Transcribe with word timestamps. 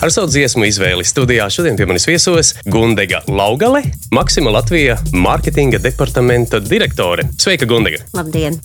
Ar 0.00 0.08
savu 0.08 0.30
dziesmu 0.32 0.64
izvēli 0.64 1.04
studijā 1.04 1.44
šodien 1.52 1.76
pie 1.76 1.84
manis 1.84 2.06
viesos 2.08 2.54
Gundega 2.64 3.18
Laugale, 3.28 3.82
Maksima 4.16 4.48
Latvija 4.54 4.94
mārketinga 5.12 5.76
departamenta 5.84 6.56
direktore. 6.64 7.26
Sveika, 7.36 7.68
Gundega! 7.68 8.00
Labdien! 8.16 8.56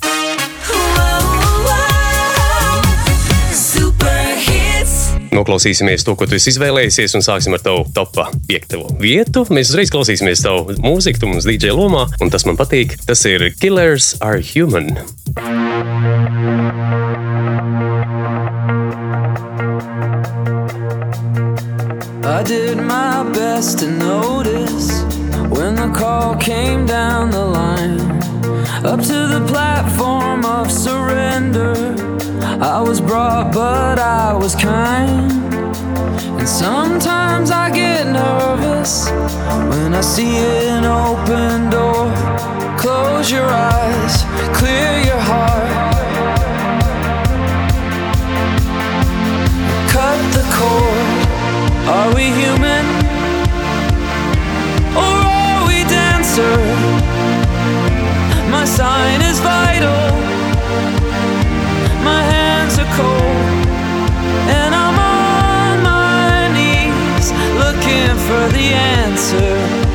Noklausīsimies 5.35 6.05
to, 6.07 6.15
ko 6.15 6.23
tu 6.23 6.37
esi 6.37 6.53
izvēlējies, 6.53 7.17
un 7.19 7.25
sāksim 7.25 7.57
ar 7.57 7.63
tavu 7.65 7.83
topā 7.91 8.29
piekto 8.47 8.85
vietu. 9.01 9.43
Mēs 9.51 9.73
uzreiz 9.73 9.91
klausīsimies 9.91 10.45
tavu 10.45 10.77
mūziku, 10.79 11.19
tu 11.19 11.33
mums 11.33 11.49
DJ 11.49 11.75
lomā, 11.75 12.05
un 12.23 12.31
tas 12.31 12.47
man 12.47 12.55
patīk. 12.55 12.95
Tas 13.03 13.27
ir 13.27 13.49
Killers 13.59 14.13
are 14.23 14.39
Human. 14.53 14.95
Did 22.45 22.77
my 22.77 23.23
best 23.33 23.79
to 23.79 23.89
notice 23.89 25.01
when 25.49 25.73
the 25.73 25.91
call 25.95 26.35
came 26.35 26.85
down 26.85 27.31
the 27.31 27.43
line 27.43 27.99
up 28.85 28.99
to 28.99 29.27
the 29.27 29.43
platform 29.47 30.45
of 30.45 30.71
surrender. 30.71 31.73
I 32.61 32.81
was 32.81 33.01
brought, 33.01 33.51
but 33.51 33.97
I 33.97 34.33
was 34.33 34.53
kind. 34.53 35.31
And 36.39 36.47
sometimes 36.47 37.49
I 37.49 37.71
get 37.71 38.05
nervous 38.05 39.09
when 39.71 39.95
I 39.95 40.01
see 40.01 40.37
an 40.37 40.85
open 40.85 41.71
door. 41.71 42.13
Close 42.77 43.31
your 43.31 43.49
eyes, 43.49 44.23
clear 44.55 44.99
your 45.09 45.21
heart. 45.31 45.95
Cut 49.89 50.33
the 50.33 50.45
cord. 50.53 51.04
Are 51.87 52.15
we 52.15 52.23
human? 52.23 52.85
Or 54.97 55.15
are 55.37 55.67
we 55.67 55.83
dancer? 55.83 56.57
My 58.49 58.65
sign 58.65 59.21
is 59.21 59.39
vital. 59.39 60.09
My 62.03 62.23
hands 62.23 62.79
are 62.79 62.91
cold, 62.97 63.67
and 64.49 64.73
I'm 64.73 64.97
on 64.97 65.83
my 65.83 66.47
knees 66.55 67.31
looking 67.61 68.17
for 68.27 68.43
the 68.57 68.73
answer. 68.73 69.94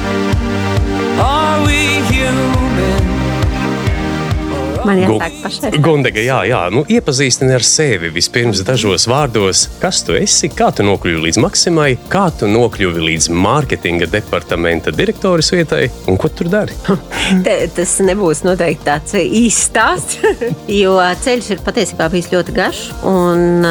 Man 4.86 5.00
jāsāk 5.02 5.36
pašai. 5.44 5.70
Gundega, 5.82 6.22
jā, 6.24 6.38
jā. 6.48 6.60
Nu, 6.72 6.84
iepazīstini 6.88 7.54
ar 7.56 7.64
sevi 7.66 8.10
vispirms 8.14 8.62
dažos 8.66 9.06
vārdos. 9.10 9.66
Kas 9.82 10.02
tu 10.06 10.16
esi, 10.18 10.50
kā 10.52 10.70
tu 10.74 10.86
nokļuvi 10.86 11.26
līdz 11.26 11.40
Maksimai, 11.42 11.90
kā 12.12 12.26
tu 12.36 12.48
nokļuvi 12.50 13.04
līdz 13.10 13.30
mārketinga 13.34 14.08
departamenta 14.10 14.94
direktoras 14.94 15.50
vietai 15.54 15.86
un 16.10 16.18
ko 16.20 16.30
tur 16.32 16.50
dari? 16.52 16.76
Te, 17.46 17.56
tas 17.76 17.96
nebūs 18.04 18.42
noteikti 18.46 18.86
tāds 18.88 19.16
īsts 19.20 19.68
stāsts, 19.70 20.18
jo 20.82 20.96
ceļš 21.24 21.52
ir 21.54 21.64
patiesībā 21.66 22.08
bijis 22.12 22.30
ļoti 22.32 22.56
garš. 22.56 22.82
Un, 23.10 23.66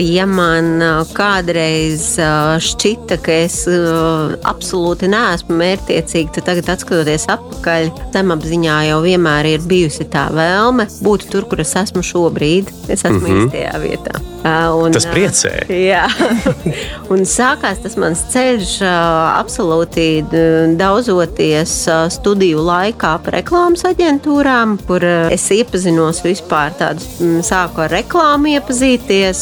ja 0.00 0.26
man 0.30 0.82
kādreiz 1.16 2.08
šķita, 2.66 3.20
ka 3.22 3.38
es 3.44 3.62
absolūti 4.46 5.10
neesmu 5.12 5.60
mērķtiecīga, 5.60 6.38
tad 6.38 6.50
tagad, 6.50 6.72
skatoties 6.80 7.28
atpakaļ, 7.32 7.90
zemapziņā 8.14 8.80
jau 8.90 9.00
vienmēr 9.04 9.52
ir 9.54 9.66
bijusi 9.68 10.06
tā 10.12 10.26
vēl 10.34 10.45
vēlme 10.46 10.88
būt 11.02 11.28
tur, 11.32 11.48
kur 11.50 11.62
es 11.64 11.74
esmu 11.82 12.04
šobrīd. 12.06 12.72
Es 12.88 13.04
esmu 13.04 13.20
mm 13.20 13.26
-hmm. 13.26 13.46
īstajā 13.46 13.76
vietā. 13.84 14.35
Un, 14.46 14.94
tas 14.94 15.06
priecē. 15.10 15.52
Jā, 15.72 16.04
un 17.12 17.24
sākās 17.26 17.80
tas 17.82 17.96
mans 17.98 18.20
ceļš 18.32 18.76
absolūti 18.86 20.06
daudzoties 20.78 21.74
studiju 22.14 22.62
laikā 22.66 23.14
par 23.24 23.36
reklāmas 23.38 23.82
aģentūrām, 23.88 24.76
kur 24.86 25.04
es 25.32 25.46
iepazinos 25.54 26.22
vispār 26.24 26.74
tādu, 26.78 27.02
sāku 27.46 27.84
ar 27.86 27.94
reklāmu 27.96 28.52
iepazīties, 28.54 29.40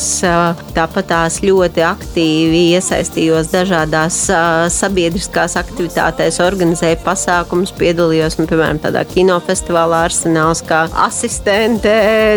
tāpat 0.76 1.10
tās 1.10 1.40
ļoti 1.44 1.84
aktīvi 1.84 2.62
iesaistījos 2.78 3.52
dažādās 3.52 4.20
sabiedriskās 4.74 5.58
aktivitātēs, 5.60 6.40
organizēju 6.44 7.02
pasākumus, 7.04 7.74
piedalījos, 7.78 8.38
nu, 8.40 8.48
piemēram, 8.50 8.80
tādā 8.82 9.04
kinofestivālā 9.10 10.04
arsenāls 10.08 10.64
kā 10.64 10.84
asistente, 11.04 11.94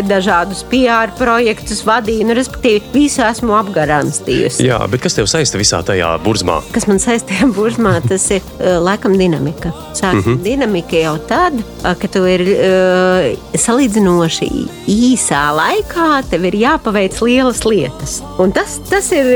dažādus 0.08 0.64
PR 0.68 1.14
projektus 1.18 1.84
vadīju. 1.86 2.28
Nu, 2.28 2.36
respektīvi, 2.58 2.92
visu 2.92 3.22
esmu 3.22 3.54
apgaranstījusi. 3.58 4.66
Jā, 4.66 4.78
bet 4.90 5.02
kas 5.02 5.16
tev 5.16 5.28
saista 5.30 5.58
visā 5.58 5.80
tajā 5.86 6.16
burzmā? 6.24 6.60
Kas 6.72 6.86
man 6.88 6.98
saistīja 6.98 7.48
burzmā, 7.54 8.00
tas 8.06 8.28
ir 8.30 8.42
uh, 8.58 8.78
laikam 8.88 9.16
dinamika. 9.18 9.72
Sāk 9.94 10.14
mm 10.14 10.22
-hmm. 10.22 10.42
dinamika 10.42 10.96
jau 10.96 11.18
tad, 11.18 11.54
uh, 11.54 11.94
kad 11.98 12.10
tu 12.10 12.24
ir 12.26 12.40
uh, 12.40 13.38
salīdzinoši 13.54 14.48
īsā 14.88 15.42
laikā, 15.54 16.22
tev 16.30 16.44
ir 16.44 16.54
jāpaveic 16.54 17.20
lielas 17.22 17.64
lietas. 17.64 18.22
Un 18.38 18.52
tas, 18.52 18.78
tas 18.90 19.12
ir 19.12 19.26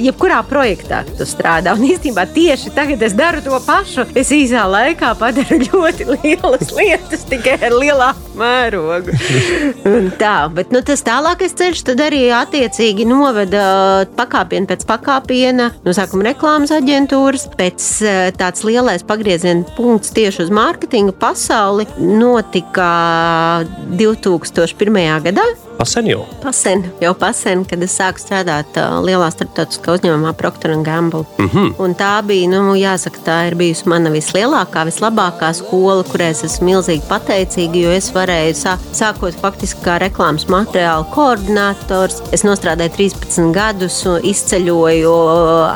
jebkurā 0.00 0.42
projektā, 0.44 1.04
tu 1.18 1.24
strādā. 1.24 1.72
Un 1.72 1.84
īstenībā 1.84 2.26
tieši 2.32 2.70
tagad 2.74 3.02
es 3.02 3.12
daru 3.12 3.40
to 3.40 3.60
pašu. 3.66 4.06
Es 4.14 4.30
īsā 4.30 4.66
laikā 4.68 5.14
padaru 5.18 5.58
ļoti 5.68 6.04
lielas 6.04 6.72
lietas, 6.72 7.24
tikai 7.24 7.58
ar 7.60 7.72
lielāku 7.72 8.36
mērogu. 8.36 9.12
tā, 10.22 10.48
bet 10.52 10.72
nu, 10.72 10.82
tas 10.82 11.02
tālākais 11.02 11.56
ceļš 11.56 11.82
tad 11.82 12.00
arī 12.00 12.28
attiecīgi 12.46 13.06
noveda 13.08 14.06
pakāpienu 14.16 14.70
pēc 14.70 14.86
pakāpiena, 14.88 15.70
no 15.84 15.94
sākuma 15.96 16.30
reklāmas 16.30 16.72
aģentūras, 16.76 17.48
pēc 17.58 17.90
tāds 18.38 18.64
lielais 18.66 19.04
pagrieziena 19.06 19.66
punkts 19.76 20.14
tieši 20.16 20.46
uz 20.46 20.54
mārketinga 20.54 21.16
pasauli 21.20 21.88
notika 21.98 22.90
2001. 23.98 25.00
gadā. 25.28 25.48
Pasen 25.76 26.06
jau? 26.08 26.22
Pasen, 26.40 26.86
jau 27.04 27.12
pasen, 27.18 27.62
kad 27.68 27.82
es 27.84 27.92
sāku 27.98 28.22
strādāt 28.22 28.78
uh, 28.80 28.96
lielā 29.04 29.26
starptautiskā 29.32 29.98
uzņēmumā 29.98 30.32
Procter 30.38 30.72
Gamble. 30.84 31.26
Mm 31.38 31.48
-hmm. 31.52 31.74
Un 31.78 31.94
tā 31.94 32.22
bija, 32.24 32.48
nu, 32.48 32.74
jāsaka, 32.74 33.20
tā 33.26 33.36
ir 33.48 33.54
bijusi 33.54 33.88
mana 33.88 34.10
vislielākā, 34.10 34.86
vislabākā 34.88 35.52
skola, 35.52 36.02
kurai 36.02 36.30
es 36.30 36.44
esmu 36.44 36.66
milzīgi 36.70 37.02
pateicīga, 37.08 37.76
jo 37.82 37.90
es 37.90 38.08
varēju 38.14 38.54
sā, 38.54 38.76
sākot 38.92 39.36
faktiski 39.40 39.80
kā 39.84 39.98
reklāmas 40.00 40.48
materiāla 40.48 41.04
koordinators. 41.12 42.22
Es 42.32 42.42
nostrādāju 42.42 42.90
13 42.96 43.52
gadus, 43.52 44.04
izceļoju 44.22 45.14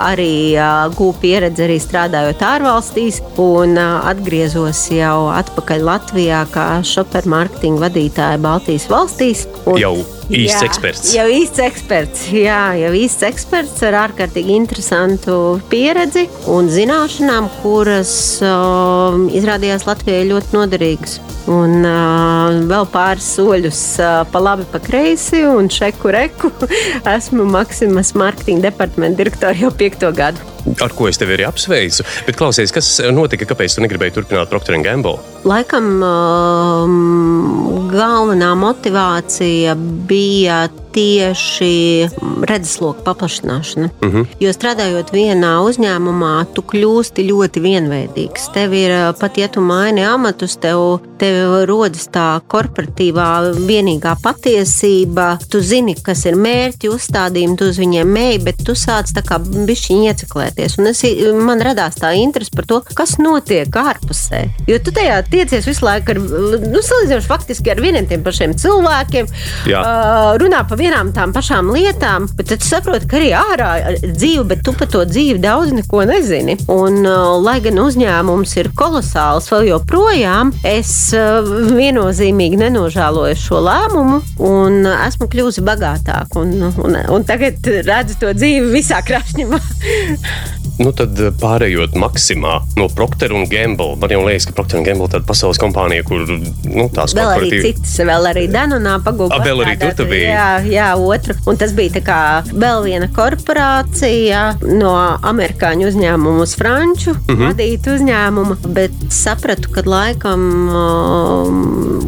arī 0.00 0.56
uh, 0.56 0.88
gūpu 0.96 1.20
pieredzi 1.20 1.62
arī 1.68 1.78
strādājot 1.80 2.40
ārvalstīs 2.40 3.20
un 3.36 3.76
uh, 3.76 4.08
atgriezos 4.08 4.90
jau 4.90 5.28
atpakaļ 5.28 5.84
Latvijā 5.84 6.46
kā 6.50 6.66
šoperu 6.82 7.28
mārketinga 7.36 7.84
vadītāja 7.86 8.38
Baltijas 8.38 8.88
valstīs. 8.88 9.46
Un, 9.66 9.76
jau 9.78 9.89
īsts 10.30 10.60
jā, 10.60 10.66
eksperts. 10.68 11.12
Jau 11.14 11.26
īsts 11.30 11.62
eksperts, 11.64 12.26
jā, 12.34 12.60
jau 12.80 12.92
īsts 12.96 13.26
eksperts 13.28 13.82
ar 13.88 13.96
ārkārtīgi 14.04 14.54
interesantu 14.58 15.36
pieredzi 15.72 16.26
un 16.50 16.70
zināšanām, 16.72 17.50
kuras 17.62 18.12
uh, 18.44 19.18
izrādījās 19.36 19.86
Latvijai 19.88 20.28
ļoti 20.30 20.56
noderīgas. 20.56 21.18
Un 21.50 21.80
uh, 21.82 22.60
vēl 22.70 22.86
pāris 22.92 23.32
soļus 23.38 23.82
uh, 24.02 24.20
pa 24.30 24.42
labi, 24.42 24.68
pa 24.70 24.82
kreisi, 24.84 25.42
un 25.48 25.70
šeku 25.72 26.14
reku 26.14 26.52
esmu 27.16 27.48
Maksimas 27.50 28.14
mārketinga 28.18 28.68
departamenta 28.68 29.22
direktora 29.24 29.56
jau 29.64 29.74
piekto 29.74 30.12
gadu. 30.14 30.49
Ar 30.84 30.94
ko 30.96 31.08
es 31.10 31.18
tevi 31.20 31.36
arī 31.36 31.46
apsveicu. 31.48 32.04
Bet 32.26 32.38
klausies, 32.40 32.72
kas 32.74 32.88
notika? 33.14 33.48
Kāpēc 33.50 33.76
tu 33.76 33.84
negribēji 33.84 34.16
turpināt 34.18 34.52
Procter 34.52 34.76
Gamble? 34.84 35.18
Laikam 35.48 35.88
um, 36.04 37.88
galvenā 37.92 38.52
motivācija 38.58 39.76
bija 40.10 40.62
tieši 40.94 42.08
redzesloka 42.48 43.04
paplašināšana. 43.06 43.90
Uh 44.00 44.08
mhm. 44.08 44.16
-huh. 44.16 44.26
Jo 44.40 44.52
strādājot 44.52 45.12
vienā 45.12 45.52
uzņēmumā, 45.68 46.46
tu 46.54 46.62
kļūsti 46.62 47.26
ļoti 47.30 47.60
vienveidīgs. 47.60 48.52
Tev 48.54 48.74
ir 48.74 48.90
pat, 49.20 49.38
ja 49.38 49.48
tu 49.48 49.60
maini 49.60 50.04
amatus, 50.04 50.56
tev, 50.56 51.00
tev 51.18 51.64
rodas 51.68 52.08
tā 52.08 52.40
korporatīvā 52.48 53.52
vienīgā 53.66 54.16
patiesība. 54.22 55.38
Tu 55.50 55.60
zini, 55.60 55.94
kas 56.02 56.24
ir 56.24 56.34
mērķi, 56.36 56.88
uzstādījumi, 56.88 57.56
tu 57.56 57.64
uz 57.64 57.78
viņiem 57.78 58.08
mēji, 58.16 58.44
bet 58.44 58.64
tu 58.66 58.72
sāc 58.72 59.12
tā 59.14 59.22
kā 59.22 59.38
bišķiņi 59.38 60.08
ieciklēties. 60.10 60.78
Un 60.78 60.86
es, 60.86 61.04
man 61.46 61.60
radās 61.60 61.94
tā 61.94 62.12
interese 62.16 62.50
par 62.56 62.66
to, 62.66 62.80
kas 62.94 63.18
notiek 63.18 63.76
ārpusē. 63.76 64.42
Jo 64.68 64.78
tu 64.78 64.94
tajā 64.96 65.20
tiecies 65.30 65.68
visu 65.68 65.84
laiku 65.84 66.14
ar, 66.14 66.20
nu, 66.66 66.82
salīdzinoši 66.82 67.30
faktiski 67.30 67.70
ar 67.70 67.82
vieniem 67.82 68.08
tiem 68.10 68.24
pašiem 68.26 68.56
cilvēkiem, 68.60 69.30
Jā. 69.70 69.80
uh, 69.80 70.32
runā 70.40 70.62
pa 70.68 70.79
vienām 70.80 71.12
tām 71.16 71.34
pašām 71.36 71.70
lietām, 71.74 72.28
bet 72.36 72.50
tad 72.52 72.64
saproti, 72.64 73.08
ka 73.10 73.18
arī 73.20 73.30
ārā 73.36 73.70
ir 73.94 74.14
dzīve, 74.16 74.46
bet 74.52 74.64
tu 74.66 74.74
par 74.76 74.90
to 74.92 75.04
dzīvi 75.08 75.40
daudz 75.42 75.74
neko 75.76 76.04
nezini. 76.08 76.56
Un, 76.72 77.00
uh, 77.04 77.36
lai 77.42 77.58
gan 77.64 77.80
uzņēmums 77.82 78.56
ir 78.60 78.72
kolosāls 78.78 79.50
vēl 79.52 79.70
joprojām, 79.70 80.54
es 80.66 80.92
uh, 81.16 81.40
viennozīmīgi 81.76 82.60
nenožēloju 82.60 83.40
šo 83.40 83.60
lēmumu 83.66 84.22
un 84.50 84.80
esmu 84.94 85.28
kļuvusi 85.30 85.66
bagātāka. 85.66 86.40
Un, 86.40 86.70
un, 86.70 86.96
un 87.10 87.28
tagad 87.28 87.66
redzu 87.86 88.18
to 88.22 88.32
dzīvi 88.36 88.72
visā 88.78 89.02
krašņumā. 89.06 89.60
Nu, 90.80 90.94
tad 90.96 91.18
pārējot 91.40 91.96
maksimā 92.00 92.54
no 92.80 92.86
Procter 92.96 93.34
un 93.36 93.44
Gamble. 93.50 93.98
Man 94.00 94.12
jau 94.14 94.22
liekas, 94.24 94.46
ka 94.48 94.54
Procter 94.56 94.80
un 94.80 94.86
Gamble 94.86 95.10
ir 95.10 95.12
tāda 95.12 95.28
pasaules 95.28 95.60
kompānija, 95.60 96.06
kur 96.08 96.22
nu, 96.24 96.86
tās 96.94 97.12
vēl 97.16 97.32
arī 97.34 97.50
citas, 97.66 97.98
vēl 98.08 98.28
arī 98.30 98.46
Danonā 98.48 98.94
pagūda. 99.04 99.42
Vēl 99.44 99.60
arī 99.66 99.74
tur 99.82 100.08
bija. 100.08 100.30
Jā, 100.30 100.46
jā, 100.70 100.90
otra. 100.96 101.36
Un 101.50 101.58
tas 101.60 101.74
bija 101.76 102.02
kā 102.04 102.20
vēl 102.50 102.84
viena 102.86 103.08
korporācija 103.14 104.42
no 104.66 104.94
amerikāņu 105.30 105.88
uzņēmumu 105.90 106.44
uz 106.44 106.54
franču 106.58 107.14
mm 107.14 107.34
-hmm. 107.34 107.50
vadīta 107.50 107.94
uzņēmuma, 107.96 108.56
bet 108.76 108.92
sapratu, 109.10 109.70
ka 109.74 109.82
laikam 109.86 110.46
um, 110.68 111.60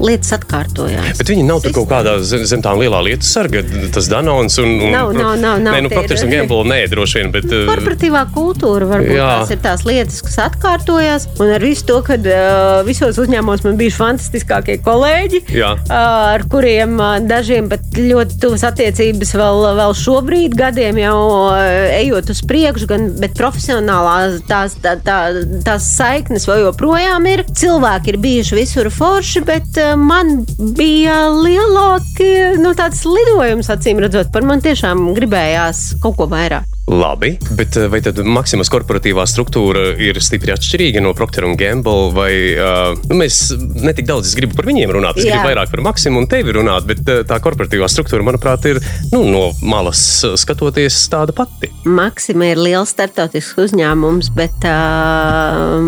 lietas 0.02 0.32
atkārtojās. 0.38 1.18
Bet 1.18 1.32
viņi 1.32 1.46
nav 1.46 1.62
tur 1.64 1.74
kaut 1.76 1.88
kādā 1.90 2.16
zem, 2.26 2.44
zem 2.48 2.62
tām 2.64 2.80
lielā 2.80 3.02
lietu 3.06 3.26
sarga, 3.26 3.62
tas 3.94 4.08
Danons 4.10 4.58
un, 4.62 4.74
un 4.80 4.92
nav, 4.92 5.12
nav, 5.16 5.34
nav, 5.40 5.60
nav, 5.62 5.74
nē, 5.74 5.82
nu, 5.86 5.92
Procter 5.92 6.20
Gamble 6.30 6.64
nē, 6.68 6.80
droši 6.92 7.20
vien, 7.20 7.32
bet. 7.34 7.48
Korporatīvā 7.70 8.24
kultūra. 8.34 8.88
Varbūt 8.92 9.16
Jā. 9.16 9.28
tās 9.40 9.54
ir 9.54 9.62
tās 9.64 9.84
lietas, 9.88 10.20
kas 10.26 10.38
atkārtojas. 10.48 11.28
Un 11.42 11.52
ar 11.56 11.64
visu 11.64 11.86
to, 11.88 12.00
ka 12.06 12.18
uh, 12.18 12.82
visos 12.86 13.18
uzņēmumos 13.22 13.64
man 13.66 13.78
bija 13.80 13.94
fantastiskākie 13.96 14.78
kolēģi, 14.84 15.44
Jā. 15.56 15.74
uh, 15.78 15.94
ar 16.36 16.46
kuriem 16.52 16.96
uh, 16.98 17.18
dažiem 17.26 17.70
pat 17.72 17.98
ļoti 17.98 18.40
tuvas 18.52 18.66
attiecības 18.68 19.30
vēl, 19.32 19.62
vēl 19.78 19.94
šobrīd, 19.96 20.54
gadiem 20.58 20.98
jau 21.00 21.16
uh, 21.48 21.54
ejot 21.96 22.28
uz 22.34 22.42
priekšu, 22.44 22.88
gan 22.90 23.06
profesionālā 23.38 24.16
tās, 24.44 24.74
tā, 24.84 24.92
tā, 25.00 25.16
tās 25.64 25.86
saiknes 25.96 26.44
vēl 26.50 26.66
joprojām 26.66 27.30
ir. 27.30 27.46
Cilvēki 27.48 28.12
ir 28.12 28.20
bijuši 28.20 28.58
visur 28.58 28.90
forši, 28.92 29.44
bet 29.48 29.80
uh, 29.80 29.94
man 29.96 30.42
bija 30.76 31.30
lielāki 31.32 32.28
nu, 32.60 32.74
lidojums, 32.76 33.72
acīm 33.72 34.04
redzot, 34.04 34.28
par 34.34 34.44
man 34.44 34.60
tiešām 34.60 35.14
gribējās 35.16 35.94
kaut 36.04 36.20
ko 36.20 36.28
vairāk. 36.28 36.68
Labi, 36.90 37.36
bet 37.56 37.76
vai 37.88 38.00
tad 38.02 38.18
Maksimas 38.26 38.66
korporatīvā 38.72 39.22
struktūra 39.30 39.92
ir 40.02 40.18
stipri 40.18 40.50
atšķirīga 40.50 41.02
no 41.04 41.12
Procter 41.14 41.46
un 41.46 41.54
Gamble? 41.58 42.10
Vai, 42.16 42.32
uh, 42.58 42.96
nu, 43.06 43.20
mēs 43.20 43.38
netik 43.78 44.08
daudz 44.08 44.34
gribu 44.34 44.58
par 44.58 44.66
viņiem 44.66 44.90
runāt, 44.96 45.20
es 45.20 45.28
Jā. 45.28 45.36
gribu 45.36 45.52
vairāk 45.52 45.70
par 45.70 45.84
Maksimu 45.86 46.18
un 46.24 46.28
tevi 46.30 46.56
runāt, 46.58 46.88
bet 46.90 47.06
uh, 47.06 47.22
tā 47.28 47.38
korporatīvā 47.44 47.86
struktūra, 47.86 48.26
manuprāt, 48.26 48.66
ir 48.66 48.82
nu, 49.14 49.22
no 49.30 49.44
malas 49.62 50.02
skatoties 50.42 50.98
tāda 51.12 51.36
pati. 51.38 51.70
Maksima 51.86 52.50
ir 52.50 52.60
liels 52.60 52.90
startautisks 52.96 53.62
uzņēmums, 53.62 54.34
bet 54.34 54.66
uh, 54.66 55.78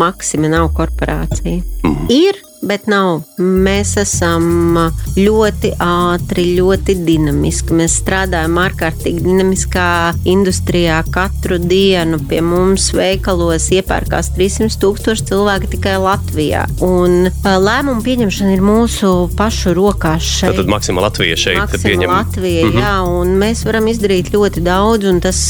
Maksima 0.00 0.48
nav 0.56 0.72
korporācija. 0.80 1.60
Mm. 1.84 2.08
Ir 2.08 2.40
bet 2.68 2.86
nav. 2.90 3.22
Mēs 3.38 3.94
esam 4.00 4.76
ļoti 5.16 5.72
ātri, 5.82 6.44
ļoti 6.58 6.96
dinamiski. 7.06 7.76
Mēs 7.78 7.98
strādājam 8.02 8.58
ārkārtīgi 8.60 9.24
dinamiskā 9.24 9.88
industrijā. 10.28 11.00
Katru 11.14 11.58
dienu 11.62 12.20
pie 12.28 12.40
mums 12.44 12.90
veikalos 12.96 13.70
iepērkās 13.74 14.32
300 14.36 14.80
tūkstoši 14.82 15.28
cilvēki 15.30 15.72
tikai 15.76 15.96
Latvijā. 16.02 16.66
Un 16.84 17.30
lēmumu 17.44 18.04
pieņemšana 18.04 18.54
ir 18.56 18.64
mūsu 18.64 19.12
pašu 19.38 19.74
rokās. 19.78 20.26
Šeit. 20.38 20.58
Tad 20.58 20.70
maksimāli 20.70 21.06
Latvija 21.08 21.38
šeit 21.40 21.60
Maksima 21.62 21.84
pieņem. 21.86 22.12
Latvija, 22.12 22.66
mm 22.66 22.72
-hmm. 22.72 22.82
jā, 22.84 22.94
un 23.22 23.34
mēs 23.40 23.64
varam 23.64 23.88
izdarīt 23.88 24.32
ļoti 24.34 24.62
daudz, 24.66 25.08
un 25.08 25.20
tas 25.24 25.40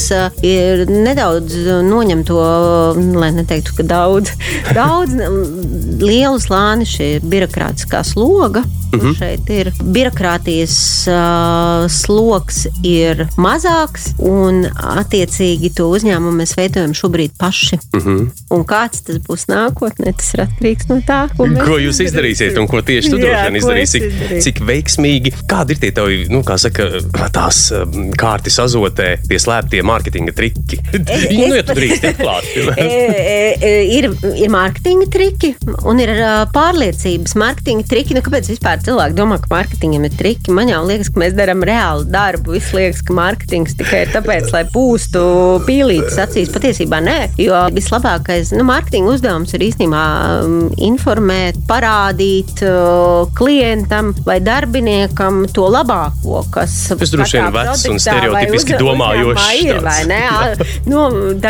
ir 0.45 0.85
nedaudz 0.89 1.55
noņem 1.89 2.23
to, 2.23 2.39
lai 3.19 3.31
neteiktu, 3.35 3.75
ka 3.77 3.83
daudz, 3.83 4.31
daudz 4.79 5.17
lielu 5.99 6.39
slāni 6.39 6.87
šī 6.87 7.08
birokrātiskā 7.25 8.03
sloga. 8.05 8.63
Mm 8.91 8.99
-hmm. 8.99 9.17
Šeit 9.17 9.49
ir 9.49 9.71
birokrātijas 9.83 11.05
uh, 11.07 11.91
sloks 11.91 12.65
ir 12.83 13.27
mazāks, 13.37 14.13
un 14.17 14.65
attiecīgi 14.75 15.69
to 15.77 15.89
uzņēmumu 15.93 16.41
mēs 16.41 16.55
veidojam 16.57 16.93
šobrīd 16.93 17.31
paši. 17.37 17.77
Mm 17.93 17.99
-hmm. 17.99 18.29
Un 18.49 18.63
kāds 18.65 19.03
tas 19.05 19.19
būs 19.27 19.45
nākotnē, 19.47 20.13
tas 20.17 20.33
ir 20.33 20.41
atkarīgs 20.41 20.89
no 20.89 20.97
tā, 21.07 21.19
ko, 21.37 21.45
ko 21.65 21.77
jūs 21.77 22.01
izdarīsiet 22.05 22.57
un 22.57 22.67
ko 22.67 22.81
tieši 22.81 23.09
tu 23.09 23.17
droši 23.17 23.43
vien 23.45 23.55
izdarīsi. 23.61 23.99
Cik, 23.99 24.41
cik 24.41 24.61
veiksmīgi, 24.65 25.33
kādi 25.47 25.71
ir 25.71 25.79
tie 25.79 25.91
tavi, 25.91 26.25
nu, 26.29 26.41
kā 26.41 26.57
saka, 26.57 26.89
tās 27.33 27.73
kārtas 28.17 28.59
azotē, 28.59 29.19
tie 29.29 29.39
slēptie 29.39 29.83
mārketinga 29.83 30.33
triki? 30.33 30.79
Es, 31.09 31.25
nu, 31.37 31.55
ja 31.55 31.63
tu 31.63 31.73
drīkst 31.73 32.05
atklāt. 32.13 32.43
E, 32.79 32.83
e, 32.85 33.55
e, 33.61 33.83
ir, 33.97 34.05
ir 34.35 34.49
mārketinga 34.49 35.09
triki 35.11 35.55
un 35.85 35.99
ir 35.99 36.09
pārliecības 36.53 37.35
mārketinga 37.35 37.87
triki. 37.89 38.13
Nu, 38.15 38.21
kāpēc 38.25 38.49
vispār? 38.49 38.78
Vispār 38.79 38.87
cilvēki 38.87 39.15
domā, 39.17 39.37
ka 39.39 39.49
mārketingam 39.51 40.05
ir 40.05 40.13
triki. 40.15 40.51
Man 40.51 40.69
jau 40.69 40.81
liekas, 40.85 41.09
ka 41.11 41.19
mēs 41.19 41.35
darām 41.35 41.63
reālu 41.63 42.05
darbu. 42.09 42.55
Viss 42.55 42.73
liekas, 42.73 43.01
ka 43.03 43.13
mārketings 43.13 43.75
tikai 43.77 44.05
ir 44.05 44.13
tāpēc, 44.13 44.51
lai 44.53 44.63
pūstu 44.71 45.63
pīlītes 45.67 46.17
acīs. 46.19 46.51
Patiesībā 46.53 46.99
nē, 47.03 47.17
jo 47.39 47.55
vislabākais 47.75 48.53
nu, 48.55 48.65
mārketinga 48.67 49.13
uzdevums 49.13 49.53
ir 49.53 49.65
īstenībā 49.69 50.03
um, 50.45 50.69
informēt, 50.77 51.59
parādīt 51.69 52.63
uh, 52.65 53.27
klientam 53.37 54.13
vai 54.25 54.39
darbiniekam 54.43 55.45
to 55.53 55.67
labāko, 55.69 56.43
kas 56.53 56.89
tas 56.93 57.13
droši 57.13 57.39
vien 57.39 57.53
vecs 57.55 57.85
un 57.89 57.99
stereotipiski 58.01 58.79
domājošs. 58.79 59.47
Ir, 59.59 59.81
ne? 60.09 60.23
nu, 60.89 61.05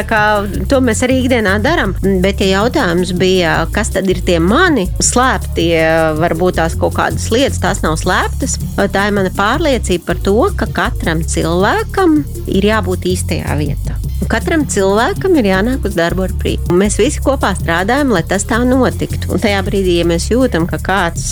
kā 0.09 0.23
to 0.69 0.79
mēs 0.83 1.03
arī 1.05 1.21
ikdienā 1.23 1.57
darām. 1.63 1.95
Bet, 2.23 2.41
ja 2.43 2.63
jautājums 2.63 3.13
bija, 3.19 3.61
kas 3.73 3.93
tad 3.93 4.09
ir 4.09 4.21
tie 4.25 4.39
mani 4.43 4.87
slēptie, 5.03 5.75
varbūt 6.19 6.59
tās 6.59 6.75
kaut 6.79 6.95
kādas 6.97 7.18
kādas 7.19 7.31
lietas, 7.33 7.59
tās 7.59 7.81
nav 7.83 7.97
slēptas. 7.99 8.57
Tā 8.77 9.07
ir 9.09 9.15
mana 9.15 9.29
pārliecība 9.35 10.05
par 10.07 10.21
to, 10.23 10.37
ka 10.55 10.67
katram 10.71 11.21
cilvēkam 11.21 12.23
ir 12.47 12.63
jābūt 12.71 13.11
īstajā 13.11 13.57
vietā. 13.59 14.08
Katram 14.27 14.65
cilvēkam 14.67 15.37
ir 15.39 15.47
jānāk 15.47 15.85
uz 15.87 15.95
darbu 15.95 16.25
ar 16.25 16.33
prieku. 16.41 16.75
Mēs 16.77 16.97
visi 16.99 17.21
kopā 17.23 17.53
strādājam, 17.55 18.11
lai 18.13 18.21
tas 18.27 18.43
tā 18.45 18.59
notiktu. 18.67 19.29
Un 19.31 19.39
tajā 19.41 19.61
brīdī, 19.65 19.95
ja 20.01 20.07
mēs 20.09 20.27
jūtam, 20.29 20.67
ka 20.69 20.77
kāds 20.83 21.31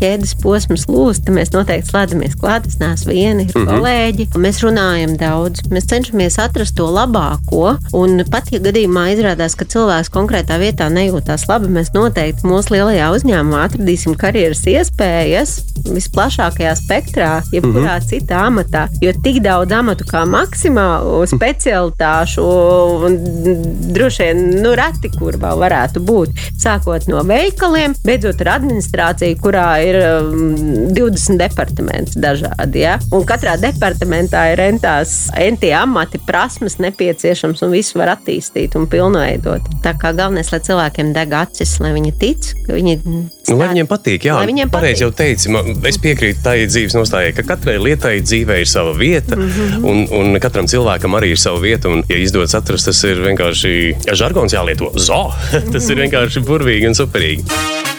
ķēdes 0.00 0.36
posms 0.40 0.86
lūst, 0.88 1.24
tad 1.26 1.34
mēs 1.36 1.50
noteikti 1.52 1.90
slēdzamies 1.90 2.36
klāt. 2.40 2.68
Es 2.70 2.78
neesmu 2.80 3.12
viena, 3.12 3.42
ir 3.42 3.50
mm 3.50 3.66
-hmm. 3.66 3.70
kolēģi. 3.72 4.28
Mēs 4.46 4.62
runājam 4.64 5.16
daudz, 5.18 5.66
mēs 5.74 5.88
cenšamies 5.90 6.38
atrast 6.38 6.76
to 6.76 6.86
labāko. 6.86 7.76
Un 7.92 8.24
pat 8.30 8.52
ja 8.52 8.60
gadījumā 8.60 9.10
izrādās, 9.16 9.56
ka 9.56 9.64
cilvēks 9.64 10.12
konkrētā 10.14 10.60
vietā 10.62 10.88
nejūtās 10.88 11.48
labi, 11.48 11.68
mēs 11.68 11.92
noteikti 11.94 12.46
mūsu 12.46 12.76
lielajā 12.76 13.10
uzņēmumā 13.16 13.64
atradīsim 13.66 14.14
karjeras 14.14 14.64
iespējas 14.66 15.58
visplašākajā 15.92 16.74
spektrā, 16.76 17.42
jebkurā 17.52 17.96
mm 17.96 18.00
-hmm. 18.00 18.08
citā 18.08 18.46
amatā. 18.46 18.88
Jo 19.00 19.12
tik 19.22 19.42
daudz 19.42 19.72
amatu 19.72 20.04
kā 20.04 20.24
maksimālu 20.24 21.26
specialitāti 21.26 22.19
un 23.06 23.16
droši 23.94 24.26
vien 24.26 24.42
nu, 24.60 24.74
reti, 24.78 25.10
kur 25.14 25.38
vēl 25.40 25.60
varētu 25.62 26.02
būt. 26.06 26.42
Sākot 26.60 27.08
no 27.10 27.22
veikaliem, 27.26 27.94
beidzot 28.06 28.42
ar 28.44 28.54
administrāciju, 28.58 29.38
kurā 29.42 29.66
ir 29.86 29.98
um, 30.00 30.90
20 30.96 31.40
departamenti 31.40 32.20
dažādi. 32.20 32.84
Ja? 32.84 32.98
Un 33.14 33.26
katrā 33.28 33.56
departamentā 33.60 34.46
ir 34.52 34.64
entās, 34.64 35.30
entie 35.38 35.72
amati, 35.76 36.20
prasmes 36.26 36.78
nepieciešams, 36.82 37.64
un 37.66 37.74
visu 37.74 38.00
var 38.00 38.14
attīstīt 38.16 38.76
un 38.78 38.88
pilnveidot. 38.90 39.70
Tā 39.84 39.96
kā 40.00 40.14
galvenais, 40.16 40.52
lai 40.52 40.62
cilvēkiem 40.66 41.14
deg 41.16 41.36
acis, 41.42 41.78
lai 41.82 41.94
viņi 41.96 42.16
tic, 42.20 42.54
ka 42.66 42.78
viņi. 42.78 42.98
Nu, 43.50 43.58
lai 43.58 43.70
viņiem 43.72 43.88
patīk, 43.90 44.28
jā, 44.28 44.36
viņiem 44.46 44.70
pareizi 44.70 45.02
jau 45.02 45.10
teici. 45.16 45.50
Man, 45.50 45.72
es 45.90 45.98
piekrītu 46.02 46.44
tai 46.44 46.56
dzīves 46.70 46.94
nostājai, 46.94 47.34
ka 47.34 47.44
katrai 47.48 47.76
lietai 47.82 48.20
dzīvē 48.22 48.60
ir 48.62 48.70
sava 48.70 48.94
vieta, 48.94 49.36
mm 49.36 49.50
-hmm. 49.50 49.84
un, 49.90 50.04
un 50.20 50.40
katram 50.42 50.70
cilvēkam 50.70 51.18
arī 51.18 51.34
ir 51.34 51.42
sava 51.42 51.58
vieta. 51.58 51.90
Un, 51.90 52.04
ja 52.08 52.16
izdodas 52.16 52.54
atrast, 52.54 52.86
tas 52.86 53.04
ir 53.04 53.18
vienkārši 53.26 53.74
ja 54.06 54.14
žargons 54.14 54.54
jālieto. 54.54 54.92
Zo! 54.94 55.22
tas 55.72 55.90
ir 55.90 56.04
vienkārši 56.04 56.46
burvīgi 56.46 56.86
un 56.92 56.94
superīgi. 56.94 57.89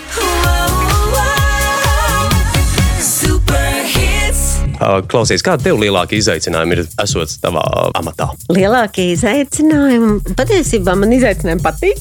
Klausies, 4.81 5.43
kāda 5.45 5.67
tev 5.67 5.79
lielākā 5.81 6.17
izaicinājuma 6.17 6.77
ir 6.77 6.83
esot 7.03 7.35
tavā 7.43 7.61
amatā? 7.97 8.31
Lielākie 8.49 9.11
izaicinājumi 9.13 10.35
patiesībā 10.37 10.95
man 10.97 11.13
izaicinājumi 11.13 11.61
patīk. 11.61 11.99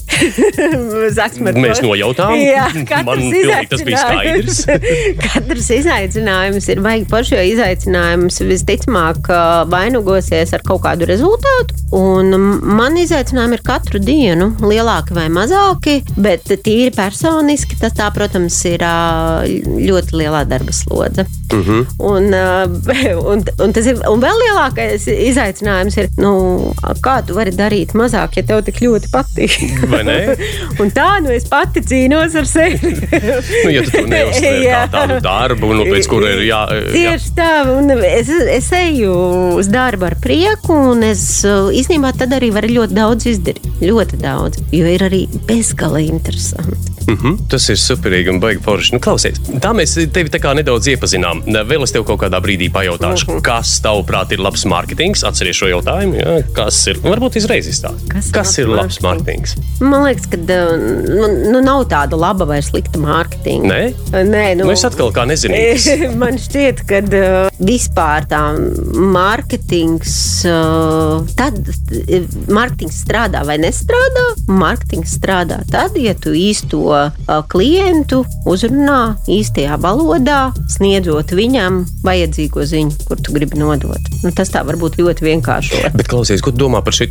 Mēs 1.61 1.81
nojautām, 1.83 2.33
Jā, 2.41 2.67
man 3.05 3.21
tas 3.69 3.83
bija 3.85 4.01
skaidrs. 4.01 4.63
katrs 5.25 5.69
izaicinājums 5.77 6.69
ir 6.73 6.81
vajag 6.81 7.05
pašu, 7.11 7.37
jo 7.37 7.45
izaicinājums 7.53 8.41
visticamāk 8.49 9.29
vainagosies 9.71 10.55
ar 10.57 10.65
kaut 10.65 10.81
kādu 10.87 11.05
rezultātu. 11.09 11.77
Un 11.97 12.33
man 12.65 12.97
izaicinājumi 12.97 13.59
ir 13.59 13.65
katru 13.67 14.01
dienu, 14.01 14.51
lielāki 14.63 15.15
vai 15.17 15.27
mazāki, 15.33 15.99
bet 16.17 16.49
tīri 16.49 16.89
personiski 16.95 17.77
tas, 17.81 17.93
tā, 17.97 18.09
protams, 18.15 18.57
ir 18.69 18.81
ļoti 18.81 20.17
lielā 20.23 20.45
darba 20.49 20.73
slodze. 20.73 21.27
Uh 21.51 21.57
mhm. 21.57 21.69
-huh. 21.69 21.85
Un 21.99 22.70
un, 23.31 23.43
un 23.65 23.75
tas 23.75 23.87
ir 23.89 23.99
un 24.09 24.21
vēl 24.23 24.41
lielākais 24.45 25.07
izaicinājums, 25.11 25.97
ir, 26.01 26.09
nu, 26.21 26.33
kā 27.03 27.19
tu 27.27 27.35
vari 27.37 27.53
darīt 27.55 27.95
mazāk, 27.97 28.39
ja 28.39 28.45
tev 28.47 28.63
tik 28.67 28.81
ļoti 28.83 29.11
patīk. 29.13 29.57
un 30.81 30.93
tā, 30.93 31.09
nu 31.23 31.33
es 31.33 31.47
pati 31.49 31.83
cīnos 31.85 32.37
ar 32.39 32.49
sevi. 32.49 32.93
nu, 33.65 33.73
ja 33.73 33.83
tu 33.85 33.95
to 33.95 34.05
neuztver 34.11 34.61
kā 34.65 34.83
tādu 34.95 35.19
darbu, 35.23 35.73
nu, 35.79 35.87
pēc 35.89 36.09
kura 36.11 36.35
ir 36.35 36.45
jā. 36.47 36.61
Tieši 36.91 37.33
tā, 37.37 37.51
un 37.75 37.91
es, 37.97 38.31
es 38.31 38.71
eju 38.77 39.15
uz 39.59 39.71
darbu 39.71 40.09
ar 40.11 40.17
prieku, 40.21 40.77
un 40.93 41.05
es 41.07 41.25
īstenībā 41.45 42.13
tad 42.17 42.37
arī 42.37 42.51
varu 42.55 42.71
ļoti 42.79 42.97
daudz 42.97 43.29
izdarīt. 43.31 43.69
Ļoti 43.81 44.21
daudz, 44.21 44.61
jo 44.75 44.87
ir 44.87 45.03
arī 45.07 45.25
bezgalīgi 45.49 46.11
interesanti. 46.11 46.91
Mm 47.07 47.17
-hmm. 47.17 47.37
Tas 47.49 47.69
ir 47.69 47.75
superīgi 47.75 48.29
un 48.29 48.39
baigi 48.39 48.61
forši. 48.63 48.93
Nu, 48.93 48.99
klausies, 48.99 49.39
tā 49.63 49.73
mēs 49.73 49.95
tevi 50.13 50.29
tā 50.29 50.39
kā 50.39 50.53
nedaudz 50.55 50.87
iepazinām. 50.87 51.41
Vēl 51.71 51.83
es 51.83 51.91
tev 51.91 52.03
kaut 52.03 52.21
kādā 52.21 52.41
brīdī 52.41 52.60
pajautāšu, 52.69 53.27
mm 53.27 53.37
-hmm. 53.37 53.41
kas 53.41 53.81
tavuprāt 53.81 54.31
ir 54.31 54.39
labs 54.39 54.65
mārketings? 54.65 55.23
Atceries 55.27 55.55
šo 55.55 55.67
jautājumu. 55.67 56.15
Ja? 56.15 56.41
Kas 56.53 56.87
ir? 56.87 56.99
Varbūt 57.03 57.37
izreiz 57.37 57.67
izstāst. 57.67 58.07
Kas, 58.09 58.31
kas 58.31 58.57
ir 58.57 58.67
labs 58.67 59.01
mārketings? 59.01 59.55
Man 59.79 60.03
liekas, 60.05 60.27
ka 60.29 60.37
nu, 60.37 61.27
nu, 61.51 61.61
nav 61.61 61.85
tāda 61.89 62.17
laba 62.19 62.45
vai 62.45 62.61
slikta 62.61 62.99
mārketinga. 62.99 63.67
Nē, 63.67 63.93
Nē 64.11 64.55
nu, 64.55 64.65
nu, 64.65 64.71
es 64.71 64.85
atkal 64.85 65.11
kā 65.11 65.25
nezinu. 65.25 65.55
man 66.23 66.37
šķiet, 66.37 66.83
ka 66.89 67.01
uh, 67.01 67.49
vispār 67.59 68.25
tā 68.29 68.41
mārketings, 69.15 70.13
tad 71.39 71.59
mārketings 72.51 73.01
strādā 73.05 73.43
vai 73.47 73.57
nestrādā. 73.61 74.25
Mārketings 74.47 75.15
strādā 75.17 75.61
tad, 75.71 75.97
ja 75.97 76.13
tu 76.17 76.33
īsto 76.37 77.11
klientu 77.51 78.23
uzrunā 78.49 79.15
īstajā 79.31 79.77
valodā, 79.81 80.51
sniedzot 80.71 81.33
viņam 81.35 81.83
vajadzīgo 82.51 82.65
ziņu, 82.67 83.05
kur 83.07 83.19
tu 83.21 83.33
gribi 83.33 83.59
nodot. 83.59 83.99
Nu, 84.23 84.31
tas 84.31 84.49
tā 84.51 84.63
var 84.65 84.77
būt 84.77 84.99
ļoti 84.99 85.25
vienkārši. 85.25 85.91
Bet 85.95 86.07
klausies, 86.07 86.41
ko 86.41 86.51
tu 86.51 86.57
domā 86.57 86.81
par 86.83 86.93
šo? 86.93 87.07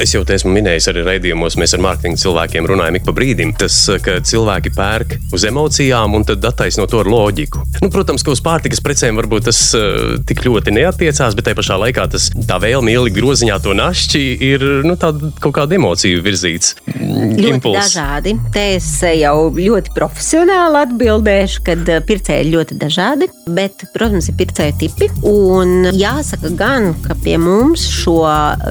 Es 0.00 0.14
jau 0.14 0.24
te 0.24 0.34
esmu 0.34 0.52
minējis 0.52 0.90
arī 0.90 1.04
raidījumos, 1.06 1.56
mēs 1.60 1.74
ar 1.74 1.82
mārketinga 1.84 2.20
cilvēkiem 2.20 2.66
runājam 2.68 2.98
ik 2.98 3.06
pa 3.06 3.14
brīdim. 3.16 3.54
Tas, 3.58 3.76
ka 4.02 4.20
cilvēki 4.20 4.72
pērk 4.76 5.16
uz 5.34 5.44
emocijām 5.44 6.14
un 6.14 6.24
tad 6.28 6.44
attaisno 6.44 6.86
to 6.90 7.00
ar 7.02 7.10
loģiku. 7.10 7.62
Nu, 7.80 7.90
protams, 7.92 8.24
ka 8.24 8.34
uz 8.34 8.42
pārtikas 8.44 8.82
precēm 8.84 9.18
varbūt 9.20 9.48
tas 9.48 9.60
uh, 9.78 10.18
tik 10.26 10.44
ļoti 10.46 10.74
neatiecās, 10.76 11.36
bet 11.36 11.48
tajā 11.48 11.58
pašā 11.58 11.78
laikā 11.84 12.06
tas 12.12 12.30
tā 12.48 12.60
vēlme 12.62 12.92
ielikt 12.92 13.18
groziņā 13.18 13.58
to 13.64 13.74
našķi 13.76 14.22
ir 14.50 14.66
nu, 14.86 14.96
kaut 15.00 15.54
kāda 15.56 15.78
emociju 15.78 16.22
virzīts. 16.24 16.76
Ļoti 16.90 17.54
impuls. 17.56 17.80
dažādi. 17.80 18.36
Te 18.54 18.66
es 18.76 18.88
jau 19.00 19.50
ļoti 19.56 19.94
profesionāli 19.96 20.82
atbildēšu, 20.84 21.64
ka 21.66 21.76
eh, 21.78 22.00
pircēji 22.06 22.46
ir 22.46 22.52
ļoti 22.54 22.78
dažādi, 22.80 23.30
bet, 23.50 23.84
protams, 23.94 24.29
ir 24.30 24.36
pircēju 24.38 24.76
tipi. 24.80 25.10
Un 25.26 25.90
jāsaka 25.96 26.52
gan, 26.56 26.92
ka 27.04 27.16
pie 27.22 27.36
mums 27.40 27.84
šo 27.90 28.22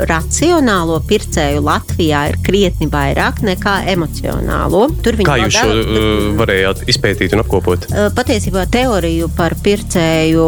racionālo 0.10 1.00
pircēju 1.10 1.64
Latvijā 1.66 2.26
ir 2.32 2.40
krietni 2.46 2.90
vairāk 2.92 3.44
nekā 3.46 3.76
emocionālo. 3.94 4.88
Tur 5.04 5.20
Kā 5.28 5.38
jūs 5.42 5.58
šo 5.58 5.68
uh, 5.70 6.30
varējāt 6.40 6.86
izpētīt 6.92 7.36
un 7.36 7.44
apkopot? 7.44 7.90
Uh, 7.92 8.08
patiesībā 8.16 8.66
teoriju 8.72 9.30
par 9.38 9.56
pircēju 9.64 10.48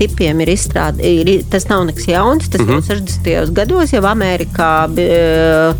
tipiem 0.00 0.42
ir 0.44 0.54
izstrādāta. 0.56 1.12
Tas 1.52 1.68
nav 1.70 1.86
nekas 1.88 2.08
jauns. 2.08 2.48
Tas 2.52 2.60
mm 2.60 2.68
-hmm. 2.68 2.82
jau 2.88 2.96
60. 2.96 3.52
gados 3.54 3.92
jau 3.92 4.02
Amerikā 4.08 4.72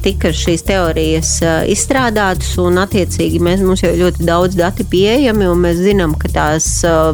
tika 0.03 0.33
šīs 0.33 0.63
teorijas 0.67 1.41
izstrādātas 1.71 2.55
un 2.63 2.79
attiecīgi 2.83 3.41
mēs, 3.41 3.63
mums 3.65 3.83
jau 3.83 3.93
ļoti 3.97 4.25
daudz 4.27 4.57
dati 4.57 4.85
pieejami, 4.85 5.49
un 5.49 5.63
mēs 5.65 5.81
zinām, 5.83 6.15
ka 6.19 6.29
tās 6.29 6.69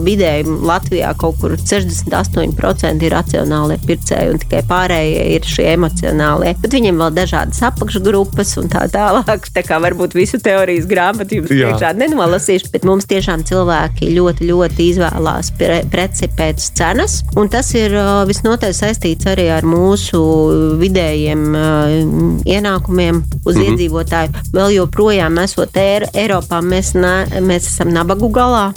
vidēji 0.04 0.44
Latvijā 0.68 1.14
kaut 1.18 1.37
kur 1.40 1.54
68% 1.58 3.06
ir 3.06 3.14
racionālie 3.14 3.78
pircēji, 3.86 4.32
un 4.32 4.42
tikai 4.42 4.62
pārējie 4.68 5.24
ir 5.36 5.48
šie 5.48 5.66
emocionālie. 5.74 6.54
Bet 6.62 6.74
viņiem 6.74 7.00
vēl 7.02 7.14
dažādas 7.16 7.62
apakšgrupas 7.70 8.54
un 8.62 8.70
tā 8.72 8.86
tālāk. 8.92 9.48
Tā 9.54 9.64
kā 9.66 9.78
varbūt 9.82 10.16
visu 10.18 10.40
teorijas 10.42 10.88
grāmatu 10.90 11.38
jums 11.38 11.52
priekšā 11.52 11.92
nenolasīšu, 11.98 12.72
bet 12.74 12.86
mums 12.88 13.08
tiešām 13.10 13.44
cilvēki 13.48 14.12
ļoti, 14.16 14.48
ļoti 14.50 14.88
izvēlās 14.92 15.52
pre 15.58 15.80
preci 15.90 16.28
pēc 16.38 16.68
cenas, 16.78 17.20
un 17.38 17.50
tas 17.52 17.70
ir 17.78 17.94
visnotaļ 18.28 18.74
saistīts 18.76 19.28
arī 19.30 19.48
ar 19.54 19.66
mūsu 19.68 20.20
vidējiem 20.80 21.44
ienākumiem 22.46 23.22
uz 23.44 23.56
mm 23.56 23.60
-hmm. 23.60 23.68
iedzīvotāju. 23.72 24.44
Vēl 24.54 24.74
joprojām 24.76 25.38
esot 25.42 25.76
Eir 25.76 26.08
Eiropā 26.14 26.60
mēs, 26.62 26.94
ne, 26.94 27.40
mēs 27.40 27.68
esam 27.70 27.92
nabagu 27.94 28.28
galā 28.28 28.72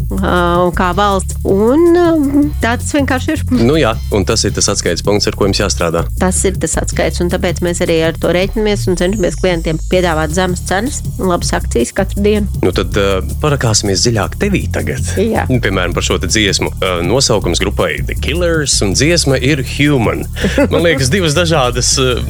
kā 0.76 0.92
valsts. 0.96 1.36
Un 1.44 2.51
tā 2.62 2.76
tas 2.80 2.92
vienkārši 2.96 3.34
ir. 3.36 3.44
Nu 3.62 3.78
jā, 3.80 3.94
un 4.16 4.26
tas 4.28 4.44
ir 4.48 4.54
tas 4.56 4.70
atskaites 4.74 5.04
punkts, 5.06 5.28
ar 5.30 5.38
ko 5.38 5.48
jums 5.48 5.62
jāstrādā. 5.62 6.04
Tas 6.22 6.40
ir 6.48 6.58
tas 6.62 6.78
atskaites, 6.82 7.22
un 7.24 7.32
tāpēc 7.32 7.62
mēs 7.66 7.82
arī 7.86 8.00
ar 8.08 8.18
to 8.22 8.32
rēķinamies 8.36 8.88
un 8.92 9.00
cenšamies 9.00 9.38
klientiem 9.42 9.80
piedāvāt 9.92 10.34
zemes 10.36 10.64
cenas 10.70 11.02
un 11.18 11.32
labas 11.32 11.54
akcijas 11.58 11.94
katru 11.98 12.24
dienu. 12.26 12.62
Nu 12.66 12.74
tad 12.76 12.98
uh, 13.00 13.20
parakāsimies 13.44 14.04
dziļāk 14.06 14.38
tevī 14.42 14.64
tagad. 14.74 15.14
Jā. 15.22 15.48
Piemēram, 15.52 15.96
par 15.96 16.06
šo 16.06 16.20
dziesmu. 16.22 16.72
Uh, 16.78 17.02
nosaukums 17.06 17.62
grupai 17.64 17.94
The 18.06 18.18
Killers 18.22 18.78
un 18.86 18.96
dziesma 18.98 19.40
ir 19.42 19.64
Human. 19.76 20.26
Man 20.72 20.86
liekas, 20.86 21.12
divas 21.14 21.36
dažādas, 21.38 21.94
uh, 22.02 22.22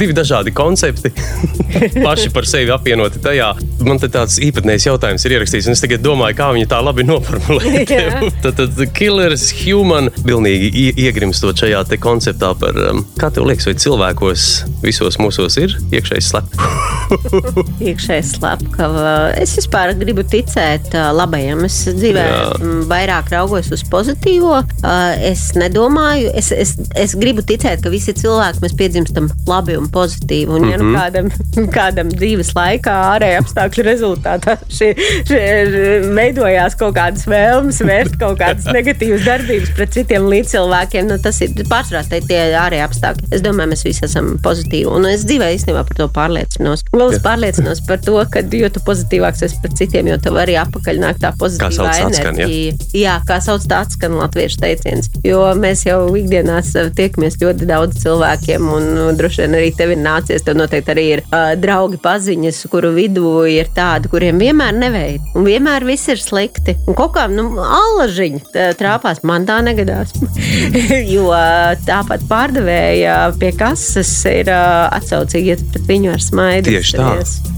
divi 0.00 0.16
dažādi 0.16 0.54
koncepti 0.56 1.12
paši 2.06 2.30
par 2.34 2.48
sevi 2.48 2.72
apvienoti 2.74 3.22
tajā. 3.24 3.52
Man 3.86 4.00
te 4.00 4.10
tāds 4.12 4.38
īpatnējs 4.42 4.88
jautājums 4.90 5.24
ir 5.26 5.36
ierakstīts, 5.38 5.68
un 5.68 5.76
es 5.76 5.82
tagad 5.82 6.04
domāju, 6.04 6.38
kā 6.40 6.50
viņi 6.54 6.68
tā 6.70 6.80
labi 6.84 7.06
noformulēt. 7.08 7.92
tad, 8.44 8.60
tad 8.60 8.80
killers, 8.96 9.50
human, 9.64 10.10
pilnīgi 10.24 10.90
iegrimstot 11.00 11.60
šajā 11.60 11.84
konceptā 12.00 12.52
par, 12.58 12.76
um, 12.90 13.02
kā 13.20 13.30
tev 13.34 13.48
liekas, 13.48 13.68
vai 13.68 13.76
cilvēkos 13.80 14.46
visos 14.84 15.18
mūsos 15.20 15.56
ir 15.60 15.76
iekšējais 15.92 16.30
slepkavs? 16.32 17.00
iekšējais 17.90 18.34
slepkavs. 18.36 19.00
Es 19.40 19.54
vispār 19.58 19.92
gribu 19.98 20.24
ticēt 20.26 20.94
uh, 20.94 21.10
labajam. 21.16 21.64
Es 21.66 21.78
dzīvē 21.88 22.24
Jā. 22.26 22.42
vairāk 22.90 23.32
raugos 23.34 23.70
uz 23.74 23.84
pozitīvo. 23.90 24.60
Uh, 24.80 25.14
es 25.30 25.50
nedomāju, 25.58 26.30
es, 26.38 26.50
es, 26.54 26.74
es 26.98 27.16
gribu 27.18 27.44
ticēt, 27.46 27.82
ka 27.84 27.92
visi 27.92 28.14
cilvēki 28.16 28.64
mēs 28.64 28.76
piedzimstam 28.78 29.30
labi 29.48 29.76
un 29.78 29.90
pozitīvi. 29.92 30.50
Un, 30.50 30.68
ja 30.70 30.78
mm 30.78 30.82
-hmm. 30.82 30.90
nu 30.90 30.98
kādam, 30.98 31.30
kādam 31.78 32.12
dzīves 32.14 32.54
laikā 32.56 32.96
ārēji 33.14 33.40
apstākļu 33.42 33.86
rezultātā 33.90 34.56
šie, 34.68 34.92
šie, 35.28 35.42
veidojās 36.14 36.76
kaut 36.80 36.96
kādas 36.96 37.26
vēlmes, 37.30 37.82
vērst 37.84 38.18
kaut 38.20 38.38
kādas 38.40 38.68
negatīvas 38.70 39.26
darbības 39.26 39.49
pret 39.76 39.94
citiem 39.94 40.28
līdzcilvēkiem. 40.30 41.08
Nu, 41.10 41.18
tas 41.22 41.40
ir 41.44 41.54
pārsvarā 41.70 42.04
tie 42.10 42.40
ārējie 42.58 42.84
apstākļi. 42.86 43.30
Es 43.36 43.44
domāju, 43.44 43.72
mēs 43.72 43.84
visi 43.86 44.04
esam 44.06 44.32
pozitīvi. 44.44 44.88
Un 44.90 45.08
es 45.10 45.24
dzīvē 45.28 45.50
īstenībā 45.56 45.84
par 45.88 45.98
to 45.98 46.08
pārliecinos. 46.14 46.84
Vēl 46.94 47.14
es 47.14 47.22
pārliecinos 47.24 47.82
par 47.88 48.00
to, 48.04 48.16
ka 48.32 48.42
jo 48.60 48.70
tu 48.72 48.82
pozitīvāks 48.86 49.44
esi 49.46 49.60
pret 49.62 49.76
citiem, 49.80 50.10
jo 50.12 50.18
tev 50.22 50.38
arī 50.40 50.56
apakaļ 50.60 51.00
nāk 51.02 51.20
tā 51.22 51.32
pozitīvā 51.40 51.94
enerģija. 52.06 52.10
Atskan, 52.10 52.40
ja? 52.40 52.48
Jā, 53.00 53.16
kā 53.28 53.40
sauc 53.44 53.66
tā 53.70 53.82
atskan 53.84 54.16
latviešu 54.18 54.60
teiciens. 54.62 55.10
Jo 55.26 55.42
mēs 55.58 55.84
jau 55.86 56.02
ikdienās 56.18 56.72
tiekamies 56.98 57.38
ļoti 57.40 57.68
daudz 57.70 58.00
cilvēkiem, 58.04 58.68
un 58.76 58.88
nu, 58.96 59.08
droši 59.18 59.44
vien 59.44 59.58
arī 59.60 59.70
tev 59.76 59.94
ir 59.94 60.02
nācies. 60.02 60.44
Tev 60.46 60.58
noteikti 60.60 60.94
arī 60.94 61.06
ir 61.16 61.24
uh, 61.28 61.52
draugi 61.60 62.00
paziņas, 62.02 62.62
kuru 62.72 62.92
vidū 62.96 63.34
ir 63.50 63.70
tādi, 63.76 64.10
kuriem 64.12 64.40
vienmēr 64.42 64.76
neveid. 64.76 65.30
Un 65.38 65.46
vienmēr 65.48 65.86
viss 65.88 66.10
ir 66.12 66.20
slikti. 66.22 66.76
Un 66.88 66.98
kaut 66.98 67.14
kā 67.16 67.26
nu, 67.30 67.48
allažiņa 67.60 68.70
trāpās, 68.80 69.22
man 69.26 69.39
tā 69.48 69.60
negadās. 69.64 70.14
jo 71.14 71.28
tāpat 71.86 72.24
pārdevēja 72.30 73.16
pie 73.40 73.52
kases 73.58 74.12
ir 74.30 74.50
atsaucīgi, 74.52 75.54
ja 75.54 75.58
pret 75.60 75.88
viņu 75.90 76.14
ar 76.14 76.24
smaidu. 76.24 76.70
Tieši 76.70 76.98
tā. 77.00 77.10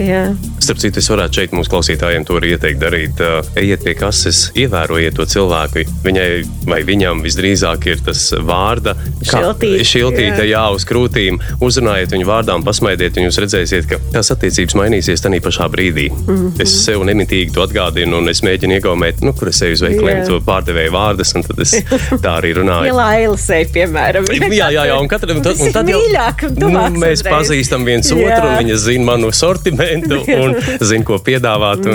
Jā. 0.02 0.22
Starp 0.62 0.82
citu, 0.82 1.02
es 1.02 1.10
varētu 1.10 1.40
šeit 1.40 1.56
mūsu 1.56 1.72
klausītājiem 1.72 2.26
to 2.28 2.38
arī 2.38 2.54
ieteikt 2.56 2.82
darīt. 2.82 3.22
Ejiet 3.58 3.84
pie 3.86 3.94
kases, 3.98 4.44
ievērojiet 4.58 5.16
to 5.18 5.26
cilvēku. 5.28 5.86
Viņai 6.06 6.28
vai 6.68 6.82
viņam 6.86 7.22
visdrīzāk 7.24 7.86
ir 7.90 8.02
tas 8.04 8.24
vārda, 8.46 8.94
šiltīte, 9.26 9.84
šiltīte 9.86 10.44
jā. 10.44 10.50
jā, 10.54 10.64
uz 10.74 10.86
krūtīm. 10.88 11.40
Uzrunājiet 11.64 12.14
viņu 12.14 12.28
vārdām, 12.28 12.64
pasmaidiet, 12.66 13.18
un 13.18 13.28
jūs 13.28 13.40
redzēsiet, 13.42 13.88
ka 13.90 13.98
tās 14.14 14.32
attiecības 14.34 14.76
mainīsies 14.78 15.24
tajā 15.24 15.42
pašā 15.44 15.68
brīdī. 15.72 16.08
Mm 16.12 16.36
-hmm. 16.36 16.62
Es 16.62 16.74
sev 16.84 17.04
nemitīgi 17.08 17.52
to 17.54 17.64
atgādinu, 17.66 18.18
un 18.18 18.28
es 18.28 18.42
mēģinu 18.42 18.78
iegaumēt, 18.78 19.22
nu, 19.26 19.32
kur 19.32 19.48
es 19.48 19.62
eju 19.62 19.78
uz 19.78 19.82
veikaliem, 19.82 20.24
to 20.26 20.40
pārdevēju 20.46 20.92
vārdus, 20.92 21.34
un 21.36 21.42
tad 21.42 21.58
es 21.64 21.71
tā 22.24 22.34
arī 22.40 22.52
runāju. 22.58 22.90
Ja 22.90 22.96
Lailasei, 22.98 23.62
piemēram. 23.72 24.28
jā, 24.32 24.68
jā, 24.74 24.84
jā, 24.90 24.98
un 24.98 25.10
katram 25.10 25.42
tad, 25.44 25.60
un 25.62 25.72
tad 25.74 25.88
mīļāk, 25.88 26.44
nu, 26.58 26.70
mēs 27.00 27.22
reiz. 27.22 27.28
pazīstam 27.28 27.86
viens 27.88 28.10
jā. 28.12 28.18
otru, 28.18 28.52
viņa 28.60 28.78
zina 28.82 29.08
manu 29.12 29.32
sortimentu 29.36 30.20
un 30.36 30.56
zina, 30.80 31.06
ko 31.08 31.18
piedāvāt. 31.22 31.88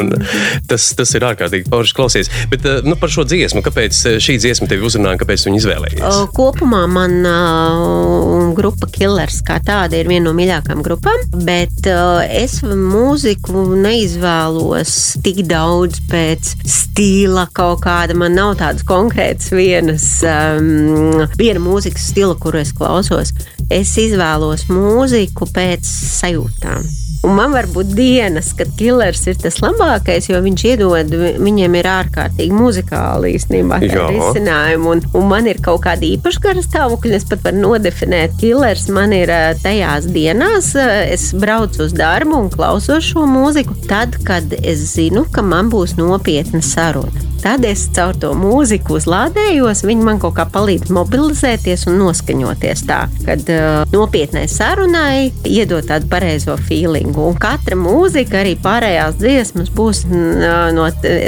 Tas, 0.67 0.89
tas 0.97 1.13
ir 1.17 1.27
ārkārtīgi 1.27 1.69
paužs 1.71 1.93
klausies. 1.97 2.31
Bet 2.51 2.65
eh, 2.67 2.81
nu, 2.87 2.97
par 2.99 3.11
šo 3.13 3.25
dziesmu, 3.27 3.63
kāpēc 3.65 4.01
eh, 4.09 4.17
šī 4.23 4.37
dziesma 4.43 4.69
tevi 4.71 4.87
uzrunāja, 4.87 5.21
kāpēc 5.21 5.45
tu 5.45 5.51
viņu 5.51 5.61
izvēlējies? 5.61 6.21
Kopumā 6.37 6.83
man 6.91 7.19
uh, 7.27 8.51
grupa 8.57 8.89
Killers 8.91 9.39
kā 9.47 9.59
tāda 9.63 9.99
ir 9.99 10.09
viena 10.09 10.27
no 10.29 10.35
mīļākajām 10.37 10.83
grupām, 10.85 11.23
bet 11.47 11.87
uh, 11.91 12.23
es 12.25 12.59
mūziku 12.65 13.67
neiz, 13.77 14.07
neizvēlos 14.07 14.93
tik 15.23 15.43
daudz 15.49 15.99
pēc 16.09 16.53
stila 16.67 17.47
kaut 17.53 17.83
kāda. 17.85 18.15
Man 18.17 18.35
nav 18.37 18.55
tādas 18.61 18.85
konkrētas 18.87 19.51
vienas, 19.67 20.07
um, 20.23 21.25
viena 21.39 21.61
mūzikas 21.63 22.11
stila, 22.11 22.37
kuru 22.39 22.61
es 22.63 22.73
klausos. 22.75 23.33
Es 23.73 23.97
izvēlos 23.99 24.69
mūziku 24.71 25.49
pēc 25.51 25.83
sajūtām. 25.87 26.87
Un 27.27 27.33
man 27.35 27.51
var 27.51 27.65
būt 27.73 27.89
dienas, 27.97 28.51
kad 28.55 28.69
killers 28.77 29.25
ir 29.27 29.35
tas 29.41 29.57
labākais, 29.59 30.29
jo 30.29 30.39
viņš 30.43 30.63
iedod, 30.69 31.15
viņiem 31.41 31.75
ir 31.79 31.89
ārkārtīgi 31.91 32.55
muzikāli 32.55 33.33
īstenībā 33.35 33.81
risinājumi. 33.83 34.91
Un, 34.93 35.03
un 35.17 35.27
man 35.27 35.49
ir 35.49 35.59
kaut 35.65 35.81
kāda 35.83 36.07
īpaša 36.07 36.43
gara 36.45 36.63
stāvokļa, 36.63 37.17
es 37.19 37.27
pat 37.27 37.43
varu 37.43 37.63
nodefinēt. 37.65 38.37
Killers 38.39 38.87
man 38.93 39.15
ir 39.17 39.33
tajās 39.65 40.07
dienās, 40.13 40.71
es 40.77 41.31
braucu 41.35 41.87
uz 41.89 41.97
darbu 41.97 42.45
un 42.45 42.51
klausos 42.53 43.09
šo 43.09 43.25
mūziku, 43.27 43.75
tad, 43.89 44.21
kad 44.27 44.53
es 44.61 44.85
zinu, 44.93 45.25
ka 45.33 45.43
man 45.43 45.73
būs 45.73 45.97
nopietna 45.99 46.63
saruna. 46.63 47.26
Tad 47.43 47.65
es 47.67 47.85
caur 47.95 48.17
to 48.17 48.33
mūziku 48.37 48.97
uzlādējos, 48.97 49.83
viņi 49.87 50.05
man 50.05 50.21
kaut 50.21 50.37
kā 50.39 50.47
palīdz 50.51 50.91
mobilizēties 50.93 51.87
un 51.89 51.99
noskaņoties 52.01 52.83
tā, 52.89 53.03
kad 53.27 53.43
uh, 53.53 53.83
nopietnai 53.93 54.45
sarunai 54.51 55.29
iedod 55.47 55.87
tādu 55.87 56.09
pareizo 56.11 56.57
feelingu. 56.67 57.27
Un 57.31 57.37
katra 57.41 57.77
mūzika, 57.79 58.41
arī 58.41 58.55
pārējās 58.63 59.19
dziesmas, 59.21 59.71
būs 59.73 60.03
no, 60.09 60.87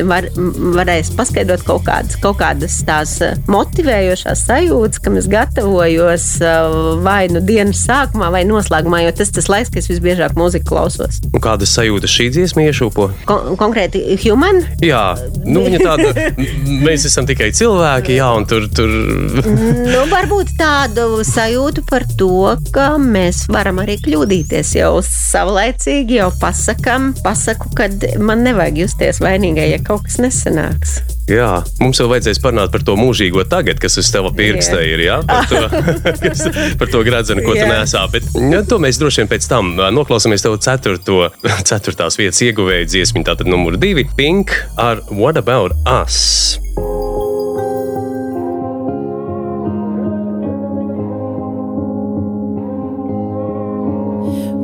var, 0.09 0.29
varēs 0.79 1.11
paskaidrot 1.17 1.65
kaut 1.67 1.85
kādas, 1.87 2.17
kaut 2.21 2.39
kādas 2.41 2.79
tās 2.87 3.17
motivējošās 3.49 4.45
sajūtas, 4.49 5.01
kam 5.03 5.19
es 5.19 5.29
gatavojos 5.31 6.27
vai 7.05 7.21
nu 7.31 7.41
dienas 7.45 7.83
sākumā 7.85 8.31
vai 8.33 8.43
noslēgumā, 8.47 9.03
jo 9.05 9.13
tas 9.15 9.31
ir 9.31 9.37
tas 9.39 9.49
laiks, 9.51 9.71
kad 9.73 9.83
es 9.83 9.89
visbiežāk 9.91 10.35
mūziku 10.39 10.71
klausos. 10.71 11.21
Un 11.29 11.43
kādas 11.43 11.73
sajūtas 11.75 12.13
šī 12.13 12.29
dziesma 12.35 12.65
iešūpo? 12.67 13.09
Kon 13.29 13.57
konkrēti, 13.59 14.03
human? 14.23 14.61
Jā, 14.83 15.03
nu, 15.45 15.63
viņa 15.65 15.81
tāda, 15.83 15.98
mēs 16.87 17.07
esam 17.09 17.27
tikai 17.29 17.51
cilvēki, 17.55 18.17
jā, 18.19 18.29
un 18.35 18.47
tur. 18.49 18.67
tur... 18.73 18.89
nu, 18.89 20.03
varbūt 20.11 20.55
tādu 20.59 21.23
sajūtu 21.27 21.85
par 21.89 22.07
to, 22.19 22.55
ka 22.73 22.91
mēs 23.01 23.45
varam 23.51 23.83
arī 23.83 23.99
kļūdīties 24.03 24.75
jau 24.79 24.93
savulaik 25.05 25.59
saulaicīgi 25.59 26.17
jau 26.17 26.29
pasakām, 26.39 27.13
pasaku, 27.23 27.69
ka 27.77 27.87
man 28.23 28.43
nevajag 28.45 28.83
justies 28.83 29.19
vainīgai, 29.23 29.69
ja 29.73 29.79
kaut 29.83 30.05
kas 30.07 30.19
nesanāks. 30.21 30.99
Jā, 31.29 31.59
mums 31.77 31.99
vēl 32.01 32.09
vajadzēs 32.09 32.39
parunāt 32.41 32.71
par 32.73 32.81
to 32.85 32.95
mūžīgo 32.97 33.43
tagad, 33.49 33.77
kas 33.81 33.99
uz 34.01 34.07
tava 34.09 34.31
pirksta 34.33 34.79
ir. 34.81 35.03
Jā, 35.05 35.19
par 35.27 35.45
to, 35.49 35.61
kas, 36.23 36.41
par 36.79 36.89
to 36.89 37.03
gradzenu, 37.05 37.43
ko 37.45 37.53
jā. 37.53 37.67
tu 37.67 37.69
nesā. 37.69 38.05
Bet 38.09 38.25
ja, 38.33 38.63
to 38.65 38.79
mēs 38.81 38.97
droši 39.01 39.21
vien 39.21 39.29
pēc 39.29 39.45
tam 39.51 39.75
noklausāmies 39.93 40.45
tev 40.45 40.57
ceturto, 40.63 41.27
ceturtās 41.69 42.17
vietas 42.17 42.41
ieguvēju 42.47 42.89
dziesmu, 42.89 43.21
tātad 43.27 43.49
numur 43.51 43.77
divi- 43.77 44.07
Pink 44.19 44.55
ar 44.81 45.03
What 45.11 45.37
About 45.37 45.77
Us? 45.89 46.59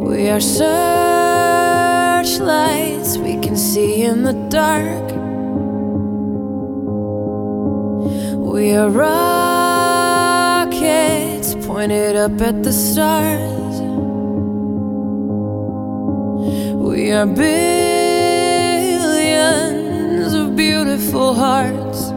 We 0.05 0.29
are 0.29 0.39
searchlights 0.39 0.77
we 3.17 3.39
can 3.39 3.57
see 3.57 4.03
in 4.03 4.21
the 4.21 4.33
dark. 4.49 5.11
We 8.37 8.75
are 8.75 8.91
rockets 8.91 9.95
pointed 11.65 12.15
up 12.15 12.39
at 12.39 12.61
the 12.61 12.71
stars. 12.71 13.81
We 16.75 17.11
are 17.11 17.25
of 17.25 17.94
beautiful 20.55 21.33
hearts. 21.33 22.09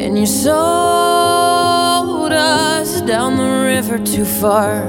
And 0.00 0.18
you 0.18 0.26
sold 0.26 0.52
us 2.32 3.00
down 3.02 3.36
the 3.36 3.64
river 3.64 3.98
too 3.98 4.24
far. 4.24 4.84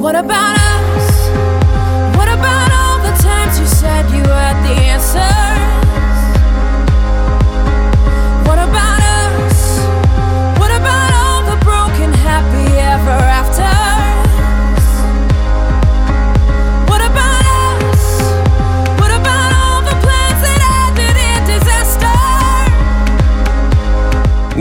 What 0.00 0.16
about 0.16 0.56
us? 0.56 1.28
What 2.16 2.28
about 2.28 2.72
all 2.72 2.98
the 3.02 3.12
times 3.22 3.60
you 3.60 3.66
said 3.66 4.10
you 4.10 4.22
had 4.22 4.62
the 4.64 4.70
answer? 4.70 4.87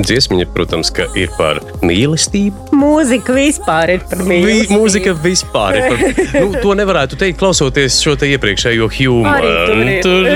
Dziesmiņa, 0.05 0.47
protams, 0.53 0.91
ir 1.17 1.31
par 1.37 1.61
mīlestību. 1.85 2.69
Mūzika 2.77 3.35
vispār 3.37 3.95
ir 3.95 4.05
par 4.09 4.23
mīlestību. 4.27 4.77
Mūzika 4.77 5.15
vispār 5.23 5.79
ir 5.79 5.87
par 5.89 6.43
nu, 6.43 6.51
to 6.61 6.75
nevarētu 6.77 7.19
teikt, 7.19 7.39
klausoties 7.41 8.01
šo 8.03 8.17
te 8.19 8.29
iepriekšējo 8.35 8.91
humoru. 8.99 9.55
Tur... 10.05 10.29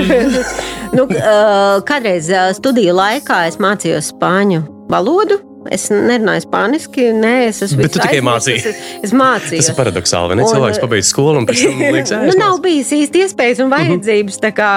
nu, 0.96 1.06
kādreiz 1.90 2.32
studiju 2.58 2.98
laikā 2.98 3.46
es 3.52 3.60
mācījos 3.62 4.12
spāņu 4.16 4.64
valodu. 4.92 5.51
Es 5.70 5.86
nerunāju 5.92 6.44
spāniski, 6.46 7.08
nē, 7.14 7.34
es 7.48 7.62
esmu. 7.66 7.82
Bet 7.84 7.94
tu 7.94 8.02
tikai 8.02 8.22
mācīji. 8.24 8.62
Es, 8.72 8.80
es 9.08 9.14
mācīju. 9.16 9.60
Tas 9.60 9.70
ir 9.70 9.76
paradoxāli, 9.78 10.38
ne? 10.38 10.46
Cilvēks 10.48 10.80
pabeidz 10.82 11.10
skolu 11.12 11.42
un 11.42 11.48
pēc 11.48 11.62
tam 11.64 11.82
liekas, 11.96 12.14
nu, 12.26 12.36
nav 12.40 12.58
bijis 12.64 12.92
īsti 12.96 13.24
iespējas 13.26 13.62
un 13.62 13.70
mhm. 13.70 13.76
vajadzības. 13.76 14.40
Tā 14.42 14.52
kā 14.56 14.70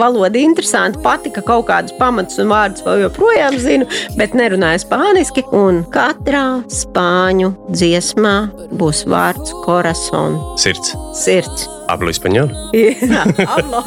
valoda 0.00 0.42
interesanti, 0.42 1.02
patika 1.04 1.44
kaut 1.46 1.68
kādus 1.70 1.94
pamatus 2.00 2.40
un 2.42 2.50
vārdus 2.52 2.86
vēl 2.86 3.06
joprojām 3.06 3.58
zinu, 3.62 3.90
bet 4.18 4.36
nerunāju 4.38 4.84
spāniski. 4.86 5.46
Un 5.52 5.84
katrā 5.92 6.62
spāņu 6.72 7.52
dziesmā 7.70 8.36
būs 8.72 9.04
vārds 9.10 9.54
corazon. 9.66 10.40
Sirds. 10.60 10.96
Sirds. 11.18 11.68
Hablo 11.88 12.10
español. 12.10 12.50
Jā, 12.72 13.24
hablo. 13.46 13.82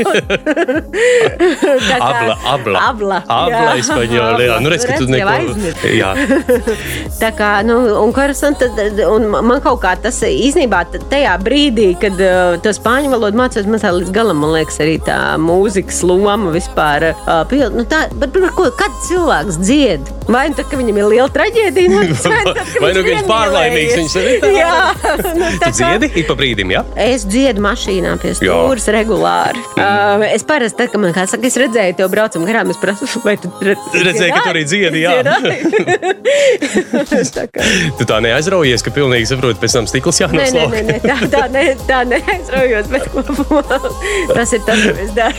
habla, 2.00 2.36
habla. 2.44 2.80
Habla, 2.80 3.24
habla 3.28 3.78
español. 3.80 4.42
Jā, 4.44 4.60
nu 4.62 4.70
redz, 4.70 4.86
ka 4.86 4.98
tu 5.00 5.08
neko. 5.10 5.32
Jā. 5.96 6.12
Tā 7.20 7.32
kā, 7.36 7.64
nu, 7.66 7.76
un, 8.04 8.14
tad, 8.14 9.00
un 9.08 9.22
man 9.34 9.62
kaut 9.64 9.82
kā 9.86 9.96
tas 10.02 10.22
īstenībā 10.28 10.84
tajā 11.10 11.38
brīdī, 11.42 11.96
kad 12.02 12.14
uh, 12.20 12.60
to 12.62 12.70
spāņu 12.76 13.10
valodu 13.16 13.36
mācījos, 13.40 13.70
man 13.72 13.80
tā 13.82 13.90
līdz 13.96 14.12
galam, 14.16 14.38
man 14.44 14.52
liekas, 14.58 14.78
arī 14.84 14.96
tā 15.06 15.18
mūzikas 15.42 16.00
loma 16.06 16.38
vispār. 16.54 17.00
Uh, 17.24 17.42
pild, 17.50 17.72
nu, 17.80 17.84
tā, 17.90 18.00
bet 18.20 18.30
par 18.36 18.42
ko, 18.60 18.64
kad 18.78 18.92
cilvēks 19.08 19.56
dzied? 19.64 20.02
Vai 20.30 20.46
nu 20.50 20.56
tad, 20.58 20.66
ka 20.72 20.76
viņam 20.80 20.98
ir 21.00 21.06
liela 21.16 21.30
traģēdija, 21.32 21.90
vai, 21.96 22.06
tad, 22.26 22.34
vai 22.84 22.92
nu 22.98 23.02
viņš 23.08 23.24
pārlaimīgs, 23.30 23.96
viņš 24.02 24.14
arī 24.22 24.34
tā. 24.44 24.48
Jā. 24.56 24.76
Nu, 25.36 25.44
tā 25.62 25.68
tu 25.72 25.76
dziedi, 25.80 26.06
ik 26.22 26.26
pa 26.30 26.36
brīdim, 26.38 26.68
jā? 26.76 26.82
Es 27.06 27.22
dziedu 27.30 27.60
mašīnu 27.64 27.85
mašīnā 27.86 28.16
pie 28.22 28.32
stūres 28.38 28.86
regulāri. 28.94 29.60
Uh, 29.78 30.22
es 30.32 30.44
parasti, 30.48 30.78
tad, 30.80 30.88
kad 30.94 31.00
man 31.02 31.14
kā 31.16 31.24
saka, 31.30 31.48
es 31.48 31.58
redzēju, 31.60 31.96
tev 32.00 32.08
braucam 32.14 32.46
garām, 32.48 32.70
es 32.74 32.80
prasu, 32.82 33.06
vai 33.26 33.36
tu 33.38 33.48
re, 33.62 33.76
redzēji, 33.94 34.32
ka 34.34 34.40
tu 34.42 34.50
arī 34.54 34.64
dziedi, 34.66 35.00
jā. 35.04 35.12
tā 37.36 37.44
kā. 37.52 37.60
tu 38.00 38.04
tā 38.10 38.18
neaizraujies, 38.26 38.82
ka 38.86 38.90
pilnīgi 38.96 39.26
saproti, 39.30 39.62
pēc 39.62 39.72
tam 39.78 39.86
stikls 39.90 40.18
jānoslauka. 40.24 40.74
Nē, 40.74 40.78
nē, 40.82 40.88
nē, 40.90 40.96
tā, 41.06 41.18
tā, 41.34 41.44
ne, 41.54 41.64
tā 41.86 42.00
neaizraujos, 42.10 42.86
bet 42.90 43.04
tas 44.38 44.50
ir 44.58 44.62
tas, 44.66 44.80
ko 44.86 44.92
es 45.06 45.12
daru. 45.16 45.36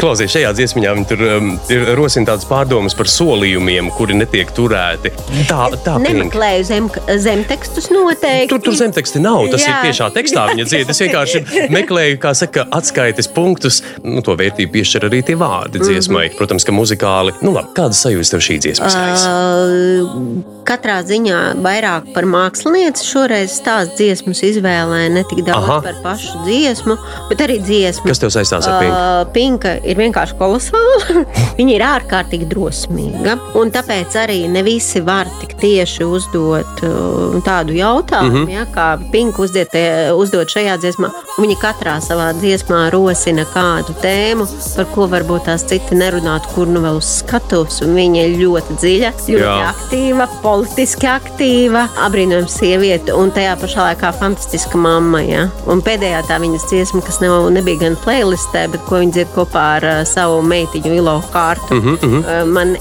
Klausies, 0.00 0.30
šajā 0.34 0.50
dziesmiņā 0.58 0.90
viņi 0.98 1.06
tur 1.10 1.20
um, 1.30 1.44
ir 1.72 1.80
rosina 1.96 2.24
tādas 2.32 2.46
pārdomas 2.48 2.94
par 2.98 3.06
solījumiem, 3.10 3.84
kuri 3.96 4.14
netiek 4.18 4.48
turēti. 4.54 5.08
Tā, 5.48 5.60
tā 5.86 5.94
Nemeklēju 6.04 6.62
zem, 6.68 6.84
zemtekstus 7.22 7.86
noteikti. 7.92 8.50
Tur, 8.52 8.60
tur 8.64 8.74
zemteksti 8.76 9.18
nav, 9.24 9.40
tas 9.52 9.62
jā. 9.64 9.68
ir 9.72 9.76
tiešā 9.88 10.06
tekstā 10.14 10.40
viņa 10.52 10.64
dzied. 10.68 10.86
Es 10.90 10.98
vienkārši 11.00 11.13
vienkārši 11.14 11.70
meklēju, 11.72 12.18
kā 12.22 12.32
saka, 12.36 12.66
atskaites 12.74 13.28
punktus. 13.34 13.80
Nu, 14.02 14.22
to 14.24 14.34
vērtību 14.38 14.72
piešķir 14.74 15.08
arī 15.08 15.22
tie 15.26 15.36
vārdi 15.38 15.82
dziesmai. 15.82 16.26
Mm 16.26 16.32
-hmm. 16.32 16.38
Protams, 16.38 16.64
ka 16.64 16.72
muzikāli. 16.72 17.34
Nu, 17.42 17.52
labi, 17.54 17.68
kādas 17.76 18.02
sajūtas 18.04 18.30
tev 18.30 18.40
šī 18.40 18.58
dziesma? 18.58 18.86
Uh, 18.86 20.42
katrā 20.64 21.02
ziņā 21.04 21.40
vairāk 21.62 22.12
par 22.14 22.24
mākslinieci 22.24 23.04
šoreiz 23.04 23.52
stāsta 23.60 23.96
dziesmas 23.96 24.42
izvēlē, 24.42 25.08
ne 25.10 25.24
tik 25.30 25.44
daudz 25.44 25.68
Aha. 25.68 25.80
par 25.84 25.94
pašu 26.02 26.44
dziesmu, 26.44 26.96
bet 27.28 27.40
arī 27.40 27.60
dziesmu. 27.60 28.08
Kas 28.08 28.18
tev 28.18 28.30
saistās 28.30 28.66
ar 28.68 28.80
Pinku? 28.80 28.96
Uh, 28.96 29.32
Pinka 29.34 29.74
ir 29.84 29.96
vienkārši 29.96 30.38
kolosāla. 30.38 31.24
Viņa 31.58 31.74
ir 31.74 31.82
ārkārtīgi 31.82 32.48
drosmīga. 32.48 33.38
Un 33.54 33.70
tāpēc 33.70 34.16
arī 34.24 34.48
ne 34.48 34.62
visi 34.62 35.00
var 35.00 35.28
tik 35.40 35.56
tieši 35.60 36.04
uzdot 36.04 36.82
uh, 36.82 37.38
tādu 37.44 37.72
jautājumu, 37.72 38.38
mm 38.38 38.46
-hmm. 38.46 38.50
ja, 38.50 38.66
kā 38.74 39.10
Pink 39.12 39.38
uzdiet, 39.38 39.70
uzdot 40.14 40.48
šajā 40.48 40.78
dziesmā. 40.78 41.03
Viņi 41.34 41.56
katrā 41.58 41.96
savā 42.04 42.28
dziesmā 42.38 42.84
rosina 42.94 43.42
kādu 43.50 43.94
tēmu, 43.98 44.46
par 44.76 44.86
ko 44.94 45.08
varbūt 45.10 45.48
tās 45.48 45.64
citi 45.66 45.96
nerunātu, 45.98 46.52
kur 46.54 46.70
nu 46.70 46.82
vēl 46.84 47.00
uz 47.00 47.08
skatuves. 47.20 47.80
Viņa 47.82 48.26
ir 48.28 48.36
ļoti 48.38 48.76
dziļa, 48.78 49.10
ļoti 49.26 49.42
Jā. 49.42 49.72
aktīva, 49.72 50.28
politiski 50.44 51.08
aktīva, 51.10 51.88
apbrīnojama 52.06 52.50
sieviete 52.50 53.16
un 53.18 53.32
tajā 53.34 53.56
pašā 53.60 53.88
laikā 53.88 54.12
fantastiska 54.20 54.78
mamma. 54.78 55.24
Ja. 55.26 55.48
Un 55.70 55.82
pēdējā 55.84 56.22
tā 56.28 56.38
viņas 56.42 56.68
dziesma, 56.70 57.02
kas 57.06 57.18
nav, 57.24 57.48
nebija 57.54 57.82
gan 57.82 57.98
playlistē, 58.04 58.66
bet 58.72 58.86
ko 58.86 59.02
viņa 59.02 59.16
dzied 59.18 59.34
kopā 59.34 59.64
ar 59.80 59.88
uh, 59.90 60.00
savu 60.06 60.38
meitiņu 60.46 60.94
Ilo 61.00 61.16
Kārtu. 61.34 61.80
Mm 61.80 61.98
-hmm. 61.98 62.22
uh, 62.22 62.46
man 62.46 62.76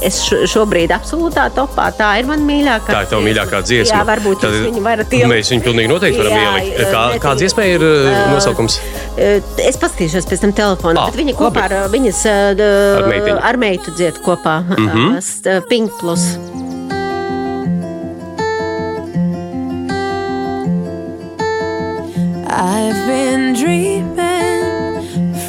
šobrīd 0.54 0.94
absolūtā 0.94 1.50
topā 1.58 1.90
tā 1.98 2.12
ir 2.22 2.30
mana 2.30 2.46
mīļākā. 2.46 2.94
Tā 2.94 3.02
ir 3.06 3.12
tava 3.16 3.26
mīļākā 3.26 3.62
dziesma. 3.66 3.98
Jā, 3.98 4.06
varbūt 4.14 4.46
Tad, 4.46 4.54
jūs 4.54 4.70
viņu 4.70 4.84
varat 4.86 5.14
ielikt. 5.14 5.34
Mēs 5.34 5.52
viņu 5.54 5.64
pilnīgi 5.68 5.94
noteikti 5.94 6.22
varam 6.22 6.38
jā, 6.38 6.54
ielikt. 6.54 6.82
Kā, 6.94 7.04
kāda 7.26 7.42
dziesma 7.42 7.68
ir 7.74 7.86
uh, 7.88 8.13
nosaukums? 8.32 8.80
Uh, 9.14 9.40
es 9.62 9.78
paskatīšos 9.82 10.28
pēc 10.30 10.44
tam 10.46 10.56
telefonu, 10.58 11.02
ah, 11.02 11.12
bet 11.12 11.20
viņa 11.22 11.38
kopā 11.38 11.68
labi. 11.68 11.80
ar 11.80 11.94
viņas 11.94 12.26
ar, 12.32 13.08
meitiņu. 13.12 13.40
ar 13.52 13.62
meitu 13.62 13.94
dzied 13.98 14.20
kopā. 14.26 14.60
Mm 14.78 14.90
-hmm. 14.90 15.62
Pink 15.70 15.92
Plus. 16.00 16.38
I've 22.56 23.08
been 23.08 23.54
dreaming 23.54 24.14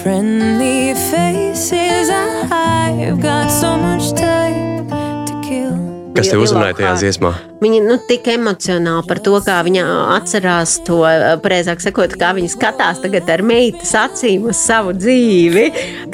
friendly 0.03 0.95
faces. 1.11 2.11
I've 2.11 3.21
got 3.21 3.51
so 3.51 3.77
much 3.77 4.13
time. 4.13 4.34
Kas 6.15 6.31
tev 6.31 6.45
uzrunāja 6.45 6.77
tajā 6.79 6.93
dziesmā? 7.01 7.33
Viņa 7.65 7.81
nu, 7.89 7.97
tik 8.09 8.29
emocionāli 8.31 9.07
par 9.09 9.19
to, 9.25 9.35
kā 9.43 9.57
viņa 9.67 9.85
atcerās 10.15 10.77
to, 10.87 11.01
precīzāk 11.43 11.83
sakot, 11.83 12.15
kā 12.21 12.31
viņa 12.37 12.53
skatās 12.53 13.03
tagad 13.03 13.31
ar 13.35 13.43
meitas 13.47 13.95
acīm 13.99 14.47
uz 14.51 14.61
savu 14.63 14.95
dzīvi. 14.95 15.65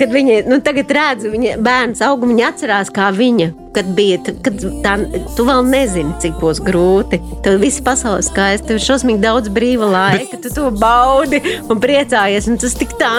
Kad 0.01 0.15
viņa 0.15 0.45
nu, 0.49 0.61
tagad 0.65 0.95
redz, 0.97 1.29
viņa 1.29 1.59
bērns 1.65 2.05
aug, 2.07 2.25
viņa 2.31 2.53
atcerās, 2.53 2.93
kā 2.95 3.11
viņa 3.17 3.51
kad 3.75 3.87
bija, 3.95 4.19
kad 4.43 4.57
tā, 4.83 4.95
tu 5.37 5.45
vēl 5.47 5.63
nezini, 5.69 6.15
cik 6.23 6.39
būs 6.41 6.61
grūti. 6.65 7.21
Tev 7.45 7.61
viss 7.63 7.83
pasaules 7.85 8.31
skaisti, 8.31 8.67
tev 8.67 8.81
ir 8.81 8.87
šausmīgi 8.87 9.23
daudz 9.23 9.53
brīva 9.55 9.87
laika, 9.91 10.39
Bet... 10.39 10.49
tu 10.49 10.55
to 10.57 10.71
baudi 10.75 11.39
un 11.71 11.83
priecājies. 11.83 12.49
Un 12.51 12.59
tas 12.61 12.75
tik 12.79 12.97
tā, 13.01 13.13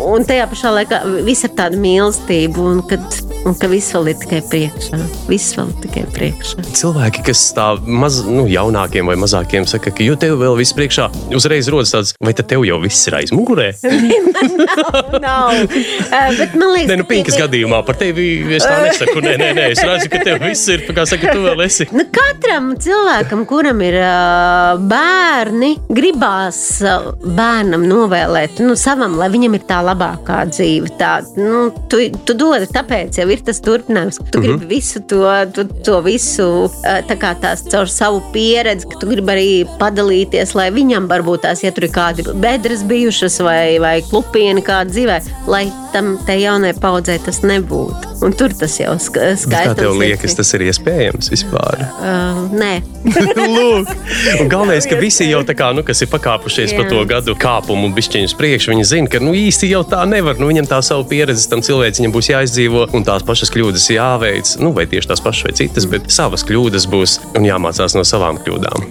un 0.00 0.24
tajā 0.28 0.48
pašā 0.48 0.72
laikā 0.78 1.02
viss 1.26 1.44
ir 1.44 1.52
tāda 1.58 1.80
mīlestība, 1.80 2.64
un, 2.70 2.80
kad, 2.88 3.04
un 3.48 3.56
ka 3.58 3.68
viss 3.70 3.94
vēl 3.94 4.10
ir 4.12 4.18
tikai 4.22 4.40
priekšā. 4.50 4.98
Viss 5.28 5.56
vēl 5.56 5.70
ir 5.72 5.78
tikai 5.84 6.04
priekšā. 6.14 6.64
Cilvēki, 6.78 7.24
kas 7.28 7.42
stāv 7.50 7.84
maz, 7.88 8.20
nu, 8.28 8.44
jaunākiem 8.50 9.08
vai 9.08 9.16
mazākiem 9.20 9.66
saka, 9.68 9.92
ka, 9.94 10.04
jo 10.04 10.16
tev 10.20 10.36
vēl 10.42 10.56
viss 10.58 10.76
priekšā, 10.76 11.08
uzreiz 11.36 11.70
rodas 11.72 11.94
tāds, 11.94 12.14
vai 12.24 12.34
tev 12.36 12.64
jau 12.68 12.78
viss 12.82 13.08
ir 13.08 13.18
aiz 13.18 13.32
mugurē? 13.34 13.70
nav, 14.68 15.18
nav. 15.22 15.52
Uh, 15.64 16.28
bet 16.38 16.56
man 16.58 16.74
liekas, 16.74 16.92
nē, 16.92 16.98
nu, 17.00 17.06
Pinkas 17.08 17.38
gadījumā 17.40 17.80
par 17.86 17.98
tevi 18.00 18.28
es 18.56 18.66
tā 18.66 18.76
nesaku. 18.84 19.22
Nē, 19.24 19.34
nē, 19.40 19.50
nē, 19.56 19.66
es 19.74 19.82
redzu, 19.84 20.10
ka 20.12 20.22
tev 20.26 20.42
viss 20.44 20.68
ir, 20.72 20.84
kā 20.94 21.06
saka, 21.08 21.32
tu 21.34 21.44
vēl 21.46 21.64
esi. 21.64 21.88
Nu, 21.94 22.04
katram 22.14 22.70
cilvēkam, 22.80 23.44
kuram 23.48 23.82
ir 23.86 23.98
uh, 24.02 24.76
bērni, 24.90 25.74
gribās 25.88 26.60
uh, 26.84 27.10
bērnam 27.24 27.86
novēlēt, 27.88 28.62
nu, 28.64 28.76
savam, 28.78 29.16
lai 29.20 29.30
viņam 29.32 29.58
ir 29.58 29.66
tā 29.68 29.80
labākā 29.86 30.42
dzīve. 30.52 30.92
Tā, 31.00 31.18
nu, 31.38 31.68
tu, 31.90 32.02
tu 32.28 32.36
dodi, 32.38 32.68
tāpēc 32.74 33.20
jau 33.20 33.28
ir 33.32 33.37
tas 33.46 33.60
turpinājums. 33.64 34.20
Tu 34.30 34.40
gribi 34.40 34.54
mm 34.54 34.62
-hmm. 34.62 34.68
visu 34.68 35.00
to, 35.00 35.22
tu, 35.54 35.64
to 35.84 36.00
visu, 36.00 36.70
tā 36.82 37.16
kā 37.18 37.34
tās 37.40 37.64
caur 37.70 37.88
savu 37.88 38.22
pieredzi, 38.32 38.86
ka 38.88 39.00
tu 39.00 39.06
gribi 39.06 39.32
arī 39.32 39.50
padalīties, 39.78 40.54
lai 40.54 40.70
viņam 40.70 41.08
varbūt 41.08 41.44
tās, 41.46 41.62
ja 41.62 41.72
tur 41.72 41.84
ir 41.84 41.90
kādi 41.90 42.26
bedres 42.34 42.82
bijušas 42.82 43.40
vai, 43.40 43.78
vai 43.78 44.02
klupieni 44.02 44.62
kāda 44.62 44.90
dzīvē, 44.90 45.20
lai 45.46 45.66
tam 45.92 46.18
te 46.26 46.36
jaunai 46.40 46.74
paudzei 46.80 47.18
tas 47.18 47.42
nebūtu. 47.42 48.08
Un 48.24 48.32
tur 48.34 48.52
tas 48.58 48.74
jau 48.80 48.96
skaidrs. 48.98 49.46
Kā 49.46 49.74
tev 49.78 49.94
liekas, 49.98 50.34
tas 50.34 50.50
ir 50.56 50.64
iespējams 50.66 51.30
vispār? 51.30 51.84
Uh, 52.02 52.40
nē. 52.50 52.72
Lūk, 53.54 53.92
un 54.40 54.50
galvenais, 54.50 54.88
ka 54.90 54.98
visi 54.98 55.28
jau 55.28 55.44
tā 55.46 55.54
kā, 55.58 55.70
nu, 55.76 55.84
kas 55.86 56.02
ir 56.02 56.10
pakāpušies 56.10 56.74
Jā. 56.74 56.80
pa 56.80 56.88
to 56.90 57.04
gadu 57.08 57.36
kāpumu 57.38 57.92
bišķiņus 57.94 58.34
priekš, 58.38 58.68
viņi 58.72 58.88
zina, 58.90 59.12
ka, 59.12 59.22
nu, 59.22 59.34
īsti 59.38 59.70
jau 59.70 59.84
tā 59.86 60.02
nevar. 60.10 60.40
Nu, 60.40 60.50
viņam 60.50 60.68
tā 60.70 60.80
savu 60.84 61.06
pieredzi 61.08 61.46
tam 61.50 61.62
cilvēcim 61.64 62.12
būs 62.14 62.32
jāizdzīvo 62.32 62.88
un 62.96 63.06
tās 63.18 63.26
pašas 63.26 63.50
kļūdas 63.52 63.86
jāveic, 63.90 64.50
nu, 64.62 64.70
vai 64.76 64.86
tieši 64.90 65.10
tās 65.10 65.22
pašas 65.22 65.48
vai 65.48 65.54
citas, 65.58 65.86
bet 65.90 66.06
savas 66.12 66.44
kļūdas 66.46 66.86
būs 66.90 67.18
un 67.38 67.46
jāmācās 67.46 67.96
no 67.96 68.04
savām 68.06 68.38
kļūdām. 68.44 68.86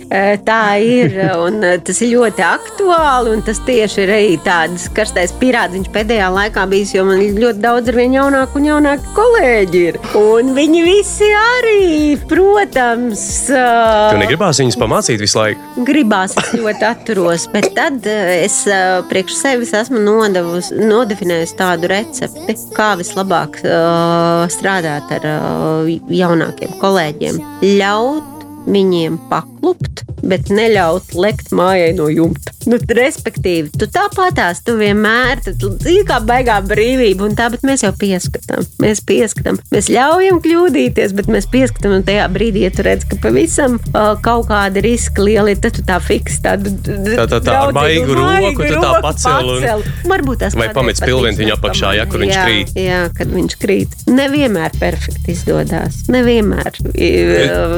Tā 0.48 0.63
ir, 0.84 1.16
un 1.40 1.62
tas 1.86 2.02
ir 2.04 2.13
ļoti 2.16 2.44
aktuāli, 2.44 3.36
un 3.36 3.44
tas 3.48 3.62
tieši 3.68 4.04
ir 4.04 4.13
arī 4.18 4.36
tāds 4.44 4.88
karstais 4.96 5.34
pirādziņš 5.40 5.92
pēdējā 5.96 6.28
laikā 6.34 6.66
bijis, 6.70 6.94
jo 6.98 7.06
man 7.08 7.22
ir 7.24 7.40
ļoti 7.40 7.63
daudz 7.63 7.92
ar 7.92 8.00
vien 8.00 8.18
jaunāku 8.18 8.60
un 8.60 8.68
jaunāku 8.68 9.13
kolēģi 9.18 9.84
ir. 9.92 10.00
Un 10.20 10.52
viņi 10.58 10.84
visi 10.86 11.30
arī, 11.38 12.18
protams. 12.28 13.26
Tu 13.48 14.22
negribās 14.22 14.62
viņus 14.63 14.80
pamācīt 14.82 15.24
visu 15.24 15.40
laiku? 15.40 15.86
Gribās, 15.88 16.36
es 16.42 16.54
ļoti 16.58 16.88
atturos, 16.90 17.48
bet 17.54 17.72
tad 17.78 18.08
es 18.08 18.60
priekš 19.08 19.40
sevis 19.40 19.74
esmu 19.78 20.02
nodevus, 20.04 20.74
nodefinējis 20.76 21.56
tādu 21.60 21.92
recepti, 21.92 22.58
kā 22.76 22.94
vislabāk 23.00 23.62
uh, 23.63 24.16
strādāt 24.53 25.12
ar 25.19 25.27
uh, 25.32 25.91
jaunākiem 26.13 26.77
kolēģiem. 26.82 27.41
Ļaut 27.80 28.45
viņiem 28.67 29.19
paklupt, 29.67 30.03
bet 30.27 30.49
neļaut 30.51 31.13
lekt 31.15 31.51
mājai 31.56 31.93
no 31.95 32.08
jumta. 32.12 32.53
Nu, 32.67 32.80
respektīvi, 32.82 33.69
tu 33.80 33.88
tāpatās, 33.88 34.60
tu 34.65 34.75
vienmēr 34.80 35.39
ir 35.47 36.01
kā 36.08 36.17
baigā 36.25 36.58
brīvība, 36.67 37.30
un 37.30 37.36
tā, 37.38 37.47
bet 37.53 37.63
mēs 37.67 37.86
jau 37.86 37.93
pieskatām. 37.95 38.65
Mēs 38.84 38.99
pieskatām, 39.08 39.60
mēs 39.71 39.88
ļaujam 39.93 40.41
kļūdīties, 40.43 41.13
bet 41.15 41.30
mēs 41.32 41.47
pieskatām, 41.51 41.99
un 41.99 42.03
tajā 42.08 42.25
brīdī, 42.34 42.65
ja 42.65 42.73
tu 42.75 42.84
redz, 42.88 43.08
ka 43.08 43.19
pavisam 43.23 43.77
uh, 43.80 44.17
kaut 44.23 44.49
kāda 44.49 44.84
riska 44.84 45.23
liela 45.23 45.53
ir, 45.53 45.62
tad 45.63 45.77
tu 45.77 45.86
tā 45.88 45.99
fiks 46.03 46.41
tādu 46.43 46.73
tā, 46.84 47.27
tā, 47.30 47.39
tā 47.39 47.56
ar 47.69 47.75
baigu 47.77 48.17
roku, 48.19 48.67
tu 48.67 48.84
tā 48.84 48.91
pacēl. 49.06 49.53
Un... 49.56 49.88
Varbūt 50.12 50.43
tas 50.43 50.58
vai 50.58 50.67
pamets 50.75 51.03
pilventiņu 51.06 51.45
viņu 51.45 51.56
apakšā, 51.56 51.93
ja 52.01 52.08
kur 52.10 52.25
viņš 52.25 52.36
krīt. 52.41 52.75
Jā, 52.82 53.01
kad 53.15 53.32
viņš 53.32 53.58
krīt. 53.62 53.95
Nevienmēr 54.12 54.75
perfekti 54.82 55.38
izdodas. 55.38 56.03
Nevienmēr. 56.12 56.82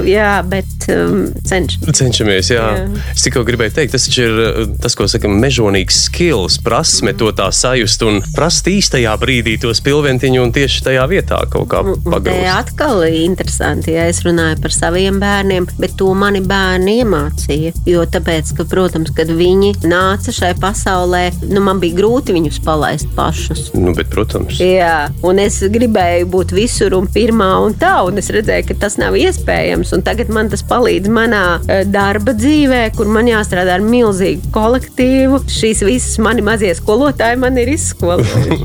Jā, 0.09 0.33
bet 0.49 0.89
um, 0.95 1.27
cenšamies. 1.45 1.78
Cenšamies, 1.99 2.51
jā. 2.53 2.65
jā. 2.77 2.87
Es 3.13 3.25
tikai 3.25 3.43
gribēju 3.47 3.75
teikt, 3.75 3.95
tas 3.95 4.07
ir 4.11 4.39
tas, 4.81 4.95
ko 4.97 5.07
sakam, 5.09 5.37
mežonīgs 5.41 6.03
skills, 6.07 6.59
prasme 6.63 7.13
to 7.17 7.31
tā 7.35 7.49
sajust 7.55 8.03
un 8.07 8.19
prast 8.35 8.67
īstajā 8.69 9.13
brīdī 9.21 9.57
to 9.61 9.73
spilventiņu 9.75 10.43
un 10.43 10.53
tieši 10.55 10.83
tajā 10.89 11.05
vietā 11.11 11.41
kaut 11.51 11.69
kā 11.71 11.83
pagrūst. 11.83 12.27
Tā 12.29 12.55
atkal 12.59 13.03
ir 13.07 13.17
interesanti, 13.23 13.93
ja 13.95 14.07
es 14.11 14.21
runāju 14.25 14.59
par 14.63 14.75
saviem 14.75 15.19
bērniem, 15.21 15.67
bet 15.79 15.95
to 15.99 16.11
mani 16.17 16.41
bērni 16.45 16.99
iemācīja. 17.03 17.73
Jo 17.89 18.05
tāpēc, 18.09 18.53
ka, 18.57 18.67
protams, 18.69 19.13
kad 19.15 19.31
viņi 19.33 19.75
nāca 19.89 20.33
šai 20.35 20.53
pasaulē, 20.59 21.25
nu, 21.49 21.63
man 21.65 21.81
bija 21.81 21.99
grūti 22.01 22.35
viņus 22.35 22.61
palaist 22.65 23.09
pašus. 23.17 23.69
Nu, 23.77 23.93
bet, 23.97 24.11
protams. 24.13 24.59
Jā, 24.61 25.09
un 25.25 25.41
es 25.41 25.61
gribēju 25.63 26.29
būt 26.31 26.53
visur 26.55 26.95
un 26.97 27.09
pirmā 27.11 27.51
un 27.63 27.75
tā, 27.79 27.95
un 28.07 28.19
es 28.21 28.31
redzēju, 28.33 28.69
ka 28.69 28.79
tas 28.85 28.99
nav 29.01 29.17
iespējams. 29.19 29.93
Un 29.95 30.05
tagad 30.05 30.31
man 30.33 30.51
tas 30.51 30.63
palīdz 30.67 31.11
manā 31.13 31.43
eh, 31.65 31.68
darba 31.89 32.33
dzīvē, 32.37 32.81
kur 32.95 33.09
man 33.11 33.27
jāstrādā 33.29 33.75
ar 33.77 33.83
milzīgu 33.85 34.51
kolektīvu. 34.55 35.41
Šīs 35.51 35.83
visas 35.85 36.17
mani 36.23 36.43
mazie 36.45 36.71
skolotāji 36.77 37.39
man 37.41 37.57
ir 37.61 37.71
izskolojuši. 37.75 38.57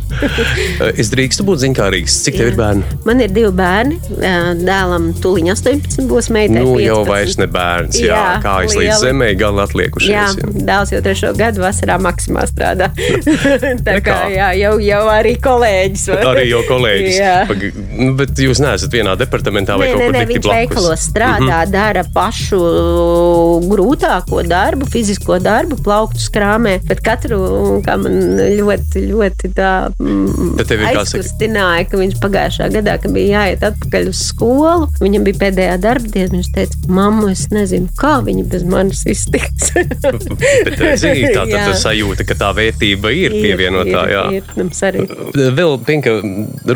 es 1.00 1.10
drīkstu 1.12 1.46
būt 1.46 1.64
ziņkārīgs. 1.64 2.18
Cik 2.26 2.38
tev 2.38 2.52
ir 2.52 2.58
bērni? 2.58 2.84
Man 3.08 3.22
ir 3.24 3.34
divi 3.34 3.50
bērni. 3.54 3.98
Dēlam 4.64 5.10
tuliņ 5.22 5.52
18 5.54 6.08
būs 6.10 6.30
meitai. 6.34 6.62
Nu, 6.62 6.76
15. 6.76 6.84
jau 6.86 7.00
vairs 7.08 7.38
ne 7.40 7.48
bērns. 7.50 8.00
Jā, 8.00 8.14
jā 8.14 8.38
kājas 8.44 8.78
līdz 8.80 9.02
zemē 9.04 9.30
gali 9.40 9.62
atliekušies. 9.64 10.10
Jā, 10.14 10.26
jā. 10.38 10.64
dēls 10.70 10.94
jau 10.94 11.02
trešo 11.04 11.32
gadu 11.38 11.64
vasarā 11.64 11.98
maksimā 12.02 12.46
strādā. 12.50 12.90
Tā 13.88 13.98
kā 14.04 14.18
jā, 14.32 14.50
jau, 14.60 14.74
jau 14.82 15.02
arī 15.12 15.34
kolēģis. 15.44 16.06
arī 16.32 16.46
jau 16.50 16.62
kolēģis. 16.68 17.18
Jā. 17.18 17.36
Pag, 17.50 17.64
nu, 18.00 18.10
bet 18.18 18.44
jūs 18.46 18.62
neesat 18.64 18.94
vienā 18.94 19.16
departamentā 19.20 19.78
vai 19.80 19.90
nē, 19.90 19.94
kaut 19.94 20.04
kur 20.04 20.18
citur. 20.20 20.34
Viņš 20.34 20.50
veikalos 20.54 21.06
strādā, 21.10 21.40
mm 21.40 21.52
-hmm. 21.52 21.74
dara 21.74 22.04
pašu 22.14 22.62
grūtāko 23.70 24.42
darbu, 24.46 24.88
fizisko 24.90 25.38
darbu, 25.42 25.78
plauktus 25.84 26.28
krāmē, 26.34 26.76
bet 26.88 27.02
katru, 27.04 27.38
man 27.84 28.18
ļoti, 28.58 29.04
ļoti 29.10 29.50
tā 29.56 29.72
mm, 29.94 30.62
aizkustināja, 30.90 31.86
ka 31.90 32.00
viņš 32.00 32.18
pagājušā 32.22 32.70
gadā, 32.74 32.96
kad 33.02 33.14
bija 33.14 33.44
jāiet 33.44 33.66
atpakaļ 33.68 34.10
uz 34.10 34.22
skolu, 34.30 34.88
viņam 35.02 35.26
bija 35.28 35.40
pēdējā 35.44 35.76
darba 35.82 36.12
diena, 36.14 36.32
viņš 36.36 36.50
teica, 36.54 36.80
mamma, 36.88 37.32
es 37.34 37.46
nezinu, 37.54 37.90
kā 37.98 38.16
viņa 38.24 38.46
bez 38.52 38.66
manis 38.68 39.04
iztiks. 39.10 39.72
bet, 40.66 40.84
zini, 41.00 41.32
tā 41.34 41.46
tad 41.50 41.74
sajūta, 41.80 42.26
ka 42.28 42.38
tā 42.38 42.50
vērtība 42.56 43.12
ir, 43.14 43.34
ir 43.34 43.48
pievienotā, 43.48 44.04
jā. 44.12 44.24
Ir, 44.38 44.52
ir, 44.58 44.72
arī. 44.88 45.04
Vēl, 45.54 45.76
Pinka, 45.84 46.16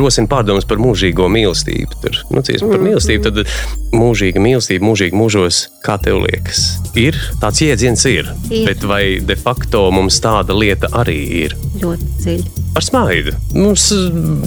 rosina 0.00 0.30
pārdomas 0.30 0.66
par 0.68 0.80
mūžīgo 0.82 1.28
mīlestību. 1.32 2.00
Tur, 2.02 2.20
nu, 2.32 2.42
dziesma 2.44 2.72
par 2.74 2.84
mīlestību, 2.84 3.28
tad 3.28 3.94
mūžīga 3.94 4.42
mīlestība, 4.42 4.86
mūžīga 4.88 5.18
mūžos, 5.18 5.62
kā 5.84 5.97
tev 6.02 6.20
liekas, 6.24 6.62
ir 6.98 7.18
tāds 7.42 7.62
jēdziens, 7.64 8.04
ir. 8.10 8.30
Ir. 8.50 8.64
Bet 8.68 8.86
vai 8.88 9.02
de 9.24 9.36
facto 9.38 9.86
mums 9.94 10.20
tāda 10.24 10.56
lieta 10.56 10.90
arī 11.00 11.18
ir? 11.44 11.56
Ļoti 11.82 12.08
dziļi. 12.22 12.64
Ar 12.78 12.84
smaidu. 12.84 13.34
Mums, 13.56 13.88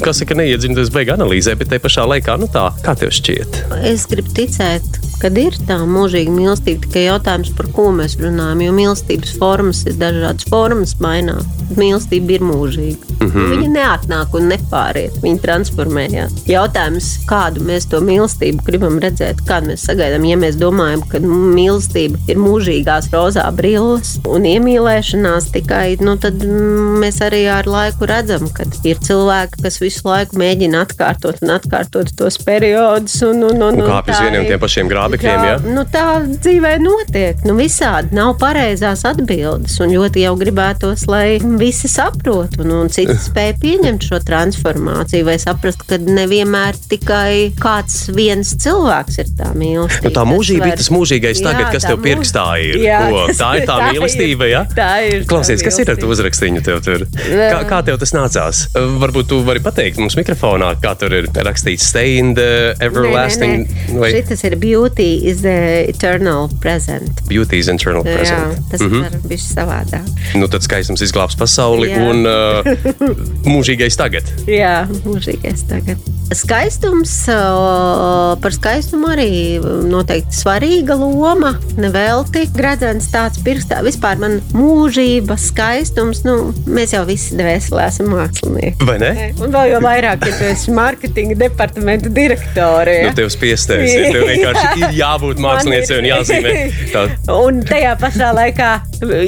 kas 0.05 0.21
saka, 0.21 0.37
neiedziļināties 0.39 0.93
beigas 0.93 1.19
analīzē, 1.19 1.55
bet 1.59 1.71
te 1.73 1.81
pašā 1.83 2.05
laikā, 2.07 2.37
nu 2.39 2.47
tā, 2.51 2.69
kā 2.85 2.95
tev 2.99 3.11
šķiet? 3.15 3.63
Es 3.91 4.07
gribu 4.11 4.31
ticēt, 4.37 5.01
ka 5.21 5.29
ir 5.38 5.57
tā 5.67 5.77
mūžīga 5.86 6.34
mīlestība, 6.34 6.88
tikai 6.88 7.05
jautājums, 7.05 7.53
par 7.57 7.69
ko 7.75 7.89
mēs 7.95 8.17
runājam. 8.21 8.65
Jo 8.65 8.75
mīlestības 8.77 9.36
formas 9.38 9.84
ir 9.86 9.97
dažādas 10.01 10.47
formas, 10.49 10.97
mainās. 11.03 11.45
Mīlestība 11.77 12.38
ir 12.38 12.45
mūžīga. 12.45 13.12
Mm. 13.21 13.29
-hmm. 13.31 13.51
Viņa 13.51 13.69
neatnāk 13.75 14.34
un 14.38 14.49
nepāriet, 14.51 15.17
viņa 15.23 15.41
transformējās. 15.45 16.34
Jautājums, 16.49 17.10
kādu 17.29 17.62
mēs 17.67 17.88
to 17.91 18.01
mīlestību 18.01 18.65
gribam 18.65 18.97
redzēt, 18.99 19.43
kādu 19.47 19.71
mēs 19.71 19.86
sagaidām, 19.86 20.25
ja 20.25 20.38
mēs 20.41 20.57
domājam, 20.60 21.03
ka 21.07 21.21
mīlestība 21.21 22.17
ir 22.27 22.41
mūžīgās 22.41 23.12
rozā 23.13 23.45
brilles 23.55 24.17
un 24.27 24.47
iemīlēšanās 24.49 25.51
tikai, 25.53 25.97
nu 26.01 26.17
tad 26.17 26.41
mm, 26.43 26.97
mēs 27.03 27.21
arī 27.21 27.45
ar 27.51 27.69
laiku 27.69 28.10
redzam, 28.10 28.49
ka 28.49 28.65
ir 28.84 28.97
cilvēki, 28.97 29.62
kas 29.63 29.79
visu 29.81 30.07
laiku 30.10 30.39
mēģina 30.41 30.81
atkārtot 30.86 31.43
un 31.45 31.55
atkārtot 31.57 32.12
tos 32.17 32.39
periodus. 32.41 33.21
Un, 33.21 33.43
un, 33.43 33.62
un, 33.62 33.81
Un 33.81 33.88
kāpj 33.88 34.12
uz 34.12 34.17
tā 34.17 34.25
vieniem 34.25 34.49
tiem 34.49 34.62
pašiem 34.62 34.89
grābekļiem, 35.12 35.43
Jā, 35.45 35.52
ja? 35.52 35.74
nu, 35.76 35.84
tā 35.91 36.06
dzīvē 36.28 36.71
notiek. 36.82 37.41
Nu, 37.47 37.56
visādi 37.60 38.15
nav 38.15 38.36
pareizās 38.41 39.04
atbildes. 39.08 39.78
Un 39.84 39.91
ļoti 39.95 40.24
jau 40.26 40.34
gribētos, 40.39 41.06
lai 41.10 41.39
visi 41.60 41.89
saprotu, 41.91 42.62
un, 42.63 42.71
un 42.82 42.89
citi 42.93 43.15
spēj 43.28 43.54
pieņemt 43.62 44.08
šo 44.08 44.19
transformāciju, 44.28 45.26
vai 45.28 45.38
saprast, 45.41 45.84
ka 45.89 46.00
nevienmēr 46.02 46.78
tikai 46.91 47.52
kāds 47.62 48.08
viens 48.15 48.54
cilvēks 48.62 49.19
ir 49.24 49.32
tā 49.39 49.52
mīlestība. 49.58 50.10
Nu, 50.10 50.13
tā 50.15 50.26
mūžība 50.30 50.69
ir 50.69 50.76
var- 50.76 50.82
tas 50.82 50.91
mūžīgais 50.93 51.43
tagad, 51.43 51.67
kas 51.76 51.86
tā 51.86 51.93
tev 51.93 52.00
mūž- 52.00 52.08
pirkstā 52.10 52.45
ir. 52.63 52.80
Jā, 52.86 53.02
Ko? 53.12 53.26
Tā 53.38 53.52
ir 53.62 53.67
tā 53.69 53.78
mīlestība, 53.91 54.47
ja? 54.52 54.63
Tā 54.78 54.89
ir. 55.08 55.24
tā 55.26 55.30
Klausies, 55.32 55.63
kas 55.65 55.80
ir 55.82 55.91
ar 55.93 56.00
to 56.02 56.10
uzrakstīnu 56.12 56.63
tev 56.65 56.82
tur? 56.86 57.06
Kā, 57.12 57.62
kā 57.69 57.82
tev 57.88 58.00
tas 58.02 58.13
nācās? 58.15 58.65
Varbūt 59.02 59.30
tu 59.32 59.41
vari 59.47 59.62
pateikt 59.63 60.00
mums 60.02 60.15
mikrofonā, 60.19 60.74
kā 60.84 60.93
tur 61.00 61.13
ir 61.21 61.28
rakstīts 61.34 61.88
stay 61.91 62.17
in 62.21 62.34
the 62.38 62.76
everlasting 62.82 63.65
Nē, 63.65 63.89
nē, 63.91 64.00
vai 64.02 64.12
nē. 64.12 64.21
Šitas 64.21 64.43
ir 64.47 64.56
beauty 64.62 65.00
is 65.01 65.41
the 65.41 65.85
eternal 65.89 66.49
present. 66.61 67.21
beauty's 67.27 67.67
internal 67.67 68.03
Jā, 68.05 68.15
present. 68.17 68.59
tas 68.71 68.81
mm 68.81 68.89
-hmm. 68.91 69.05
ir 69.05 69.19
bijis 69.27 69.45
savādāk. 69.55 70.07
Nu, 70.35 70.47
tad 70.47 70.61
skaistums 70.63 71.01
izglābs 71.01 71.35
pasauli 71.37 71.89
Jā. 71.89 72.09
un 72.09 72.25
uh, 72.25 72.65
mūžīgais 73.53 73.97
tagad. 73.97 74.23
Jā, 74.47 74.87
mūžīgais 75.05 75.63
tagad. 75.69 75.97
Skaistums, 76.33 77.11
ā, 77.27 78.39
par 78.41 78.53
skaistumu 78.55 79.07
arī 79.11 79.59
noteikti 79.91 80.35
svarīga 80.35 80.95
loma. 80.95 81.53
Nevelti 81.77 82.45
gradzens 82.55 83.07
tāds 83.11 83.41
pirkstā. 83.43 83.81
Vispār 83.83 84.15
man 84.17 84.37
mūžība, 84.55 85.35
skaistums, 85.37 86.23
nu, 86.23 86.53
mēs 86.67 86.93
jau 86.95 87.03
visi 87.05 87.35
dvēselē 87.35 87.87
esam 87.87 88.05
mākslinieki. 88.15 88.85
Vai 88.87 88.97
ne? 88.99 89.33
Un 89.43 89.51
vēl 89.51 89.71
jau 89.73 89.81
vairāk, 89.83 90.25
ja 90.27 90.37
tu 90.37 90.43
esi 90.43 90.71
mārketinga 90.71 91.35
departamenta 91.35 92.09
direktore. 92.09 92.97
Nu, 93.01 93.07
Ja? 93.07 93.13
tev 93.13 93.27
spiestēs, 93.29 93.91
ja 93.95 94.11
tev 94.13 94.23
vienkārši 94.31 94.79
ir 94.79 94.90
jābūt 94.95 95.41
māksliniecei 95.43 95.99
un 96.01 96.10
jāzīmē. 96.12 96.54
Tā, 96.93 97.06
Un 97.41 97.62
tajā 97.67 97.95
pašā 98.01 98.32
laikā 98.36 98.69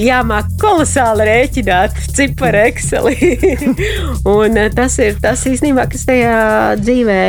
jāmāk 0.03 0.51
kolosāli 0.61 1.25
rēķināt 1.27 1.95
ciparu 2.13 2.61
Excelī. 2.67 3.15
un 4.35 4.57
eh, 4.59 4.69
tas 4.75 4.97
ir 5.01 5.17
tas 5.23 5.43
īstenībā, 5.49 5.87
kas 5.91 6.05
tajā 6.09 6.35
dzīvē 6.81 7.19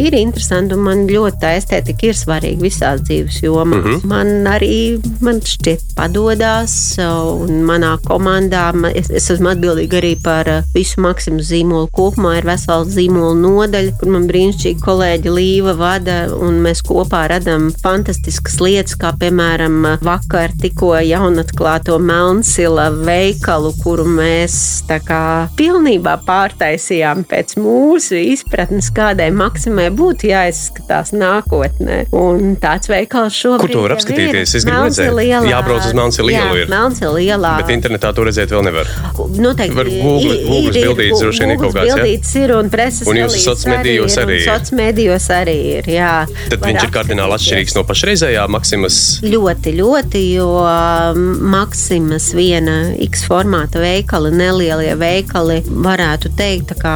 ir 0.00 0.16
interesanti. 0.20 0.76
Un 0.76 0.84
man 0.86 1.04
ļoti 1.10 1.40
tā 1.42 1.54
estētika 1.58 2.10
ir 2.10 2.18
svarīga 2.18 2.62
visās 2.64 3.02
dzīves 3.06 3.40
jomās. 3.44 3.84
Mm 3.84 3.90
-hmm. 3.90 4.06
Man 4.10 4.46
arī 4.50 5.00
man 5.20 5.40
šķiet 5.40 5.94
padodas, 5.96 6.96
un 7.00 7.62
manā 7.68 7.96
komandā 8.06 8.72
ma- 8.74 8.92
es, 8.94 9.10
es 9.10 9.30
esmu 9.30 9.48
atbildīga 9.52 10.00
arī 10.00 10.14
par 10.22 10.48
eh, 10.48 10.62
visu 10.74 11.00
maksimumu 11.00 11.42
zīmolu 11.42 11.88
kopumā. 11.92 12.36
Ir 12.38 12.46
vesela 12.46 12.84
zīmola 12.84 13.34
nodaļa, 13.40 13.98
kur 14.00 14.08
man 14.08 14.28
brīnišķīgi 14.28 14.80
kolēģi 14.80 15.30
Līva 15.30 15.74
vada, 15.76 16.26
un 16.34 16.60
mēs 16.64 16.82
kopā 16.82 17.26
radām 17.28 17.69
fantastiskas 17.82 18.58
lietas, 18.60 18.96
kā 19.00 19.12
piemēram 19.20 19.98
vakar 20.04 20.52
tikko 20.60 20.94
jaunatklāto 21.04 21.98
Melnsila 22.02 22.88
veikalu, 22.92 23.72
kuru 23.82 24.04
mēs 24.08 24.54
tā 24.88 24.98
kā 25.04 25.20
pilnībā 25.58 26.16
pārtaisījām 26.26 27.24
pēc 27.30 27.56
mūsu 27.60 28.18
izpratnes, 28.34 28.90
kādai 28.96 29.30
maksimai 29.34 29.88
būtu 29.94 30.30
jāizskatās 30.32 31.12
nākotnē. 31.16 32.00
Un 32.16 32.56
tāds 32.60 32.90
veikals 32.90 33.36
šobrīd 33.36 33.60
Kur 33.60 33.74
to 33.76 33.84
var 33.86 33.96
apskatīties? 33.96 34.54
ir. 34.54 34.60
Es 34.60 34.64
gribu 34.66 34.86
redzēt. 34.88 35.12
ielā. 35.24 35.42
Jābrauc 35.50 35.86
uz 35.86 35.94
Melnsila 35.96 36.32
Jā, 36.34 36.44
ielu 36.46 36.60
ir. 36.64 36.66
Melnsila 36.72 37.20
ielā. 37.22 37.52
bet 37.60 37.72
internetā 37.76 38.12
to 38.14 38.24
redzēt 38.28 38.50
vēl 38.54 38.64
nevar. 38.66 38.86
Noteikti 39.40 39.76
Var 39.76 39.84
Google- 39.90 40.36
ir- 40.36 40.74
bildītes 40.74 41.20
droši 41.22 41.40
vien 41.44 41.50
ir 41.50 41.58
kaut 41.58 41.74
kāds? 41.74 41.94
Bildītes 41.94 42.34
ir 42.36 42.52
un 42.56 42.70
preses 42.70 43.06
Un 43.08 43.16
jūsu 43.16 43.36
relīzes 43.36 43.44
soc 43.44 43.64
medijos 43.66 44.16
arī 44.16 44.24
un 44.24 44.30
ir. 44.30 44.46
Soc 44.50 44.70
medijos 44.76 45.28
arī 45.30 45.56
ir, 45.78 45.84
jā. 45.84 46.26
Tad 46.50 46.60
viņš 46.60 46.84
ir 46.84 46.90
kardināli 46.90 47.32
apskatīties. 47.36 47.59
Atšķirīgs 47.60 47.74
no 47.76 47.82
pašreizējā 47.84 48.44
Maksimas. 48.50 48.96
Ļoti, 49.24 49.72
ļoti, 49.76 50.20
jo 50.36 50.46
um, 50.64 51.20
Maksimas 51.52 52.30
viena 52.36 52.92
X 53.04 53.24
formāta 53.28 53.80
veikali, 53.82 54.30
nelielie 54.32 54.94
veikali, 54.98 55.58
varētu 55.68 56.32
teikt, 56.38 56.70
tā 56.72 56.76
kā 56.80 56.94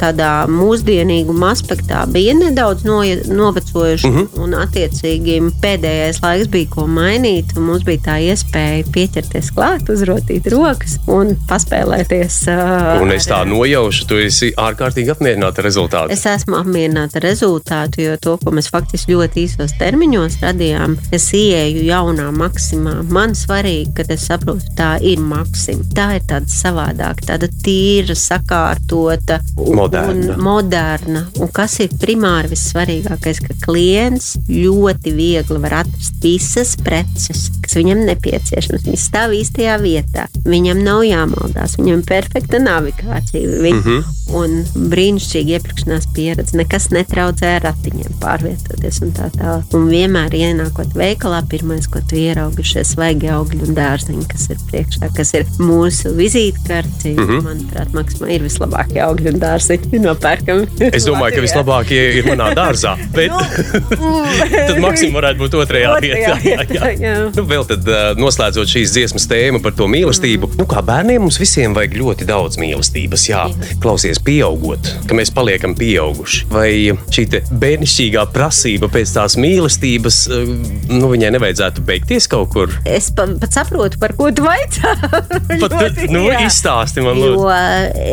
tādā 0.00 0.32
mūsdienīguma 0.50 1.52
aspektā 1.54 2.04
bija 2.10 2.34
nedaudz 2.38 2.84
noja- 2.88 3.22
novecojuši. 3.30 4.06
Uh 4.08 4.14
Mhm. 4.14 4.22
-huh. 4.24 4.42
Un, 4.44 4.52
attiecīgi, 4.54 5.40
pēdējais 5.62 6.20
laiks 6.22 6.48
bija 6.48 6.66
ko 6.70 6.86
mainīt. 6.86 7.54
Mums 7.56 7.82
bija 7.82 7.98
tā 7.98 8.16
iespēja 8.30 8.84
pieķerties 8.92 9.50
klāt, 9.54 9.88
uzrotīt 9.88 10.46
rokas 10.52 10.98
un 11.06 11.36
paspēlēties. 11.48 12.46
Uh, 12.48 13.02
Un 13.02 13.10
es 13.12 13.26
tā 13.26 13.44
nojaušu, 13.46 14.06
tu 14.06 14.14
esi 14.14 14.52
ārkārtīgi 14.56 15.10
apmierināta 15.10 15.58
ar 15.58 15.64
rezultātu. 15.64 16.10
Es 16.10 16.24
esmu 16.26 16.56
apmierināta 16.60 17.16
ar 17.16 17.22
rezultātu, 17.22 18.00
jo 18.00 18.16
to, 18.16 18.36
ko 18.44 18.50
mēs 18.50 18.70
faktiski 18.70 19.12
ļoti 19.14 19.44
īsos 19.46 19.72
termiņos 19.84 20.38
radījām, 20.42 20.96
es 21.14 21.28
ieeju 21.36 21.84
jaunā 21.84 22.30
maksimā. 22.34 22.96
Man 23.12 23.36
svarīgi, 23.36 23.92
ka 23.98 24.06
es 24.14 24.26
saprotu, 24.30 24.72
tā 24.78 24.94
ir 25.04 25.20
maksima. 25.20 25.84
Tā 25.94 26.08
ir 26.18 26.24
tāda 26.28 26.50
savādāka, 26.50 27.28
tāda 27.34 27.50
tīra, 27.64 28.16
sakārtota 28.18 29.40
Moderna. 29.54 30.34
Un 30.34 30.42
moderna. 30.42 31.24
Un 31.40 31.50
kas 31.54 31.76
ir 31.84 31.92
primāri 32.00 32.50
vissvarīgākais, 32.52 33.40
ka 33.44 33.56
klients 33.64 34.34
ļoti 34.48 35.12
viegli 35.14 35.60
var 35.62 35.80
atrast 35.82 36.18
visas 36.24 36.74
preces, 36.80 37.46
kas 37.64 37.76
viņam 37.78 38.04
nepieciešamas. 38.08 38.86
Viņas 38.88 39.06
stāv 39.10 39.34
īstajā 39.36 39.76
vietā. 39.82 40.26
Viņam 40.44 40.82
nav 40.84 41.04
jāmaldās, 41.06 41.76
viņam 41.80 42.00
ir 42.00 42.08
perfekta 42.08 42.60
navigācija. 42.62 43.60
Viņ, 43.64 43.74
mm 43.74 43.82
-hmm. 43.86 44.12
Un 44.34 44.64
brīnišķīgi 44.90 45.52
iepirkšanās 45.58 46.06
pieredze. 46.16 46.56
Nekas 46.56 46.88
netraucē 46.90 47.58
ratiņiem 47.60 48.14
pārvietoties 48.22 49.02
un 49.04 49.12
tā 49.12 49.28
tālāk. 49.34 49.73
Un 49.74 49.88
vienmēr 49.90 50.34
ienākot 50.38 50.92
veikalā, 50.94 51.40
pirmais, 51.50 51.88
ko 51.90 51.98
tu 52.06 52.14
ieraugi, 52.18 52.62
ir 52.62 52.68
šie 52.68 52.84
svaigi 52.86 53.30
augļi 53.34 53.64
un 53.66 53.74
dārziņi, 53.74 54.26
kas 54.30 54.46
ir 54.52 54.60
priekšā, 54.68 55.08
kas 55.16 55.32
ir 55.34 55.48
mūsu 55.58 56.12
vizītkarti. 56.14 57.14
Mm 57.14 57.24
-hmm. 57.24 57.40
Manuprāt, 57.48 57.90
Maksimā 57.96 58.30
ir 58.36 58.44
vislabākie 58.46 59.00
augļi 59.02 59.32
un 59.32 59.40
dārziņi 59.42 60.00
nopērkami. 60.04 60.68
Es 60.92 61.08
domāju, 61.08 61.34
ka 61.34 61.42
vislabākie 61.42 62.02
ir 62.20 62.28
manā 62.28 62.52
dārzā. 62.54 62.94
Bet 63.14 63.34
tad 64.68 64.78
Maksim 64.84 65.14
varētu 65.16 65.42
būt 65.42 65.58
otrajā 65.64 65.96
vietā. 66.06 66.38
Jā, 66.44 66.60
jā. 66.70 66.92
jā. 67.00 67.16
Nu, 67.34 67.46
vēl 67.50 67.66
tad, 67.66 67.82
uh, 67.90 68.14
noslēdzot 68.20 68.70
šīs 68.70 68.94
dziesmas 68.94 69.26
tēmu 69.30 69.62
par 69.64 69.74
to 69.74 69.90
mīlestību, 69.90 70.52
nu, 70.60 70.68
kā 70.70 70.84
bērniem 70.86 71.26
mums 71.26 71.40
visiem 71.42 71.74
vajag 71.74 71.98
ļoti 71.98 72.30
daudz 72.30 72.60
mīlestības. 72.62 73.26
Jā, 73.26 73.42
klausies, 73.82 74.22
pieaugot, 74.22 74.92
ka 75.08 75.18
mēs 75.18 75.34
paliekam 75.34 75.74
pieauguši. 75.74 76.46
Vai 76.54 76.70
šī 77.10 77.26
bērnišķīgā 77.50 78.26
prasība 78.34 78.88
pēc 78.92 79.18
tās 79.18 79.34
mīlestības, 79.40 79.63
uh, 79.68 80.44
nu, 80.90 81.08
viņai 81.12 81.30
nevajadzētu 81.36 81.84
beigties 81.86 82.28
kaut 82.30 82.52
kur? 82.54 82.72
Es 82.88 83.10
pa, 83.14 83.26
pat 83.40 83.56
saprotu, 83.56 83.98
par 84.02 84.14
ko 84.18 84.30
tu 84.34 84.44
vaicā. 84.46 84.94
Pat, 85.64 85.72
Ļoti, 85.74 86.08
nu, 86.12 86.24
izstāsti 86.44 87.02
man, 87.04 87.18
Jo 87.20 87.34
lūdzu. 87.36 87.50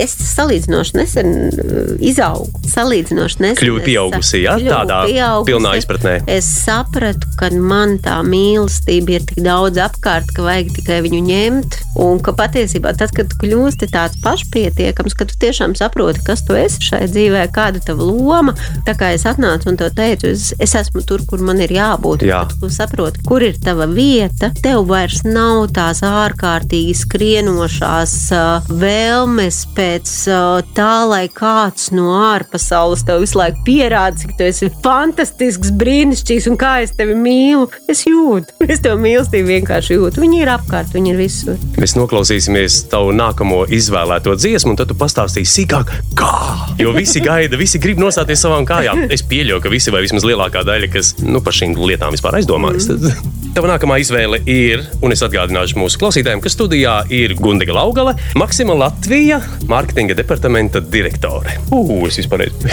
es 0.03 0.13
salīdzinoši 0.35 0.97
nesen 0.99 1.31
uh, 1.49 1.93
izaugu. 2.03 2.61
Salīdzinoši 2.71 3.41
nesen. 3.41 3.59
Kļuvu 3.61 3.81
es, 3.81 3.85
pieaugusi, 3.87 4.41
jā? 4.45 4.55
kļuvu 4.59 4.71
Tādā 4.71 4.99
pieaugusi. 5.09 5.49
pilnā 5.51 5.73
izpratnē. 5.79 6.13
Es 6.31 6.47
sapratu, 6.61 7.29
ka 7.39 7.49
man 7.57 7.97
tā 8.03 8.19
mīlestība 8.27 9.17
ir 9.17 9.25
tik 9.29 9.41
daudz 9.45 9.79
apkārt, 9.81 10.31
ka 10.35 10.45
vajag 10.45 10.71
tikai 10.77 11.01
viņu 11.07 11.21
ņemt. 11.27 11.79
Un 12.01 12.21
ka 12.23 12.33
patiesībā 12.37 12.93
tas, 12.99 13.11
kad 13.15 13.31
tu 13.31 13.39
kļūsti 13.41 13.89
tāds 13.91 14.19
pašpietiekams, 14.23 15.15
ka 15.17 15.27
tu 15.29 15.35
tiešām 15.41 15.75
saproti, 15.79 16.23
kas 16.27 16.45
tu 16.47 16.55
esi 16.57 16.83
šai 16.91 17.03
dzīvē, 17.11 17.45
kāda 17.55 17.81
ir 17.81 17.87
tava 17.87 18.07
loma. 18.07 18.55
Tā 18.87 18.95
kā 18.99 19.11
es 19.15 19.25
atnācu 19.29 19.71
un 19.71 19.79
to 19.81 19.89
teicu, 19.97 20.31
es, 20.31 20.51
es 20.61 20.75
esmu 20.77 21.03
tur, 21.07 21.23
kur 21.27 21.40
man 21.45 21.61
ir 21.63 21.75
jābūt. 21.75 22.25
Jā. 22.27 22.43
Tu 22.61 22.71
saproti, 22.73 23.23
kur 23.27 23.43
ir 23.45 23.59
tava 23.61 23.89
vieta, 23.89 24.51
tev 24.63 24.85
vairs 24.91 25.25
nav 25.27 25.67
tās 25.75 26.03
ārkārtīgi 26.07 26.95
skrienošās 27.03 28.15
uh, 28.35 28.71
vēlmes 28.71 29.63
pēc 29.75 30.15
uh, 30.31 30.73
tā, 30.77 30.93
lai 31.09 31.25
kāds 31.31 31.91
no 31.95 32.09
ārpas 32.21 32.61
pasaules 32.61 33.03
tev 33.03 33.21
visu 33.23 33.39
laiku 33.39 33.63
pierāda, 33.65 34.17
cik 34.21 34.35
tu 34.37 34.45
esi 34.45 34.69
fantastisks, 34.83 35.71
brīnišķīgs 35.81 36.47
un 36.51 36.57
kā 36.61 36.77
es 36.85 36.93
tevi 36.95 37.15
mīlu. 37.17 37.67
Es 37.89 38.05
jūtu, 38.05 38.53
es 38.71 38.83
tev 38.83 38.99
mīlestību 39.01 39.49
vienkārši 39.57 39.97
jūtu. 39.97 40.21
Viņi 40.21 40.43
ir 40.43 40.51
apkārt, 40.53 40.93
viņi 40.95 41.13
ir 41.13 41.19
visur. 41.19 41.57
Mēs 41.81 41.97
noklausīsimies 41.97 42.83
tavu 42.91 43.15
nākamo 43.17 43.63
izvēlēto 43.73 44.35
dziesmu, 44.37 44.73
un 44.73 44.79
tad 44.79 44.91
tu 44.91 44.97
pastāstīsi 44.99 45.61
sīkāk, 45.61 45.91
kā. 46.19 46.31
Jo 46.79 46.93
visi 46.95 47.23
gaida, 47.23 47.59
visi 47.59 47.81
grib 47.81 47.99
nostāties 48.01 48.43
savām 48.45 48.67
kājām. 48.69 49.07
Es 49.11 49.25
pieļauju, 49.27 49.63
ka 49.63 49.73
visi 49.73 49.93
vai 49.93 50.03
vismaz 50.05 50.27
lielākā 50.27 50.63
daļa, 50.67 50.91
kas 50.93 51.15
nu, 51.31 51.41
par 51.43 51.55
šīm 51.55 51.75
lietām 51.79 52.13
vispār 52.15 52.39
aizdomājas. 52.39 52.89
Mm. 52.91 53.37
Tava 53.55 53.67
nākamā 53.73 53.97
izvēle 53.99 54.39
ir, 54.47 54.85
un 55.03 55.11
es 55.11 55.23
atgādināšu 55.25 55.79
mūsu 55.79 55.99
klausītājiem, 55.99 56.39
ka 56.43 56.51
studijā 56.51 56.93
ir 57.11 57.35
Gundaga 57.39 57.75
Laugale, 57.75 58.15
Maksima 58.39 58.77
Latvija, 58.79 59.41
mārketinga 59.71 60.15
departamenta 60.15 60.79
direktore. 60.83 61.57
Ugh, 61.75 62.07
es 62.07 62.21
vispār 62.21 62.45
nezinu. 62.45 62.71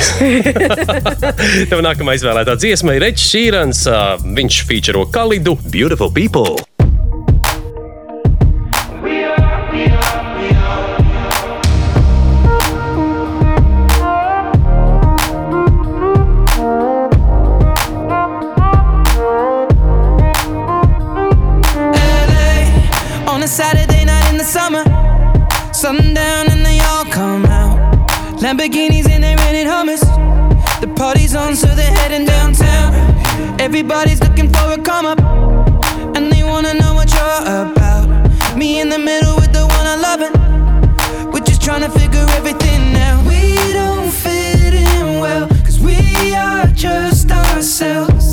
Tava 1.73 1.83
nākamā 1.91 2.15
izvēlētā 2.19 2.55
dziesma 2.63 2.95
ir 2.95 3.09
Rečs 3.09 3.27
Šīrans. 3.33 3.85
Viņš 4.39 4.65
featuro 4.71 5.09
Kalidu 5.11 5.59
Beautiful 5.67 6.15
People. 6.15 6.59
Lamborghinis 28.49 29.07
and 29.11 29.23
they 29.23 29.37
rented 29.37 29.67
hummus. 29.67 30.01
The 30.81 30.89
party's 30.97 31.35
on, 31.35 31.55
so 31.55 31.67
they're 31.67 31.93
heading 31.99 32.25
downtown. 32.25 32.95
Everybody's 33.61 34.21
looking 34.23 34.49
for 34.49 34.73
a 34.73 34.79
come 34.79 35.05
up, 35.05 35.21
and 36.17 36.33
they 36.33 36.43
wanna 36.45 36.73
know 36.73 36.95
what 36.95 37.13
you're 37.13 37.43
about. 37.43 38.09
Me 38.57 38.81
in 38.81 38.89
the 38.89 38.99
middle 38.99 39.37
with 39.37 39.53
the 39.53 39.67
one 39.67 39.87
I 39.87 39.97
love 39.97 40.23
it. 40.23 40.33
We're 41.31 41.45
just 41.45 41.61
trying 41.61 41.83
to 41.83 41.91
figure 41.91 42.25
everything 42.39 42.97
out. 42.97 43.23
We 43.27 43.55
don't 43.75 44.11
fit 44.11 44.73
in 44.73 45.21
well, 45.21 45.47
cause 45.67 45.79
we 45.79 46.35
are 46.35 46.67
just 46.69 47.31
ourselves. 47.31 48.28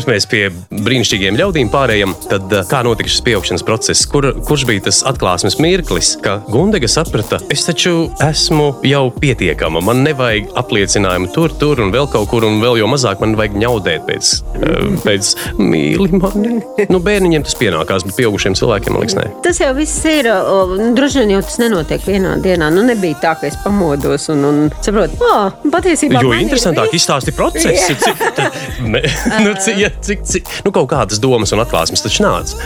Pirms 0.00 0.08
mēs 0.08 0.24
pie 0.32 0.46
brīnišķīgiem 0.80 1.36
ļaudīm 1.36 1.68
pārējām, 1.68 2.14
tad 2.30 2.52
kā 2.70 2.78
notika 2.86 3.10
šis 3.12 3.20
pieaugšanas 3.26 3.64
process? 3.68 4.06
Kur, 4.08 4.30
kurš 4.48 4.62
bija 4.64 4.86
tas 4.86 5.02
atklāsmes 5.04 5.58
mirklis, 5.60 6.14
ka 6.24 6.38
Gundega 6.48 6.88
saprata, 6.88 7.36
es 7.52 7.66
taču 7.66 8.06
esmu 8.24 8.70
jau 8.88 9.02
pietiekama. 9.12 9.82
Man 9.84 10.00
nevajag 10.06 10.54
apliecinājumu 10.56 11.28
tur, 11.34 11.52
tur 11.60 11.82
un 11.84 11.92
vēl 11.92 12.08
kaut 12.08 12.30
kur, 12.30 12.46
un 12.48 12.62
vēl 12.62 12.78
jau 12.80 12.88
mazāk 12.88 13.20
man 13.20 13.36
vajag 13.36 13.58
ņaudēt 13.60 14.06
pēc, 14.08 14.30
pēc 15.04 15.34
mīli 15.60 16.16
mani. 16.16 16.54
Nu, 16.88 17.02
bērniņiem 17.04 17.44
tas 17.44 17.58
pienākās, 17.60 18.08
bet 18.08 18.16
pieaugušiem 18.22 18.56
cilvēkiem 18.56 18.96
man 18.96 19.04
liekas, 19.04 19.18
nē. 19.20 19.28
Tas 19.44 19.60
jau 19.60 19.74
viss 19.76 20.00
ir. 20.08 20.30
o, 20.32 20.80
Droši 20.96 21.26
vien 21.26 21.34
jau 21.36 21.42
tas 21.44 21.60
nenotiek 21.60 22.08
vienā 22.08 22.38
dienā. 22.40 22.70
Nu, 22.72 22.86
nebija 22.88 23.20
tā, 23.20 23.34
ka 23.42 23.50
es 23.52 23.60
pamodos 23.60 24.30
un, 24.32 24.48
un 24.48 24.64
saprotu, 24.80 25.20
oh, 25.28 25.60
patiesībā. 25.76 26.24
Jo 26.24 26.40
interesantāk 26.40 26.96
izstāsti 26.96 27.36
procesu. 27.36 28.00
Cik, 28.06 28.26
tad, 28.38 28.56
me, 28.80 29.04
nu, 29.44 29.52
cik, 29.60 29.80
ja, 29.84 29.89
cik, 30.06 30.24
cik, 30.28 30.50
nu, 30.66 30.72
kaut 30.74 30.90
kādas 30.92 31.20
domas 31.22 31.54
un 31.54 31.62
atklāsmes 31.62 32.04
taču 32.04 32.24
nāca. 32.24 32.58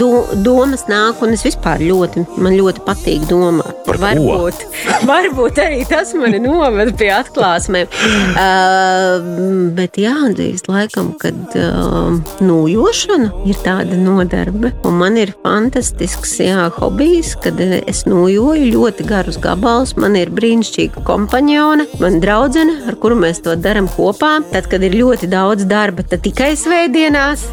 Do, 0.00 0.10
domas 0.44 0.86
nāk, 0.90 1.22
un 1.24 1.34
es 1.36 1.44
vispār 1.46 1.82
ļoti, 1.82 2.26
man 2.42 2.56
ļoti 2.58 2.84
patīk 2.86 3.26
domāt. 3.30 3.82
Par 3.86 3.98
varbūt, 4.02 4.64
varbūt 5.10 5.60
arī 5.62 5.82
tas 5.88 6.14
mani 6.18 6.40
novada 6.42 6.92
pie 6.96 7.10
atklāsmēm. 7.14 7.90
Uh, 8.32 9.72
bet 9.76 9.98
jāatzīst, 10.00 10.70
laikam, 10.70 11.12
kad 11.20 11.56
uh, 11.58 12.18
nūjošana 12.44 13.46
ir 13.48 13.58
tāda 13.64 13.98
nodarbe. 13.98 14.72
Un 14.88 14.98
man 15.00 15.18
ir 15.20 15.34
fantastisks 15.44 16.38
jā, 16.42 16.68
hobijs, 16.78 17.34
kad 17.42 17.60
es 17.62 18.04
nūjoju 18.08 18.70
ļoti 18.72 19.06
garus 19.08 19.38
gabalus. 19.42 19.94
Man 20.00 20.16
ir 20.18 20.32
brīnišķīga 20.34 21.04
kompanione, 21.06 21.88
man 22.02 22.20
draudzene, 22.22 22.78
ar 22.88 22.98
kuru 23.02 23.18
mēs 23.24 23.42
to 23.44 23.56
darām 23.58 23.88
kopā. 23.92 24.38
Tad, 24.52 24.68
kad 24.72 24.84
ir 24.86 24.96
ļoti 24.98 25.28
daudz 25.32 25.66
darba, 25.68 26.04
tad 26.12 26.22
tikai 26.26 26.52
svētdienās. 26.58 27.44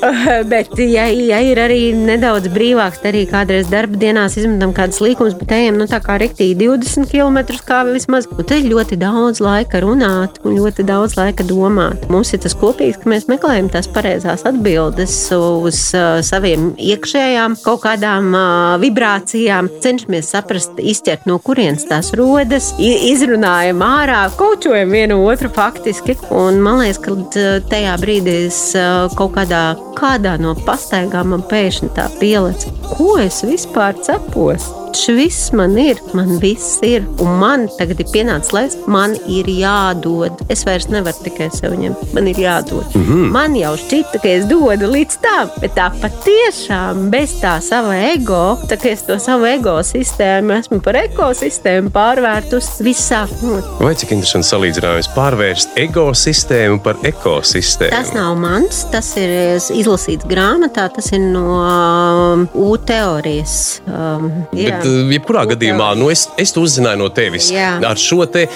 bet, 0.52 0.72
ja, 0.78 1.06
ja 1.10 1.40
ir 1.42 1.58
arī 1.60 1.80
nedaudz 1.96 2.50
brīvāks, 2.54 3.00
tad 3.02 3.12
arī 3.12 3.24
kādreiz 3.30 3.70
darba 3.72 3.98
dienās 4.00 4.38
izmetam 4.38 4.74
kādas 4.76 5.00
līkumus, 5.02 5.36
bet 5.38 5.54
ejam 5.56 5.78
nu, 5.80 5.88
tā 5.90 6.00
kā 6.04 6.18
riktīgi 6.22 6.56
20 6.62 7.10
km 7.10 7.58
kā 7.66 7.82
vismaz. 7.88 8.28
Un 8.30 8.46
te 8.48 8.58
ir 8.60 8.70
ļoti 8.70 8.98
daudz 9.00 9.42
laika 9.44 9.82
runāt 9.84 10.38
un 10.44 10.56
ļoti 10.58 10.86
daudz 10.86 11.16
laika 11.18 11.46
domāt. 11.46 12.06
Mums 12.12 12.32
ir 12.34 12.42
tas 12.44 12.56
kopīgs, 12.58 13.00
ka 13.02 13.10
mēs 13.10 13.28
meklējam 13.30 13.70
tās 13.72 13.88
pareizās 13.90 14.46
atbildes 14.48 15.16
uz 15.34 15.80
uh, 15.96 16.20
saviem 16.24 16.72
iekšējām 16.78 17.58
kaut 17.64 17.84
kādām 17.84 18.30
uh, 18.34 18.76
vibrācijām, 18.82 19.70
cenšamies 19.84 20.30
saprast, 20.34 20.78
izķert 20.78 21.26
no 21.30 21.40
kurienes 21.42 21.86
tās 21.90 22.12
rodas, 22.18 22.72
izrunājam 22.78 23.82
ārā, 23.84 24.24
kočojam 24.38 24.94
vienu 24.94 25.20
otru 25.26 25.50
faktiski. 25.54 26.16
Un 26.34 26.60
man 26.64 26.80
liekas, 26.82 27.00
ka 27.02 27.14
uh, 27.14 27.58
tajā 27.94 28.02
brīdī 28.02 28.46
es 28.48 28.74
uh, 28.74 29.06
kaut 29.14 29.34
kādā, 29.36 29.76
kādā 29.94 30.34
no 30.40 30.54
pastaigām 30.66 31.30
man 31.30 31.42
pēkšņi 31.46 31.92
tā 31.94 32.08
pielec, 32.18 32.66
ko 32.90 33.18
es 33.22 33.44
vispār 33.46 33.94
cepos. 34.02 34.83
Šis 34.94 35.52
man 35.52 35.74
ir, 35.78 35.98
man 36.14 36.36
viss 36.38 36.78
ir, 36.86 37.02
un 37.22 37.38
man 37.40 37.66
tagad 37.78 37.98
ir 38.00 38.10
pienācis 38.12 38.52
laiks, 38.54 38.76
man 38.86 39.16
ir 39.26 39.48
jādod. 39.50 40.38
Es 40.52 40.62
vairs 40.66 40.86
nevaru 40.92 41.24
tikai 41.26 41.48
sev 41.54 41.74
ņemt, 41.80 42.12
man 42.14 42.28
ir 42.30 42.38
jādod. 42.38 42.86
Mm 42.94 43.04
-hmm. 43.06 43.30
Man 43.34 43.56
jau 43.56 43.74
šķita, 43.76 44.20
ka 44.22 44.28
es 44.28 44.44
dodu 44.46 44.90
līdz 44.92 45.18
tam, 45.24 45.50
bet 45.60 45.74
tā 45.74 45.90
patiešām 46.02 47.10
bez 47.10 47.34
tā 47.42 47.60
sava 47.60 47.96
ego, 48.12 48.58
tā 48.70 48.76
kā 48.78 48.92
es 48.92 49.02
to 49.02 49.18
savu 49.18 49.44
ego 49.44 49.82
sistēmu 49.82 50.58
esmu 50.58 50.80
par 50.80 50.96
ekosistēmu 50.96 51.90
pārvērtus, 51.90 52.70
viss 52.80 53.10
sāk 53.10 53.30
no 53.42 53.60
Vai 53.80 53.94
cik 53.94 54.12
interesants 54.12 54.52
salīdzinājums 54.52 55.08
pārvērst 55.16 55.68
ekosistēmu 55.76 56.78
par 56.84 56.96
ekosistēmu? 57.02 57.90
Tas 57.90 58.12
nav 58.14 58.36
mans, 58.38 58.84
tas 58.92 59.16
ir 59.16 59.30
izlasīts 59.74 60.26
grāmatā, 60.30 60.86
tas 60.94 61.10
ir 61.12 61.20
no 61.20 61.58
um, 61.58 62.48
U 62.54 62.76
teorijas. 62.76 63.80
Um, 63.86 64.30
jā. 64.52 64.78
Bet, 64.78 64.83
jebkurā 64.88 65.44
gadījumā, 65.54 65.92
nu, 65.98 66.10
es, 66.10 66.26
es 66.38 66.52
to 66.52 66.60
uzzināju 66.64 66.98
no 66.98 67.08
tevis. 67.14 67.50
Jā. 67.54 67.78
Ar 67.84 67.96
šo 68.00 68.24
te 68.30 68.46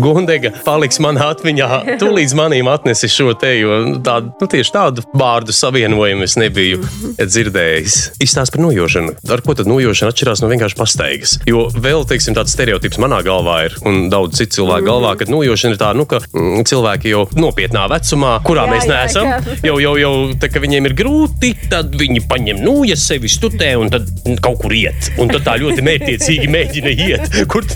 Gundega 0.00 0.52
paliks 0.64 0.98
manā 1.02 1.30
atmiņā. 1.34 1.98
Tu 2.00 2.08
līdz 2.10 2.34
manim 2.38 2.68
atnesi 2.70 3.08
šo 3.10 3.32
te, 3.38 3.52
jo 3.60 3.80
nu, 3.86 3.98
tādu, 4.04 4.32
nu, 4.40 4.46
tieši 4.50 4.72
tādu 4.74 5.04
vārdu 5.16 5.52
savienojumu 5.54 6.24
es 6.26 6.36
nebiju 6.40 6.80
Mhm. 6.80 7.14
dzirdējis. 7.30 7.96
Izstāst 8.22 8.52
par 8.54 8.62
nojošanu. 8.64 9.14
Ar 9.30 9.40
ko 9.44 9.54
tad 9.54 9.66
nojošana 9.70 10.12
atšķirās 10.12 10.42
no 10.42 10.48
vienkārši 10.50 10.76
pastaigas? 10.78 11.38
Jo 11.48 11.68
vēl, 11.74 12.04
teiksim, 12.08 12.34
tāds 12.36 12.52
stereotips 12.54 12.98
manā 12.98 13.22
galvā 13.26 13.64
ir, 13.68 13.76
un 13.86 14.08
daudz 14.10 14.36
citu 14.40 14.60
cilvēku 14.60 14.82
Mhm. 14.82 14.90
galvā, 14.90 15.12
ka 15.18 15.24
nojošana 15.30 15.72
ir 15.72 15.78
tā, 15.78 15.94
nu, 15.96 16.04
ka 16.06 16.18
mm, 16.20 16.64
cilvēki 16.66 17.10
jau 17.14 17.26
nopietnā 17.34 17.86
vecumā, 17.90 18.42
kurā 18.42 18.66
Jā, 18.66 18.72
mēs 18.72 18.84
jā, 18.86 18.90
neesam, 18.96 19.24
ka- 19.44 19.56
jau, 19.68 19.78
jau, 19.80 19.94
jau 19.98 20.14
tā, 20.40 20.52
ka 20.52 20.60
viņiem 20.60 20.86
ir 20.86 20.94
grūti, 20.94 21.54
tad 21.70 21.92
viņi 21.94 22.26
paņem 22.28 22.60
nūjas 22.64 23.06
sevi 23.10 23.28
stutē 23.28 23.76
un 23.80 23.90
tad 23.90 24.06
kaut 24.42 24.58
kur 24.60 24.70
iet. 24.72 25.10
Un 25.18 25.28
tad 25.28 25.42
tā 25.44 25.54
ļoti 25.62 25.69
mērķiecīgi 25.86 26.48
mēģina 26.50 26.92
iet. 27.06 27.38
Kur... 27.50 27.66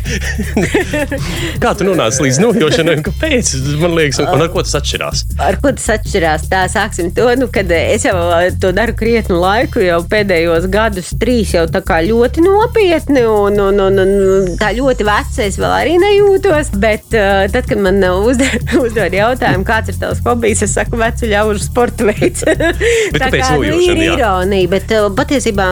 Kā 1.62 1.74
tu 1.78 1.87
nonāci 1.87 2.24
līdz 2.24 2.40
nojošanai 2.42 2.96
kāpēc? 3.07 3.52
Man 3.80 3.96
liekas, 3.98 4.20
un, 4.22 4.30
un 4.35 4.44
ar 4.44 4.50
ko 4.52 4.64
tas 4.64 4.76
atšķirās? 4.80 5.24
Ar 5.44 5.59
ko 5.62 5.72
tas 5.76 5.87
atšķirās? 5.96 6.48
Tā 6.50 6.64
sāksim 6.72 7.11
to, 7.16 7.28
nu, 7.38 7.48
kad 7.52 7.70
es 7.76 8.07
jau 8.07 8.16
to 8.61 8.72
daru 8.76 8.96
krietnu 8.98 9.38
laiku, 9.40 9.83
jau 9.85 10.00
pēdējos 10.11 10.68
gadus, 10.72 11.12
trīs 11.20 11.54
jau 11.54 11.64
tā 11.70 11.83
kā 11.87 12.00
ļoti 12.04 12.44
nopietni, 12.44 13.24
un, 13.28 13.59
un, 13.68 13.83
un, 13.87 14.02
un 14.04 14.50
tā 14.61 14.72
ļoti 14.76 15.09
veca 15.09 15.46
es 15.46 15.59
vēl 15.61 15.76
arī 15.78 15.96
nejūtos. 16.02 16.72
Bet 16.80 17.14
uh, 17.16 17.44
tad, 17.52 17.68
kad 17.70 17.80
man 17.85 18.00
uzdod, 18.28 19.18
jautājumu, 19.18 19.66
kāds 19.68 19.92
ir 19.92 20.00
tavs 20.00 20.22
hobijs, 20.26 20.64
es 20.66 20.74
saku, 20.76 20.98
vecu 21.00 21.30
ļaužu 21.30 21.64
sporta 21.64 22.09
veids. 22.11 22.44
tā 23.22 23.30
kā 23.30 23.54
nu, 23.59 23.74
ir 23.85 24.02
ironija, 24.11 24.70
bet 24.72 24.94
patiesībā 25.18 25.68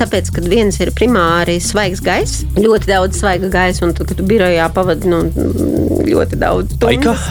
tāpēc, 0.00 0.32
ka 0.34 0.44
viens 0.46 0.80
ir 0.80 0.92
primāri 0.96 1.39
arī 1.40 1.58
svaigs 1.62 2.02
gaiss. 2.04 2.44
Ļoti 2.58 2.90
daudz 2.90 3.20
svaiga 3.20 3.50
gaisa, 3.52 3.86
un 3.86 3.94
tad, 3.96 4.10
kad 4.10 4.20
tu 4.20 4.26
birojā 4.28 4.66
pavadi 4.74 5.10
nu, 5.10 5.22
ļoti 6.10 6.38
daudz 6.40 6.76
stundas, 6.76 7.26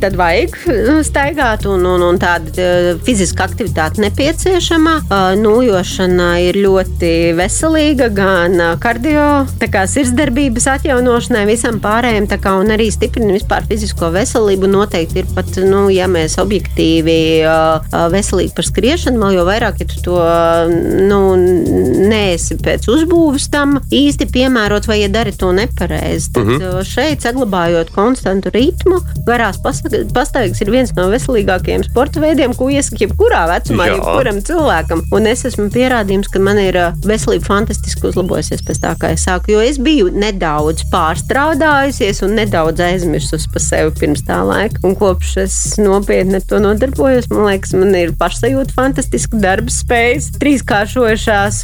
tad 0.00 0.16
vajag 0.16 0.56
staigāt, 1.04 1.66
un, 1.68 1.84
un, 1.84 2.04
un 2.06 2.18
tāda 2.20 2.96
fiziska 3.04 3.44
aktivitāte 3.48 4.00
nepieciešama. 4.04 4.94
Nūjošana 5.40 6.30
ir 6.46 6.60
ļoti 6.64 7.12
veselīga 7.38 8.08
gan 8.14 8.56
kardio, 8.80 9.26
kā 9.70 9.84
sirdsdarbības 9.90 10.68
atjaunošanai, 10.76 11.44
visam 11.50 11.80
pārējiem, 11.82 12.28
kā, 12.40 12.56
un 12.60 12.72
arī 12.72 12.88
stiprina 12.94 13.36
vispār 13.36 13.66
fizisko 13.68 14.12
veselību. 14.14 14.70
Noteikti 14.70 15.22
ir 15.22 15.30
pat, 15.36 15.60
nu, 15.66 15.86
ja 15.92 16.06
mēs 16.10 16.38
objektīvi 16.40 17.18
veselīgi 18.14 18.54
par 18.56 18.70
skriešanu, 18.70 19.20
vēl 19.20 19.38
jau 19.40 19.46
vairāk, 19.48 19.82
ja 19.82 19.86
tu 19.90 19.96
to 20.08 20.18
nu, 21.10 21.20
neesi 21.36 22.56
pēc 22.60 22.88
uzbūves 22.90 23.19
tam 23.52 23.78
īsti 23.94 24.28
piemērots, 24.32 24.88
vai 24.90 25.00
ja 25.02 25.10
dari 25.12 25.32
to 25.36 25.52
nepareizi. 25.56 26.32
Tad 26.34 26.42
uh 26.42 26.52
mhm. 26.52 26.62
-huh. 26.62 26.84
šeit, 26.86 27.22
saglabājot 27.24 27.90
konstantu 27.94 28.50
ritmu, 28.54 29.00
garās 29.26 29.58
pastaigas 29.60 30.60
ir 30.60 30.70
viens 30.70 30.92
no 30.96 31.08
veselīgākajiem 31.10 31.84
sporta 31.84 32.20
veidiem, 32.20 32.54
ko 32.54 32.70
iesaka 32.70 33.04
jebkurā 33.04 33.42
vecumā, 33.50 33.86
Jā. 33.88 33.96
jebkuram 33.96 34.40
cilvēkam. 34.48 35.02
Un 35.12 35.26
es 35.26 35.44
esmu 35.44 35.68
pierādījums, 35.70 36.30
ka 36.32 36.38
man 36.38 36.58
ir 36.58 36.78
veselība 37.06 37.44
fantastiski 37.44 38.06
uzlabojusies 38.10 38.62
pēc 38.66 38.80
tā, 38.84 38.94
kā 39.00 39.12
es 39.14 39.24
sāku. 39.26 39.52
Jo 39.54 39.60
es 39.60 39.78
biju 39.78 40.10
nedaudz 40.14 40.84
pārstrādājusies 40.92 42.22
un 42.26 42.36
nedaudz 42.38 42.80
aizmirsusi 42.80 43.50
par 43.52 43.62
sevi 43.64 43.94
pirms 44.00 44.22
tā 44.28 44.40
laika. 44.46 44.80
Un 44.86 44.96
kopš 44.98 45.36
es 45.44 45.56
nopietni 45.78 46.40
ar 46.40 46.46
to 46.48 46.60
nodarbojos, 46.62 47.30
man 47.32 47.46
liekas, 47.48 47.74
man 47.78 47.94
ir 47.98 48.14
pašsajūta 48.20 48.76
fantastiska 48.76 49.40
darba 49.42 49.72
spējas, 49.72 50.30
trīskāršojušās, 50.40 51.62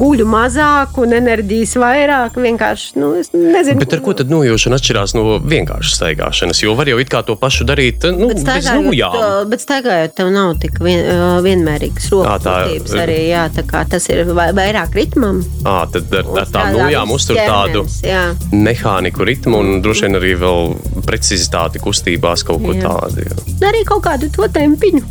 guļu 0.00 0.26
mazāk 0.56 0.96
un 1.00 1.12
enerģijas 1.16 1.74
vairāk. 1.80 2.36
Vienkārši, 2.40 2.96
nu, 3.00 3.12
es 3.20 3.30
nezinu. 3.34 3.80
Bet 3.80 3.94
ar 3.96 4.02
ko 4.04 4.14
tad 4.16 4.30
nojošana 4.32 4.78
atšķirās 4.80 5.14
no 5.16 5.38
vienkāršas 5.44 5.98
staigāšanas? 6.00 6.62
Jo 6.64 6.74
var 6.78 6.88
jau 6.88 6.98
it 7.02 7.10
kā 7.12 7.22
to 7.26 7.36
pašu 7.40 7.66
darīt, 7.68 8.06
nu, 8.16 8.30
bet 8.30 8.40
staigājot, 8.40 8.86
bez 8.86 8.88
nojām. 8.88 9.50
Bet 9.50 9.64
staigājot, 9.64 10.14
tev 10.16 10.30
nav 10.34 10.54
tik 10.62 10.80
vien, 10.84 11.02
vienmērīgas 11.44 12.08
rokas 12.12 12.46
kustības 12.46 12.96
arī, 13.04 13.18
jā, 13.30 13.46
tā 13.56 13.66
kā 13.68 13.84
tas 13.90 14.08
ir 14.12 14.24
vairāk 14.32 14.96
ritmam. 14.96 15.42
À, 15.66 15.84
tad 15.92 16.12
ar, 16.16 16.30
ar 16.42 16.50
tām 16.52 16.72
nojām 16.76 17.14
uztur 17.16 17.40
tādu 17.40 17.84
jā. 18.06 18.24
mehāniku 18.52 19.26
ritmu 19.26 19.60
un 19.60 19.82
droši 19.84 20.06
vien 20.06 20.20
arī 20.20 20.34
vēl 20.40 20.72
precizitāti 21.06 21.82
kustībās 21.82 22.44
kaut 22.46 22.64
ko 22.64 22.76
jā. 22.76 22.86
tādu. 22.86 23.26
Jā. 23.26 23.68
Arī 23.68 23.82
kaut 23.88 24.04
kādu 24.06 24.30
to 24.32 24.48
tempiņu. 24.52 25.02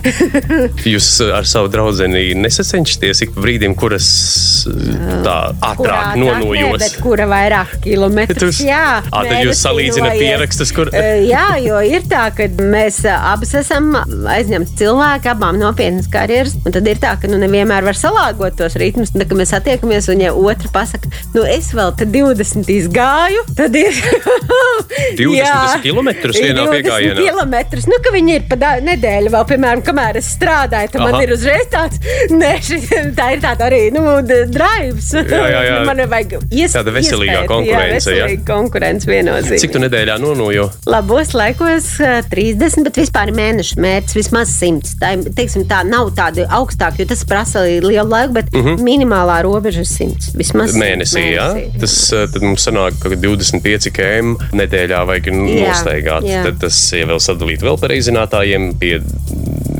Jūs 0.95 1.09
ar 1.35 1.47
savu 1.49 1.69
draugu 1.71 2.07
nesacenšaties 2.39 3.25
ik 3.27 3.35
brīdim, 3.37 3.75
kuras 3.77 4.07
tā 5.25 5.34
ātrāk 5.69 6.15
nonojos. 6.19 6.81
Bet 6.81 6.97
kura 7.03 7.27
vairāk 7.29 7.77
kilometrus? 7.85 8.61
Jā, 8.65 9.01
à, 9.03 9.23
tad 9.25 9.43
jūs 9.43 9.61
salīdzināt 9.65 10.17
pierakstus, 10.19 10.73
kur. 10.75 10.91
jā, 11.25 11.45
jo 11.63 11.81
ir 11.85 12.05
tā, 12.09 12.27
ka 12.35 12.47
mēs 12.61 13.01
abas 13.15 13.55
esam 13.61 13.91
aizņemti 14.31 14.77
cilvēki, 14.81 15.31
abām 15.33 15.59
nopietnas 15.61 16.09
karjeras. 16.11 16.57
Un 16.65 16.75
tad 16.75 16.87
ir 16.89 17.01
tā, 17.01 17.15
ka 17.21 17.29
nu, 17.31 17.39
nevienmēr 17.41 17.85
var 17.87 17.99
salāgot 17.99 18.57
tos 18.59 18.77
ritmus. 18.81 19.13
Tad, 19.15 19.27
kad 19.29 19.39
mēs 19.39 19.53
satiekamies, 19.55 20.09
un 20.13 20.23
ja 20.25 20.33
otra 20.35 20.71
pasaka, 20.73 21.11
nu 21.35 21.45
es 21.47 21.71
vēl 21.75 21.93
20 22.01 22.91
gāju, 22.95 23.45
tad 23.57 23.75
ir 23.79 23.95
20 25.19 25.83
km 25.83 26.09
vienā 26.35 26.65
piegājienā. 26.69 27.19
Kilometrus. 27.19 27.87
Nu, 27.89 27.99
ka 28.03 28.13
viņi 28.15 28.37
ir 28.39 28.47
pa 28.49 28.57
nedēļu 28.83 29.31
vēl, 29.33 29.45
piemēram, 29.51 29.83
kamēr 29.85 30.19
es 30.21 30.29
strādāju, 30.35 30.91
tad 30.93 31.01
Aha. 31.01 31.11
man 31.11 31.25
ir 31.25 31.33
uzreiz 31.35 31.67
tāds, 31.71 32.01
ne, 32.41 32.55
šis, 32.63 32.89
tā 33.17 33.31
ir 33.35 33.43
tāda 33.43 33.69
arī, 33.69 33.87
nu, 33.95 34.05
drives. 34.25 35.11
Jā, 35.29 35.41
jā, 35.49 35.61
jā. 35.69 35.77
man 35.87 36.01
vajag 36.11 36.35
ies, 36.51 36.75
tāda 36.75 36.93
veselīgā 36.95 37.39
iespēt, 37.41 37.49
konkurence. 37.51 38.11
Jā, 38.13 38.25
veselīga 38.25 38.45
konkurence 38.49 39.09
viennozīmīgi. 39.09 39.61
Cik 39.63 39.75
tu 39.75 39.81
nedēļā 39.83 40.17
nonojo? 40.21 40.67
Labos 40.89 41.33
laikos 41.37 41.89
30, 42.31 42.85
bet 42.87 42.99
vispār 43.01 43.31
mēneša 43.35 43.79
mērķis 43.85 44.17
vismaz 44.19 44.53
100. 44.59 44.95
Tā, 45.01 45.13
teiksim, 45.37 45.65
tā 45.69 45.81
nav 45.87 46.11
tāda 46.17 46.47
augstāka, 46.59 47.01
jo 47.01 47.09
tas 47.11 47.25
prasa 47.27 47.65
lielu 47.65 48.07
laiku, 48.09 48.35
bet 48.39 48.51
uh 48.53 48.59
mhm. 48.61 48.75
-huh. 48.75 48.85
minimālā 48.89 49.41
robeža 49.45 49.85
ir 49.85 49.89
100. 49.91 50.35
Vismaz 50.37 50.75
mēnesī, 50.75 51.21
mēnesī 51.21 51.25
jā? 51.35 51.79
Tas 51.81 51.97
tad 52.33 52.41
mums 52.41 52.67
sanāk, 52.67 52.99
ka 53.01 53.09
25 53.09 53.91
km 53.95 54.35
nedēļā 54.55 55.01
vajag 55.09 55.31
nostaigāt. 55.33 56.27
Jā, 56.27 56.39
jā. 56.39 56.43
Tad 56.49 56.61
tas, 56.65 56.79
ja 56.93 57.07
vēl 57.09 57.21
sadalīt 57.23 57.65
vēl 57.65 57.79
par 57.81 57.93
izzinātājiem 57.95 58.73
pie 58.79 58.99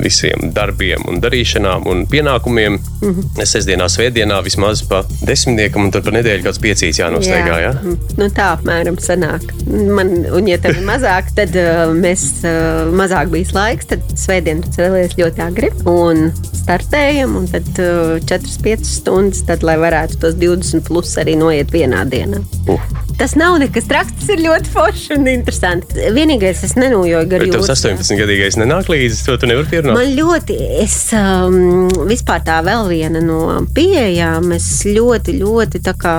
visiem 0.06 0.50
darbiem 0.56 1.06
un 1.10 1.22
darīšanām 1.24 1.88
un 1.90 2.06
pienākumiem. 2.10 2.78
Mm 3.02 3.14
-hmm. 3.14 3.46
Sestdienā, 3.46 3.88
svētdienā 3.90 4.42
vismaz 4.44 4.84
pa 4.90 5.04
desmitniekam, 5.36 5.88
un 5.88 5.94
tad 5.94 6.06
pa 6.06 6.14
nedēļu 6.16 6.46
kāds 6.48 6.62
piecīs 6.64 7.00
jānostaigā. 7.02 7.60
Jā. 7.62 7.72
Ja? 7.76 7.96
Nu, 8.20 8.30
tā 8.34 8.50
apmēram 8.56 9.00
sanāk. 9.02 9.46
Man, 9.68 10.14
un, 10.32 10.50
ja 10.50 10.58
tev 10.62 10.80
ir 10.80 10.86
mazāk, 10.88 11.32
tad 11.38 11.56
uh, 11.60 11.86
mēs 11.96 12.26
uh, 12.48 12.92
mazāk 12.96 13.32
bijis 13.34 13.54
laiks, 13.56 13.92
tad 13.92 14.06
svētdien 14.20 14.64
tu 14.66 14.74
cēlies 14.78 15.18
ļoti 15.20 15.46
agri 15.46 15.72
un 15.90 16.30
startējam, 16.56 17.38
un 17.42 17.50
tad 17.52 17.72
uh, 17.84 18.18
4-5 18.26 18.88
stundas, 18.96 19.46
tad, 19.48 19.66
lai 19.68 19.78
varētu 19.82 20.22
tos 20.24 20.38
20 20.42 20.86
plus 20.88 21.18
arī 21.22 21.38
noiet 21.40 21.74
vienā 21.76 22.06
dienā. 22.10 22.42
Uh. 22.70 23.05
Tas 23.16 23.36
nav 23.40 23.56
nekas 23.62 23.86
traks, 23.88 24.12
tas 24.20 24.32
ir 24.34 24.42
ļoti 24.44 24.72
forši 24.74 25.16
un 25.16 25.30
interesanti. 25.32 26.02
Vienīgais, 26.16 26.64
es 26.68 26.74
nenojoju 26.76 27.30
gar 27.32 27.46
jūtas. 27.48 27.70
Tas 27.70 27.84
18 27.86 28.20
gadīgais 28.20 28.58
nenāk 28.60 28.90
līdzi, 28.92 29.22
to 29.24 29.38
tu 29.40 29.48
nevari 29.48 29.70
pierunāt. 29.72 29.96
Man 29.96 30.12
ļoti, 30.18 30.58
es 30.84 30.98
um, 31.16 31.88
vispār 32.10 32.44
tā 32.44 32.58
vēl 32.66 32.90
viena 32.92 33.22
no 33.24 33.40
pieejām, 33.76 34.52
es 34.58 34.68
ļoti, 34.90 35.38
ļoti 35.40 35.82
tā 35.86 35.96
kā 36.00 36.16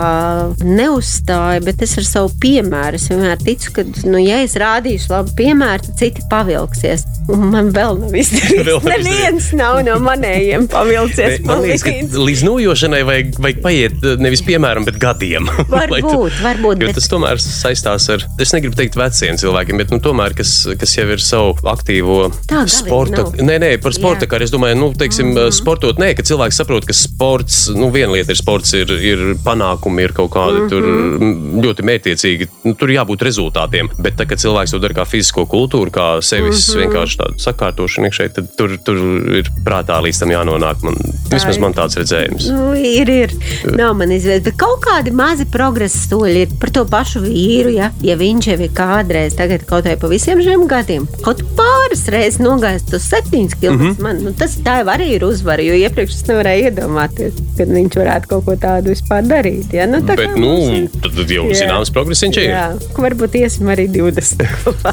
neuzstāju, 0.65 1.67
bet 1.69 1.85
es 1.85 1.97
ar 2.01 2.09
savu 2.09 2.33
piemēru, 2.41 2.97
es 2.97 3.11
vienmēr 3.13 3.45
ticu, 3.45 3.75
ka, 3.77 3.85
nu, 4.09 4.17
ja 4.25 4.41
es 4.47 4.57
rādīšu 4.57 5.13
labu 5.13 5.37
piemēru, 5.37 5.91
tad 5.91 6.01
citi 6.01 6.25
pavilksies. 6.33 7.05
Un 7.27 7.49
man 7.51 7.73
vēl 7.75 8.01
nav 8.01 8.17
izdarīts. 8.17 8.87
Neviens 8.93 9.51
nav 9.59 9.83
no 9.85 9.99
manējiem 10.01 10.69
pavilcies. 10.71 11.41
Man 11.45 11.65
liekas, 11.65 11.85
ka 11.85 12.23
līdz 12.23 12.45
nojošanai 12.47 13.03
vajag, 13.05 13.33
vajag 13.43 13.63
paiet 13.65 14.11
nevis 14.23 14.45
piemēram, 14.47 14.87
bet 14.87 15.01
gadiem. 15.03 15.51
Varbūt, 15.69 16.41
varbūt. 16.47 16.86
Bet... 16.87 16.99
Tas 16.99 17.09
tomēr 17.11 17.41
saistās 17.43 18.09
ar, 18.13 18.25
es 18.43 18.53
negribu 18.55 18.79
teikt 18.79 18.97
veciem 18.99 19.39
cilvēkiem, 19.41 19.81
bet 19.83 19.93
nu, 19.95 20.01
tomēr, 20.03 20.35
kas, 20.39 20.53
kas 20.81 20.95
jau 20.97 21.07
ir 21.13 21.23
savu 21.23 21.55
aktīvo 21.67 22.19
Tā, 22.49 22.65
sporta. 22.71 23.27
Nē, 23.37 23.59
nē, 23.63 23.71
par 23.83 23.97
sporta 23.97 24.29
karu 24.31 24.47
es 24.47 24.55
domāju, 24.55 24.79
nu, 24.81 24.91
teiksim, 24.99 25.33
mm 25.33 25.39
-hmm. 25.39 25.57
sportot, 25.57 26.01
nē, 26.03 26.13
ka 26.17 26.25
cilvēks 26.27 26.61
saprot, 26.63 26.87
ka 26.87 26.97
sports, 26.97 27.67
nu, 27.75 27.91
viena 27.95 28.13
lieta 28.13 28.33
ir 28.33 28.41
sports, 28.41 28.73
ir, 28.79 28.91
ir 28.91 29.25
panākumi, 29.45 30.07
ir 30.07 30.13
kaut 30.17 30.31
kādi 30.37 30.61
mm 30.61 30.69
-hmm. 30.69 30.71
tur 30.71 31.67
ļoti 31.67 31.87
mērķiecīgi, 31.91 32.49
nu, 32.65 32.75
tur 32.75 32.93
jābūt 32.95 33.27
rezultātiem. 33.29 33.91
Bet 33.99 34.17
tā, 34.21 34.27
kad 34.27 34.39
cilvēks 34.39 34.71
to 34.71 34.79
dara 34.79 34.95
kā 34.95 35.07
fizisko 35.07 35.47
kultūru, 35.47 35.91
kā 35.91 36.23
sevis 36.23 36.69
mm 36.69 36.75
-hmm. 36.75 36.81
vienkārši 36.83 37.19
tādu 37.19 37.39
sakārtošanu 37.47 38.07
iekšēji, 38.07 38.35
tad 38.35 38.57
tur, 38.57 38.79
tur 38.85 38.97
ir 39.37 39.51
prātā 39.65 40.01
līdz 40.03 40.19
tam 40.21 40.31
jānonāk. 40.31 40.83
Man, 40.83 40.97
Tā 41.27 41.41
vismaz 41.41 41.59
man 41.59 41.75
tāds 41.75 41.97
redzējums. 41.99 42.47
Nu, 42.55 42.75
ir, 42.79 43.11
ir. 43.11 43.33
Nav 43.75 43.97
man 43.99 44.13
izvēle, 44.15 44.45
bet 44.47 44.59
kaut 44.61 44.85
kādi 44.85 45.11
mazi 45.17 45.47
progresa 45.51 45.99
soļi 46.05 46.45
ir 46.47 46.55
par 46.61 46.71
to 46.77 46.85
pašu 46.91 47.23
vīru. 47.25 47.71
Ja, 47.73 47.91
ja 48.05 48.17
viņš 48.21 48.51
jau 48.51 48.57
ir 48.61 48.73
kādreiz, 48.77 49.37
tagad 49.39 49.65
kaut 49.69 49.87
vai 49.89 49.97
pa 50.01 50.11
visiem 50.11 50.43
šiem 50.45 50.67
gadiem, 50.69 51.07
kaut 51.25 51.41
pāris 51.57 52.05
reizes 52.13 52.41
nogājis 52.43 52.85
tos 52.91 53.07
septiņus 53.09 53.57
km, 53.57 53.73
mm 53.73 53.83
-hmm. 53.83 54.03
man 54.05 54.21
nu, 54.25 54.33
tas 54.37 54.59
tā 54.65 54.79
jau 54.83 54.91
arī 54.93 55.09
ir 55.17 55.25
uzvara, 55.25 55.65
jo 55.65 55.77
iepriekš 55.77 56.19
es 56.19 56.27
nevarēju 56.29 56.71
iedomāties, 56.71 57.39
kad 57.57 57.73
viņš 57.73 57.97
varētu 58.01 58.31
kaut 58.33 58.45
ko 58.45 58.57
tādu 58.61 58.93
vispār 58.93 59.25
darīt. 59.25 59.73
Ja? 59.73 59.87
Nu, 59.87 60.03
bet, 60.03 60.37
nu, 60.37 60.53
ir... 60.75 60.89
tad 61.03 61.31
jau 61.31 61.47
jā. 61.49 61.61
zināms 61.63 61.93
progress 61.93 62.27
viņš 62.27 62.41
ir. 62.43 62.51
Jā, 62.51 62.67
varbūt 63.07 63.39
iesim 63.41 63.73
arī 63.73 63.89
20. 63.89 64.45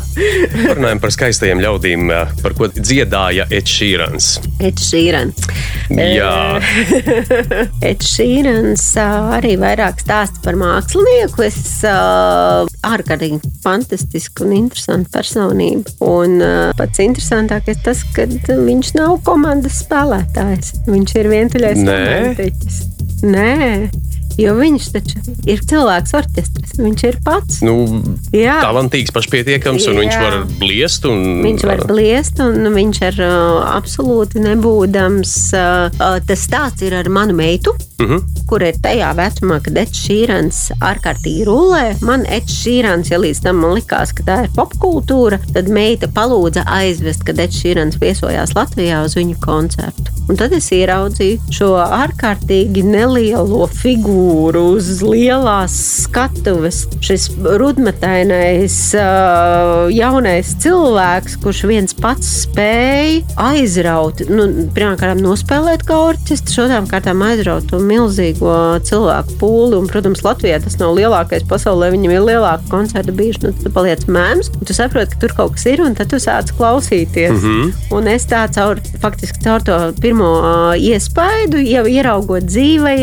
Runājam 0.78 1.04
par 1.04 1.12
skaistajiem 1.12 1.64
ļaudīm 1.64 2.14
par 2.42 2.56
ko 2.58 2.72
dziedāja 2.72 3.48
Edžīrans. 3.52 4.38
Edžīrans. 4.64 5.48
Jā, 5.92 6.62
Edžīrans 7.92 8.88
arī 9.04 9.58
vairāk 9.60 10.00
stāsta 10.04 10.44
par 10.46 10.56
mākslinieku. 10.60 11.44
Es 11.44 11.73
ārkārtīgi 11.88 13.40
fantastiska 13.64 14.46
un 14.46 14.56
interesanta 14.58 15.18
personība. 15.18 15.94
Un 16.06 16.40
pats 16.78 17.04
interesantākais 17.04 17.82
tas, 17.86 18.06
ka 18.16 18.28
viņš 18.30 18.94
nav 19.00 19.20
komandas 19.28 19.82
spēlētājs. 19.84 20.74
Viņš 20.90 21.16
ir 21.22 21.32
vientuļais 21.34 21.86
romantiķis. 21.90 22.82
Nē, 23.24 23.54
Jo 24.40 24.56
viņš 24.58 24.86
taču 24.96 25.22
ir 25.50 25.62
cilvēks 25.70 26.16
orķestris. 26.18 26.76
Viņš 26.80 27.04
ir 27.06 27.18
pats. 27.26 27.60
Nu, 27.66 27.76
jā, 28.34 28.58
talantīgs, 28.64 29.14
pašpietiekams, 29.14 29.86
un 29.92 30.00
jā. 30.00 30.04
viņš 30.04 30.18
var 30.24 30.38
bliest. 30.62 31.08
Un, 31.10 31.24
viņš 31.46 31.66
var 31.70 31.84
bliest, 31.90 32.42
un 32.44 32.70
viņš 32.74 33.02
ir 33.10 33.20
uh, 33.26 33.60
absolūti 33.76 34.42
nebūdams. 34.44 35.36
Uh, 35.58 36.22
tas 36.28 36.48
stāsts 36.48 36.86
ir 36.86 36.98
ar 36.98 37.10
manu 37.14 37.38
meitu. 37.38 37.76
Uh 38.02 38.08
mhm. 38.08 38.14
-huh. 38.14 38.46
Kur 38.50 38.64
ir 38.64 38.76
tajā 38.84 39.14
vecumā, 39.16 39.60
kad 39.64 39.78
Eds 39.78 40.00
Šīrans 40.06 40.58
ārkārtīgi 40.82 41.46
rulē. 41.48 41.84
Man 42.02 42.26
Eds 42.26 42.54
Šīrans, 42.64 43.12
ja 43.12 43.20
līdz 43.20 43.44
tam 43.46 43.62
man 43.64 43.78
likās, 43.78 44.12
ka 44.14 44.24
tā 44.24 44.44
ir 44.44 44.50
popkultūra, 44.58 45.40
tad 45.54 45.70
meita 45.70 46.08
palūdza 46.08 46.66
aizvest, 46.68 47.24
kad 47.24 47.40
Eds 47.40 47.62
Šīrans 47.64 48.02
viesojās 48.02 48.56
Latvijā 48.58 49.04
uz 49.06 49.16
viņu 49.16 49.40
koncertu. 49.42 50.13
Un 50.32 50.38
tad 50.40 50.54
es 50.56 50.70
ieraudzīju 50.72 51.52
šo 51.52 51.74
ārkārtīgi 51.84 52.84
nelielo 52.88 53.66
figūru 53.68 54.62
uz 54.78 55.02
lielās 55.04 55.76
skatuves. 56.06 56.86
Šis 57.04 57.28
rudmetainais 57.60 58.78
jaunais 59.92 60.54
cilvēks, 60.64 61.36
kurš 61.44 61.64
viens 61.68 61.96
pats 61.98 62.30
spēja 62.46 63.22
aizraut, 63.50 64.24
nu, 64.32 64.48
pirmkārt, 64.76 65.20
nospēlēt 65.24 65.84
kā 65.88 65.98
orķestris, 66.08 66.62
otrām 66.64 66.88
kārtām 66.90 67.24
aizraut 67.28 67.68
to 67.68 67.82
milzīgo 67.84 68.56
cilvēku 68.88 69.38
pūli. 69.42 69.78
Un, 69.82 69.92
protams, 69.92 70.24
Latvijā 70.24 70.62
tas 70.64 70.80
nav 70.80 70.96
lielākais 70.98 71.44
pasaulē, 71.50 71.92
viņam 71.98 72.16
ir 72.16 72.26
lielāka 72.30 72.72
koncerta 72.72 73.12
bijuši. 73.16 73.44
Nu, 73.44 73.54
tu 73.60 73.74
paliec 73.76 74.08
mēms, 74.08 74.54
un 74.56 74.70
tu 74.70 74.78
saproti, 74.78 75.18
ka 75.18 75.26
tur 75.26 75.36
kaut 75.42 75.58
kas 75.58 75.68
ir, 75.74 75.84
un 75.84 76.00
tad 76.00 76.14
tu 76.14 76.22
sāc 76.24 76.56
klausīties. 76.56 77.36
Mm 77.36 77.44
-hmm. 77.44 77.74
Un 78.00 78.08
es 78.08 78.28
tā 78.30 78.48
caur, 78.56 78.80
faktiski 79.04 79.44
caur 79.44 79.62
to 79.62 79.80
pirmo 80.00 80.13
uh, 80.22 80.74
iespaidu, 80.78 81.62
jau 81.64 81.86
ieraugot 81.90 82.46
dzīvē, 82.50 82.96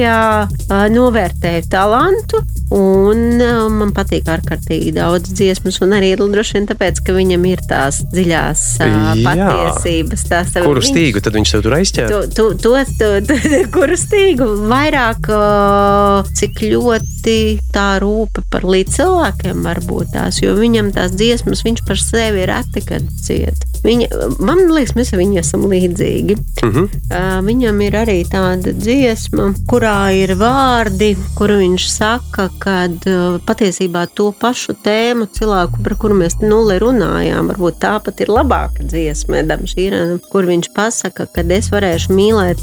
novērtēju 0.94 1.68
talantu. 1.72 2.44
Un 2.70 3.40
uh, 3.42 3.64
man 3.72 3.90
patīk 3.90 4.28
ārkārtīgi 4.30 4.92
daudz 4.94 5.32
dziesmas, 5.34 5.80
un 5.82 5.94
arī 5.96 6.12
droši 6.20 6.58
vien 6.58 6.68
tāpēc, 6.68 7.00
ka 7.02 7.14
viņam 7.16 7.46
ir 7.50 7.62
tās 7.66 7.98
dziļās 8.12 8.62
uh, 8.86 9.08
patiesības. 9.24 10.22
Tās, 10.30 10.52
kuru 10.62 10.84
stīgu 10.84 11.18
viņš, 11.18 11.24
tad 11.26 11.38
viņš 11.38 11.54
tev 11.56 11.64
tur 11.66 11.76
aizķēra? 11.80 12.10
To, 12.12 12.20
to, 12.30 12.76
to, 12.94 13.10
to, 13.26 13.38
kuru 13.74 13.98
stīgu 13.98 14.46
vairāk, 14.70 15.30
uh, 15.34 16.30
cik 16.38 16.62
ļoti 16.70 17.38
tā 17.74 17.88
rūpe 18.04 18.44
par 18.52 18.68
līdz 18.70 19.00
cilvēkiem 19.00 19.66
var 19.66 19.82
būt 19.88 20.14
tās, 20.14 20.38
jo 20.44 20.54
viņam 20.58 20.92
tās 20.94 21.16
dziesmas, 21.18 21.64
viņš 21.66 21.82
par 21.88 21.98
sevi 21.98 22.44
ir 22.44 22.52
reti, 22.54 22.84
kad 22.86 23.10
ciet. 23.24 23.66
Viņa, 23.80 24.08
man 24.44 24.66
liekas, 24.68 24.94
mēs 24.98 25.12
viņam 25.16 25.40
esam 25.40 25.64
līdzīgi. 25.70 26.36
Uh 26.62 26.70
-huh. 26.74 26.86
uh, 26.86 27.38
viņam 27.44 27.80
ir 27.86 27.96
arī 27.96 28.18
tāda 28.28 28.74
dziesma, 28.76 29.50
kurā 29.70 30.12
ir 30.14 30.34
vārdi, 30.38 31.14
kuru 31.38 31.60
viņš 31.62 31.86
saka, 31.88 32.50
kad 32.60 33.08
uh, 33.08 33.38
patiesībā 33.46 34.04
to 34.16 34.30
pašu 34.36 34.74
tēmu 34.84 35.26
cilvēku, 35.34 35.80
par 35.84 35.96
kuru 36.00 36.18
mēs 36.20 36.38
nulli 36.42 36.76
runājām, 36.82 37.50
varbūt 37.52 37.80
tā 37.82 37.94
pat 38.04 38.20
ir 38.24 38.32
labāka 38.32 38.84
dziesma, 38.86 39.42
Šīrenam, 39.70 40.18
kur 40.30 40.46
viņš 40.48 40.70
pasaka, 40.74 41.26
ka 41.30 41.44
es 41.54 41.68
varēšu 41.72 42.14
mīlēt 42.16 42.60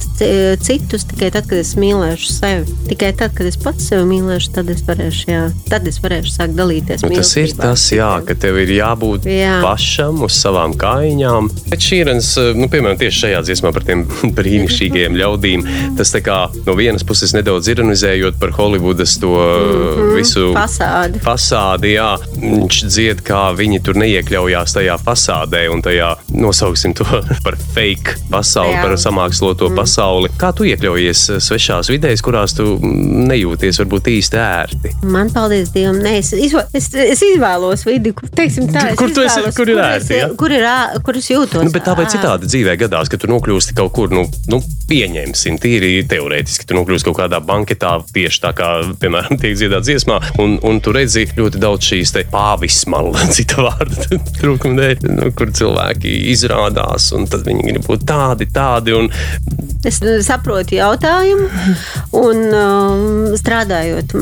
citus 0.64 1.06
tikai 1.08 1.30
tad, 1.34 1.48
kad 1.50 1.62
es 1.62 1.74
mīlēšu 1.80 2.32
sevi. 2.32 2.76
Tikai 2.90 3.12
tad, 3.18 3.34
kad 3.38 3.48
es 3.50 3.58
pats 3.62 3.90
sevi 3.90 4.06
mīlēšu, 4.10 4.52
tad 4.56 4.72
es 4.74 4.84
varēšu, 4.88 5.24
jā, 5.30 5.44
tad 5.72 5.88
es 5.90 6.00
varēšu 6.04 6.34
sākt 6.34 6.58
dalīties. 6.58 7.06
Nu, 7.06 7.12
tas 7.16 7.32
ir 7.40 7.54
tas, 7.58 7.86
jā, 7.94 8.10
ka 8.28 8.36
tev 8.40 8.60
ir 8.64 8.74
jābūt 8.78 9.28
jā. 9.30 9.60
pašam 9.64 10.24
uz 10.28 10.38
savām 10.38 10.76
kājām. 10.80 11.50
Bet 11.72 11.86
Šīrens, 11.86 12.34
eh, 12.42 12.52
nu, 12.58 12.70
piemēram, 12.72 13.00
tieši 13.00 13.24
šajā 13.26 13.44
dziesmā 13.48 13.74
par 13.76 13.88
tiem 13.88 14.06
brīnišķīgiem 14.38 15.18
ļaudīm, 15.22 15.66
tas 16.00 16.16
kā, 16.26 16.40
no 16.66 16.78
vienas 16.78 17.06
puses 17.08 17.36
nedaudz 17.38 17.70
ironizējot 17.72 18.40
par 18.42 18.56
Holivudas 18.58 19.18
to 19.22 19.36
mm 19.38 19.87
-hmm. 19.96 20.16
visu 20.18 20.52
fasādi. 20.56 21.22
fasādi 21.24 21.94
jā, 21.94 22.10
viņš 22.42 22.80
dzied, 22.88 23.22
kā 23.26 23.42
viņi 23.58 23.82
tur 23.84 24.00
neiekļaujās 24.02 24.76
tajā 24.78 24.98
fasādē 25.02 25.68
un 25.74 25.82
tajā 25.82 26.14
nosauksim 26.30 26.94
to 26.98 27.06
par 27.46 27.58
fake 27.76 28.18
pasauli, 28.32 28.76
jā. 28.76 28.84
par 28.84 28.98
samāksloto 29.00 29.70
mm. 29.70 29.76
pasauli. 29.80 30.32
Kā 30.40 30.52
tu 30.56 30.68
iekļaujies 30.68 31.24
eh, 31.30 31.42
svešās 31.44 31.92
vidēs, 31.94 32.24
kurās 32.26 32.56
tu 32.58 32.78
nejūties 32.82 33.82
varbūt 33.84 34.12
īsti 34.14 34.42
ērti? 34.42 34.94
Man, 35.04 35.32
paldies 35.34 35.72
Dievam, 35.76 36.00
ne, 36.04 36.18
es, 36.22 36.34
es, 36.34 36.90
es 36.94 37.24
izvēlos 37.32 37.86
vidi, 37.88 38.14
kur, 38.18 38.30
teiksim, 38.34 38.70
tā, 38.74 38.92
kur, 39.00 39.14
tu 39.14 39.26
esi, 39.26 39.44
kur 39.58 39.72
ir 39.74 39.82
ērti? 39.84 40.20
Ja? 40.22 40.32
Kur 40.38 40.54
ir, 40.54 40.68
kur 41.06 41.20
es 41.20 41.30
jūtos. 41.32 41.64
Nu, 41.64 41.74
bet 41.74 41.88
tāpēc 41.88 42.18
citādi 42.18 42.50
dzīvē 42.50 42.78
gadās, 42.86 43.12
ka 43.12 43.20
tu 43.22 43.30
nokļūsti 43.32 43.78
kaut 43.78 43.94
kur, 43.96 44.14
nu, 44.14 44.28
nu 44.52 44.62
pieņemsim, 44.88 45.58
tīri 45.62 45.92
teorētiski, 46.08 46.68
tu 46.68 46.78
nokļūsti 46.78 47.10
kaut 47.10 47.20
kādā 47.20 47.40
banketā, 47.44 47.98
tieši 48.14 48.42
tā 48.44 48.54
kā, 48.58 48.70
piemēram, 49.02 49.40
tiek 49.42 49.58
dziedāts 49.60 49.90
dziesmā, 49.90 50.20
un, 50.44 50.58
un 50.68 50.82
tu 50.84 50.94
redzi 50.96 51.28
ļoti 51.38 51.62
daudz 51.62 51.92
šīs 51.92 52.14
te 52.16 52.24
pāvismalu, 52.32 53.16
cita 53.36 53.68
vārda 53.68 54.22
trūkuma 54.40 54.80
dēļ, 54.82 55.08
nu, 55.18 55.32
kur 55.38 55.52
cilvēki 55.60 56.14
izrādās, 56.34 57.12
un 57.18 57.28
tad 57.30 57.46
viņi 57.48 57.68
grib 57.72 57.88
būt 57.88 58.08
tādi, 58.08 58.50
tādi. 58.54 58.96
Un... 58.98 59.12
Es 59.88 60.00
saprotu 60.26 60.78
jautājumu, 60.78 61.48
un 62.18 62.44
um, 62.48 63.38
strādājot, 63.38 64.16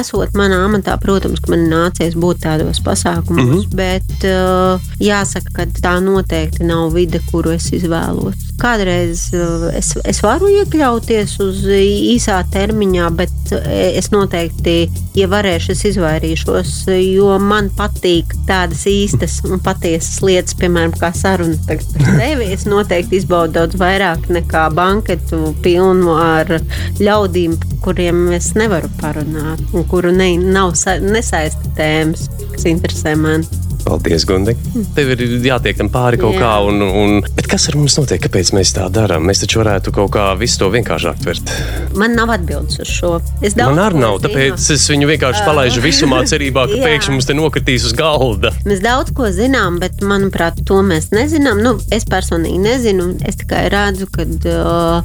esot 0.00 0.36
manā 0.38 0.64
amatā, 0.66 0.98
protams, 1.00 1.44
man 1.52 1.68
nācies 1.70 2.16
būt 2.18 2.42
tādos 2.44 2.82
pasākumos, 2.84 3.44
mm 3.44 3.54
-hmm. 3.54 3.76
bet 3.78 4.28
uh, 4.28 4.90
jāsaka, 5.00 5.54
ka 5.54 5.68
tā 5.80 5.96
noteikti 6.04 6.66
nav 6.66 6.92
vide, 6.96 7.20
kuru 7.30 7.56
es 7.56 7.70
izvēlos. 7.72 8.47
Kādreiz 8.58 9.28
uh, 9.36 9.68
es, 9.78 9.92
es 10.08 10.18
varu 10.24 10.48
iekļauties 10.50 11.36
uz 11.44 11.60
īsā 11.68 12.40
termiņā, 12.50 13.10
bet 13.18 13.52
uh, 13.54 13.68
es 13.94 14.10
noteikti, 14.10 14.88
ja 15.14 15.28
varēšu, 15.30 15.76
es 15.76 15.84
izvairīšos, 15.92 16.72
jo 16.98 17.36
man 17.42 17.70
patīk 17.78 18.34
tādas 18.48 18.82
īstas 18.90 19.38
un 19.46 19.62
patiesas 19.62 20.18
lietas, 20.26 20.56
piemēram, 20.58 20.96
kā 20.98 21.12
saruna 21.14 21.58
par 21.68 21.82
tevi. 22.20 22.50
Es 22.56 22.66
noteikti 22.66 23.20
izbaudu 23.22 23.60
daudz 23.60 23.78
vairāk 23.78 24.26
nekā 24.32 24.66
banketu 24.74 25.52
pilnu 25.62 26.18
ar 26.18 26.58
ļaudīm, 26.98 27.54
kuriem 27.84 28.26
es 28.36 28.52
nevaru 28.58 28.90
parunāt 28.98 29.62
un 29.72 29.86
kuru 29.88 30.10
ne, 30.14 30.32
nav 30.38 30.74
nesaista 31.06 31.74
tēmas, 31.78 32.26
kas 32.56 32.66
interesē 32.66 33.14
mani. 33.18 33.46
Paldies, 33.84 34.24
Gundi. 34.28 34.54
Tev 34.96 35.12
ir 35.14 35.22
jātiek 35.44 35.78
tam 35.78 35.90
pāri 35.92 36.18
kaut 36.20 36.36
Jā. 36.36 36.42
kā. 36.42 36.52
Un, 36.68 36.82
un, 36.82 37.20
bet 37.36 37.48
kas 37.50 37.68
ar 37.70 37.78
mums 37.78 37.96
notiek? 37.98 38.20
Kāpēc 38.24 38.52
mēs 38.56 38.74
tā 38.76 38.88
darām? 38.92 39.26
Mēs 39.28 39.42
taču 39.44 39.62
varētu 39.62 39.92
kaut 39.96 40.12
kā 40.16 40.26
visu 40.40 40.60
to 40.62 40.70
vienkāršāk 40.74 41.22
tvert. 41.22 41.52
Man 41.98 42.16
nav 42.18 42.32
atbildes 42.34 42.80
uz 42.82 42.90
šo. 42.90 43.12
Man 43.56 43.80
arī 43.82 44.02
nav. 44.02 44.18
Tāpēc 44.24 44.58
zinu. 44.60 44.76
es 44.76 44.86
viņu 44.92 45.10
vienkārši 45.12 45.44
palaidu 45.46 45.84
visumā, 45.84 46.20
cerībā, 46.28 46.66
ka 46.70 46.80
pēkšņi 46.86 47.14
mums 47.16 47.28
te 47.28 47.36
nokritīs 47.38 47.86
uz 47.88 47.94
galda. 47.98 48.52
Mēs 48.68 48.82
daudz 48.84 49.14
ko 49.16 49.30
zinām, 49.34 49.78
bet 49.82 50.02
manuprāt, 50.04 50.60
to 50.68 50.80
mēs 50.86 51.10
nezinām. 51.14 51.62
Nu, 51.64 51.76
es 51.94 52.06
personīgi 52.08 52.60
nezinu. 52.64 53.10
Es 53.28 53.40
tikai 53.40 53.66
redzu, 53.72 54.08
ka 54.12 54.26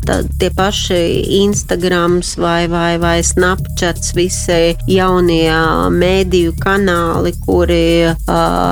tā, 0.07 0.19
tie 0.41 0.51
paši 0.53 0.99
Instagrams 1.43 2.35
vai, 2.41 2.65
vai, 2.71 2.97
vai 3.01 3.15
Snapchats, 3.25 4.13
visi 4.17 4.75
jaunie 4.89 5.47
mēdīju 5.93 6.55
kanāli, 6.61 7.33
kuri 7.45 7.83
uh, 8.09 8.62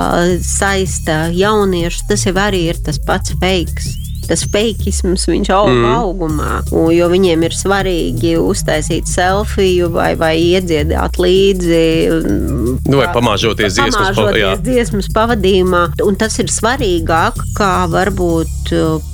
saista 0.46 1.24
jauniešus, 1.36 2.06
tas 2.10 2.28
jau 2.28 2.36
arī 2.40 2.68
ir 2.72 2.80
tas 2.86 3.02
pats 3.08 3.36
fake 3.42 4.00
tas 4.32 4.46
feikisms, 4.48 5.26
aug 5.52 5.72
mm. 5.74 5.88
augumā. 5.92 6.62
Un, 6.72 6.88
jo 6.96 7.10
viņiem 7.12 7.46
ir 7.48 7.56
svarīgi 7.56 8.36
uztaisīt 8.40 9.10
selfiju 9.10 9.92
vai, 9.96 10.14
vai 10.20 10.34
iedziedāt 10.40 11.20
līdzi. 11.22 11.82
Nu, 12.88 13.02
vai 13.02 13.10
pamāžoties, 13.16 13.76
pamāžoties 13.82 14.62
dziesmas, 14.62 14.64
dziesmas 14.68 15.12
pavadījumā. 15.16 15.84
Un 16.06 16.20
tas 16.22 16.40
ir 16.40 16.52
svarīgāk, 16.54 17.44
kā 17.58 17.74
varbūt 17.92 18.61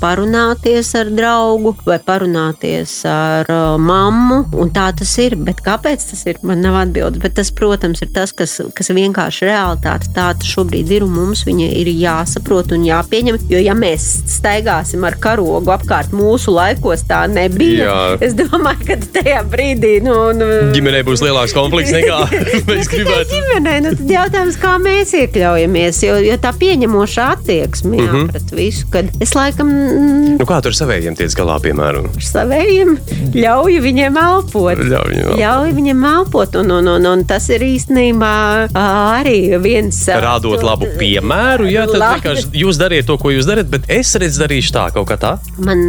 parunāties 0.02 0.94
ar 0.98 1.12
draugu 1.14 1.76
vai 1.86 2.00
parunāties 2.04 2.94
ar 3.10 3.50
uh, 3.52 3.78
mammu. 3.82 4.44
Un 4.58 4.72
tā 4.74 4.90
tas 4.98 5.14
ir. 5.24 5.38
Bet 5.48 5.62
kāpēc 5.66 6.10
tas 6.12 6.26
ir? 6.30 6.42
Man 6.48 6.64
nav 6.66 6.80
atbildes. 6.82 7.22
Bet 7.24 7.38
tas, 7.40 7.52
protams, 7.54 8.02
ir 8.02 8.12
tas, 8.16 8.34
kas, 8.36 8.60
kas 8.78 8.92
vienkārši 8.94 9.48
realitāte 9.50 10.12
tāda 10.16 10.48
šobrīd 10.48 10.92
ir 10.98 11.06
un 11.06 11.14
mums 11.16 11.46
viņa 11.48 11.70
ir 11.82 11.92
jāsaprot 11.94 12.74
un 12.76 12.86
jāpieņem. 12.88 13.40
Jo 13.52 13.62
ja 13.64 13.76
mēs 13.78 14.06
staigāsim 14.32 15.06
ar 15.08 15.18
karogu 15.22 15.72
apkārt 15.74 16.14
mūsu 16.16 16.54
laikos 16.56 17.06
tā 17.08 17.24
nebija. 17.32 17.88
Jā. 17.88 18.00
Es 18.24 18.36
domāju, 18.38 18.86
ka 18.88 18.98
tajā 19.18 19.42
brīdī 19.52 19.98
nu, 20.06 20.16
nu, 20.38 20.48
ģimenei 20.76 21.04
būs 21.08 21.24
lielāks 21.26 21.56
konflikts 21.56 21.94
nekā 21.96 22.20
mēs 22.70 22.92
gribētu. 22.92 23.34
Ģimenei, 23.34 23.78
nu, 23.86 23.94
tad 24.00 24.14
jautājums, 24.14 24.60
kā 24.62 24.76
mēs 24.82 25.14
iekļaujamies, 25.22 26.02
jo, 26.08 26.18
jo 26.28 26.38
tā 26.44 26.54
pieņemoša 26.62 27.28
attieksme 27.36 27.96
mm 27.98 28.10
-hmm. 28.14 28.32
pret 28.32 28.56
visu, 28.58 28.88
kad 28.94 29.12
es 29.24 29.36
laikam. 29.48 29.72
Nu, 30.38 30.46
kā 30.48 30.60
tur 30.64 30.76
savējiem 30.78 31.18
tiec 31.18 31.34
galā, 31.38 31.58
piemēram? 31.64 32.12
Ar 32.14 32.28
savējiem 32.28 32.96
ļauju 33.38 33.84
viņiem 33.84 34.20
elpot. 34.22 34.78
Ļauj 34.78 35.12
viņiem 35.12 35.26
elpot. 35.26 35.40
Ļauj 35.42 35.74
viņiem 35.78 36.06
elpot 36.12 36.58
un, 36.62 36.74
un, 36.78 36.92
un, 36.98 37.08
un 37.12 37.26
tas 37.28 37.48
ir 37.54 37.64
īstenībā 37.66 38.34
arī 38.78 39.40
viens. 39.64 40.00
Rādot 40.08 40.64
labu 40.66 40.90
piemēru, 41.00 41.68
jā, 41.72 41.88
tad 41.90 42.04
vienkārši 42.18 42.52
jūs 42.62 42.80
dariet 42.82 43.08
to, 43.10 43.18
ko 43.22 43.32
jūs 43.34 43.48
darat, 43.50 43.70
bet 43.72 43.88
es 43.94 44.14
redzu, 44.20 44.42
darīšu 44.44 44.74
tā 44.76 44.88
kaut 44.96 45.08
kā 45.12 45.18
tā? 45.22 45.34
Man, 45.64 45.84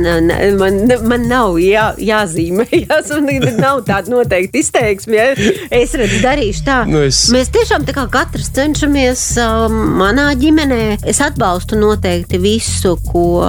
man, 0.59 0.81
man 1.09 1.27
nav 1.31 1.59
jā, 1.63 1.91
jāzīmē, 2.03 2.69
jās, 2.85 3.13
man 3.25 3.59
nav 3.59 3.83
tāda 3.89 4.13
noteikti 4.13 4.63
izteiksme. 4.65 5.19
Ja? 5.19 5.55
Es 5.75 5.95
redzu, 5.99 6.21
darīšu 6.25 6.65
tā. 6.67 6.79
Nu 6.89 7.03
es... 7.07 7.25
Mēs 7.35 7.53
tiešām 7.55 7.87
tā 7.89 7.95
kā 7.97 8.07
katrs 8.13 8.51
cenšamies 8.57 9.25
um, 9.43 9.77
manā 10.01 10.31
ģimenē. 10.39 10.83
Es 11.09 11.21
atbalstu 11.25 11.79
noteikti 11.79 12.41
visu, 12.43 12.97
ko 13.11 13.43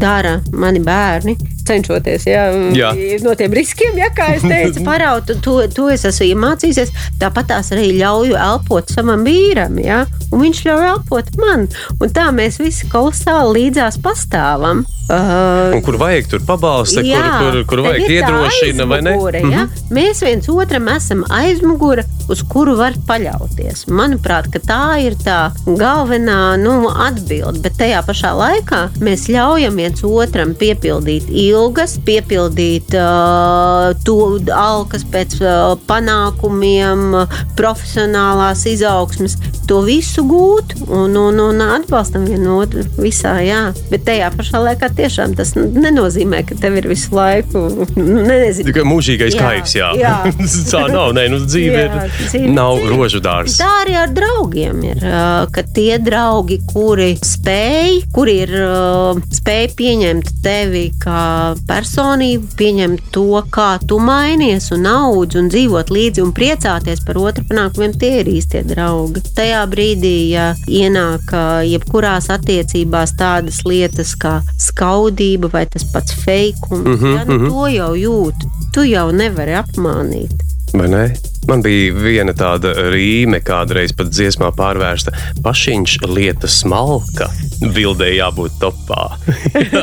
dara 0.00 0.40
mani 0.52 0.80
bērni. 0.84 1.36
Cenšoties 1.68 2.26
jā, 2.28 2.44
Jā. 2.76 2.92
no 3.24 3.34
tiem 3.38 3.54
riskiem, 3.56 3.96
ja, 4.00 4.10
kā 4.14 4.32
es 4.36 4.44
teicu, 4.46 4.84
paraut, 4.86 5.30
un 5.34 5.42
to, 5.44 5.56
to 5.74 5.88
es 5.92 6.06
esmu 6.08 6.30
iemācījies. 6.32 6.92
Tāpat 7.20 7.52
tās 7.52 7.72
arī 7.76 7.90
ļauju 7.98 8.36
elpot 8.38 8.92
savam 8.92 9.24
vīram, 9.26 9.78
ja, 9.82 10.04
un 10.32 10.44
viņš 10.46 10.62
ļauj 10.68 10.86
elpot 10.92 11.34
man. 11.40 11.66
Un 11.98 12.14
tā 12.14 12.28
mēs 12.34 12.60
visi 12.62 12.88
kolosāli 12.92 13.62
līdzās 13.62 14.00
pastāvam. 14.04 14.86
Uh, 15.08 15.72
Un 15.72 15.80
kur 15.80 15.96
vajag, 15.96 16.26
tur 16.28 16.42
pabalsta, 16.44 17.00
kur, 17.00 17.28
kur, 17.40 17.54
kur 17.70 17.80
tev 17.80 17.86
vajag 17.86 18.10
iedrošina, 18.12 18.84
vai 18.90 18.98
ne? 19.00 19.14
ja? 19.54 19.62
Mēs 19.88 20.20
viens 20.20 20.48
otram 20.52 20.90
esam 20.92 21.22
aizmugure, 21.32 22.04
uz 22.28 22.42
kuru 22.44 22.74
var 22.76 22.92
paļauties. 23.08 23.86
Manuprāt, 23.88 24.50
ka 24.52 24.60
tā 24.60 24.82
ir 25.06 25.16
tā 25.24 25.38
galvenā 25.64 26.58
nu, 26.60 26.74
atbilde. 26.92 27.62
Bet 27.64 27.78
tajā 27.80 28.02
pašā 28.04 28.34
laikā 28.36 28.82
mēs 29.00 29.30
ļaujam 29.32 29.80
viens 29.80 30.04
otram 30.04 30.52
piepildīt 30.60 31.32
ilgas, 31.58 31.96
piepildīt 32.06 32.94
uh, 32.98 33.90
to 34.06 34.16
alkas 34.54 35.04
pēc 35.12 35.38
uh, 35.42 35.74
panākumiem, 35.88 37.04
uh, 37.24 37.38
profesionālās 37.58 38.64
izaugsmes, 38.70 39.36
to 39.68 39.82
visu 39.84 40.22
gūt 40.28 40.74
un, 40.86 41.16
un, 41.20 41.40
un 41.44 41.60
atbalstam 41.64 42.24
vienu 42.28 42.58
otru 42.62 42.84
visā. 43.02 43.34
Jā. 43.44 43.60
Bet 43.92 44.06
tajā 44.08 44.30
pašā 44.36 44.62
laikā 44.64 44.88
tiešām 44.98 45.34
tas 45.38 45.52
nenozīmē, 45.58 46.40
ka 46.48 46.56
tev 46.60 46.78
ir 46.80 46.88
visu 46.90 47.12
laiku 47.16 47.66
nu, 47.98 48.22
nezinu, 48.24 48.68
Tikai 48.68 48.84
mūžīgais 48.88 49.36
Jā, 49.36 49.42
kaifs, 49.44 49.74
jā. 49.76 49.90
jā. 50.00 50.14
tā 50.72 50.84
nav, 50.92 51.12
nē, 51.16 51.26
nu 51.32 51.42
dzīve 51.44 51.82
Jā, 51.82 51.86
ir. 52.06 52.16
dzīve- 52.30 52.54
Nav 52.56 52.78
dzīve. 52.80 52.90
rožu 52.96 53.20
dārzs. 53.24 53.58
Tā 53.60 53.68
arī 53.84 53.96
ar 54.00 54.12
draugiem 54.16 54.82
ir. 54.88 55.04
ā, 55.04 55.24
Ka 55.52 55.62
tie 55.74 55.98
draugi, 56.02 56.58
kuri 56.72 57.12
spēj, 57.24 58.02
kuri 58.14 58.34
ir 58.46 58.52
ā, 58.58 59.14
spēj 59.38 59.68
pieņemt 59.78 60.32
tevi 60.44 60.86
kā 61.02 61.47
personību, 61.68 62.50
pieņemt 62.58 63.10
to, 63.14 63.42
kā 63.54 63.68
tu 63.88 63.98
mainies 64.02 64.70
un 64.74 64.86
audz 64.90 65.38
un 65.38 65.50
dzīvot 65.52 65.92
līdzi 65.94 66.24
un 66.24 66.32
priecāties 66.36 67.04
par 67.06 67.20
otru 67.22 67.44
panākumiem, 67.48 67.94
tie 68.00 68.12
ir 68.22 68.30
īstie 68.32 68.64
draugi. 68.68 69.22
Tajā 69.36 69.62
brīdī, 69.70 70.14
ja 70.32 70.50
ienāk 70.66 71.32
jebkurās 71.68 72.30
attiecībās 72.34 73.16
tādas 73.18 73.62
lietas 73.68 74.14
kā 74.18 74.38
skaudība 74.58 75.50
vai 75.52 75.66
tas 75.66 75.86
pats 75.92 76.14
feikums, 76.24 76.84
mm 76.84 76.94
-hmm, 76.94 77.16
ja, 77.16 77.24
nu, 77.24 77.48
to 77.48 77.66
jau 77.72 77.94
jūt. 77.94 78.48
Tu 78.72 78.90
jau 78.92 79.10
nevari 79.12 79.56
apmānīt. 79.58 80.48
Vai 80.72 80.88
ne? 80.88 81.04
Man 81.48 81.62
bija 81.64 81.94
viena 81.96 82.34
tāda 82.36 82.74
rīme, 82.92 83.38
kādreiz 83.40 83.94
pat 83.96 84.10
dziesmā 84.12 84.50
pārvērsta. 84.56 85.14
Pašiņš 85.40 85.94
lieta 86.04 86.50
smalka, 86.50 87.30
bildē 87.72 88.10
jābūt 88.12 88.58
topā. 88.60 89.06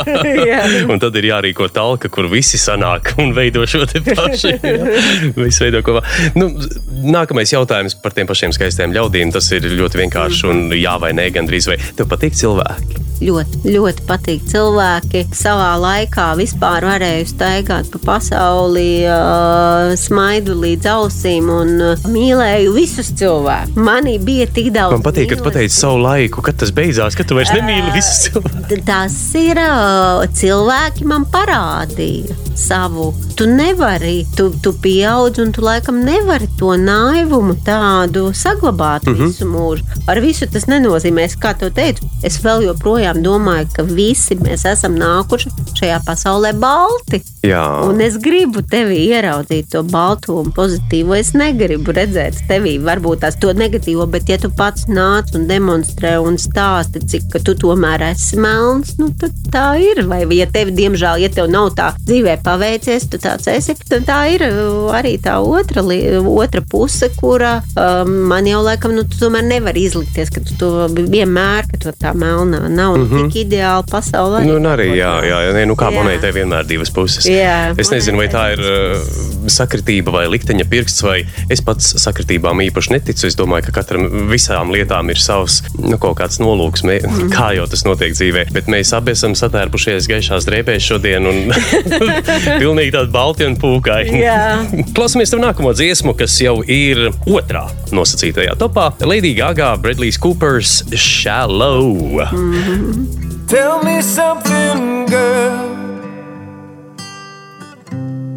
Un 0.91 1.01
tad 1.01 1.17
ir 1.17 1.31
jārīko 1.31 1.71
talka, 1.73 2.11
kur 2.13 2.29
visi 2.29 2.59
sanāk 2.61 3.15
un 3.21 3.33
veido 3.33 3.65
šo 3.65 3.81
te 3.89 4.03
pašu. 4.05 4.53
Visi 5.39 5.65
veido 5.65 5.81
kopā. 5.85 6.03
Nu, 6.37 6.51
nākamais 7.15 7.55
jautājums 7.55 7.97
par 8.03 8.13
tiem 8.13 8.29
pašiem 8.29 8.53
skaistiem 8.53 8.93
ļaudīm. 8.93 9.33
Tas 9.33 9.49
ir 9.57 9.65
ļoti 9.65 10.03
vienkārši 10.03 10.51
un 10.51 10.63
jā 10.77 10.99
vai 11.01 11.15
nē, 11.17 11.31
gandrīz 11.39 11.71
vai. 11.71 11.81
Tev 11.97 12.11
patīk 12.13 12.37
cilvēki? 12.37 13.05
ļoti, 13.23 13.61
ļoti 13.71 14.05
patīk 14.07 14.45
cilvēki. 14.49 15.23
Savā 15.35 15.73
laikā 15.79 16.27
vispār 16.39 16.85
varēju 16.87 17.27
staigāt 17.29 17.89
pa 17.93 18.01
pasauli, 18.03 19.05
uh, 19.07 19.93
smaidu 19.99 20.55
līdz 20.75 20.87
ausīm 20.91 21.47
un 21.51 21.73
uh, 21.81 22.05
mīlēju 22.11 22.73
visus 22.75 23.11
cilvēkus. 23.19 23.75
Manī 23.79 24.17
bija 24.19 24.47
tik 24.51 24.71
daudz. 24.75 24.97
Man 24.97 25.05
patīk, 25.05 25.29
ka 25.31 25.39
tu 25.39 25.45
pateici 25.47 25.75
savu 25.75 26.01
laiku, 26.03 26.43
kad 26.45 26.57
tas 26.59 26.73
beidzās, 26.75 27.15
kad 27.15 27.27
tu 27.29 27.37
vairs 27.37 27.53
nemīli 27.55 27.93
visus 27.95 28.25
cilvēkus. 28.27 28.83
Tas 28.85 29.15
ir 29.39 29.59
uh, 29.61 30.25
cilvēki 30.35 31.07
man 31.07 31.25
parādīja 31.31 32.35
savu. 32.55 33.13
Tu 33.35 33.47
nevari, 33.51 34.21
tu, 34.35 34.49
tu 34.63 34.71
pieaudz, 34.83 35.39
un 35.43 35.51
tu 35.55 35.63
laikam 35.63 35.97
nevari 36.05 36.47
to 36.59 36.75
naivumu 36.79 37.57
tādu 37.65 38.29
saglabāt 38.35 39.03
mm 39.07 39.15
Mhm. 39.15 39.21
-hmm. 39.23 39.27
visu 39.27 39.45
mūžu. 39.45 39.83
Ar 40.07 40.19
visu 40.19 40.45
tas 40.51 40.65
nenozīmē, 40.67 41.23
es, 41.25 41.35
kā 41.35 41.53
tu 41.59 41.69
teici, 41.69 42.01
es 42.23 42.39
vēl 42.43 42.63
joprojām 42.67 43.21
domāju, 43.23 43.67
ka 43.73 43.83
visi 43.83 44.35
mēs 44.35 44.65
esam 44.71 44.95
nākuši 44.95 45.49
šajā 45.79 45.99
pasaulē 46.05 46.53
balti. 46.59 47.21
Jā. 47.43 47.87
Un 47.89 48.01
es 48.01 48.17
gribu 48.17 48.61
tevi 48.61 48.97
ieraudzīt 49.07 49.69
to 49.69 49.83
balto 49.83 50.33
un 50.41 50.51
pozitīvo. 50.65 51.15
Es 51.17 51.33
negribu 51.37 51.93
redzēt 51.95 52.41
tevi, 52.49 52.75
varbūt 52.81 53.23
tās 53.23 53.37
to 53.41 53.53
negatīvo, 53.55 54.07
bet 54.11 54.29
ja 54.31 54.37
tu 54.41 54.49
pats 54.55 54.87
nāc 54.89 55.33
un 55.37 55.47
demonstrē 55.49 56.15
un 56.21 56.39
stāsti, 56.41 57.03
cik 57.13 57.37
tu 57.45 57.55
tomēr 57.61 58.03
esi 58.11 58.39
melns, 58.41 58.95
nu 58.99 59.11
tad 59.19 59.35
tā 59.53 59.65
ir. 59.81 60.03
Vai 60.09 60.23
ja 60.35 60.47
tev, 60.51 60.71
diemžēl, 60.75 61.21
ja 61.23 61.31
tev 61.33 61.49
nav 61.51 61.71
tā 61.77 61.91
dzīvē 62.05 62.37
paveicies, 62.45 63.07
tu 63.11 63.19
tāds 63.21 63.47
esi, 63.51 63.75
tad 63.85 64.07
tā 64.07 64.19
ir 64.33 64.45
uh, 64.47 64.91
arī 64.95 65.15
tā 65.21 65.37
otra, 65.43 65.83
otra 65.85 66.63
puse, 66.71 67.09
kura 67.19 67.57
um, 67.75 68.11
man 68.31 68.49
jau 68.49 68.63
laikam, 68.65 68.95
nu 68.95 69.05
tu 69.07 69.19
tomēr 69.21 69.45
nevar 69.45 69.77
izlikties, 69.77 70.31
ka 70.33 70.43
tu 70.45 70.57
to 70.59 70.71
vienmēr, 70.95 71.69
ka 71.71 71.81
tu 71.81 71.93
tā 72.01 72.15
melnā 72.17 72.65
nav 72.69 72.97
mm 72.97 73.07
-hmm. 73.07 73.31
tik 73.31 73.45
ideāla 73.45 73.85
pasaulē. 73.91 74.41
Mhm. 74.41 74.49
Nu, 74.49 74.55
un 74.55 74.65
arī, 74.73 74.89
jā, 74.95 75.13
jā, 75.29 75.39
jā, 75.47 75.65
nu, 75.65 75.75
kā 75.75 75.91
Jā. 75.91 75.97
monētai 75.99 76.31
vienmēr 76.33 76.65
divas 76.67 76.89
puses. 76.89 77.25
Jā, 77.25 77.73
es 77.77 77.91
nezinu, 77.91 78.17
vai 78.17 78.27
tā 78.27 78.53
ir 78.53 78.59
uh, 78.59 79.45
sakritība 79.47 80.11
vai 80.11 80.27
likteņa 80.27 80.54
pirksts, 80.63 81.03
vai 81.03 81.25
es 81.51 81.59
pats 81.61 81.95
sakritībām 81.99 82.61
īpaši 82.69 82.91
neticu. 82.95 83.25
Es 83.27 83.35
domāju, 83.35 83.65
ka 83.67 83.81
katram 83.81 84.29
visām 84.31 84.71
lietām 84.71 85.09
ir 85.11 85.19
savs 85.19 85.61
nu, 85.77 85.97
kaut 85.97 86.17
kāds 86.21 86.39
nolūks, 86.39 86.83
mē, 86.87 87.01
Mhm. 87.05 87.29
kā 87.33 87.51
jau 87.57 87.67
tas 87.67 87.83
notiek 87.83 88.13
dzīvē. 88.15 88.51
Bet 88.53 88.65
mēs 88.71 88.93
abi 88.95 89.11
esam 89.11 89.33
satērpušies 89.35 90.07
gaišās 90.07 90.45
drēbēs 90.47 90.79
šodien 90.87 91.25
un 91.27 91.51
pilnīgi 92.61 92.91
tādi 92.95 93.11
balti 93.11 93.45
un 93.45 93.55
pūkaini. 93.57 94.21
Jā. 94.23 94.65
Klausamies 94.95 95.29
tam 95.33 95.41
nākamo 95.41 95.73
dziesmu, 95.75 96.15
kas 96.17 96.39
jau 96.39 96.61
ir 96.63 97.09
otrā 97.27 97.67
nosacītajā 97.91 98.55
topā. 98.57 98.93
Lady 99.05 99.33
Gaga, 99.33 99.75
Bradley's 99.77 100.17
Coopers, 100.17 100.83
Shallow. 100.95 102.21
Tell 103.47 103.83
me 103.83 104.01
something, 104.01 105.05
girl. 105.07 105.84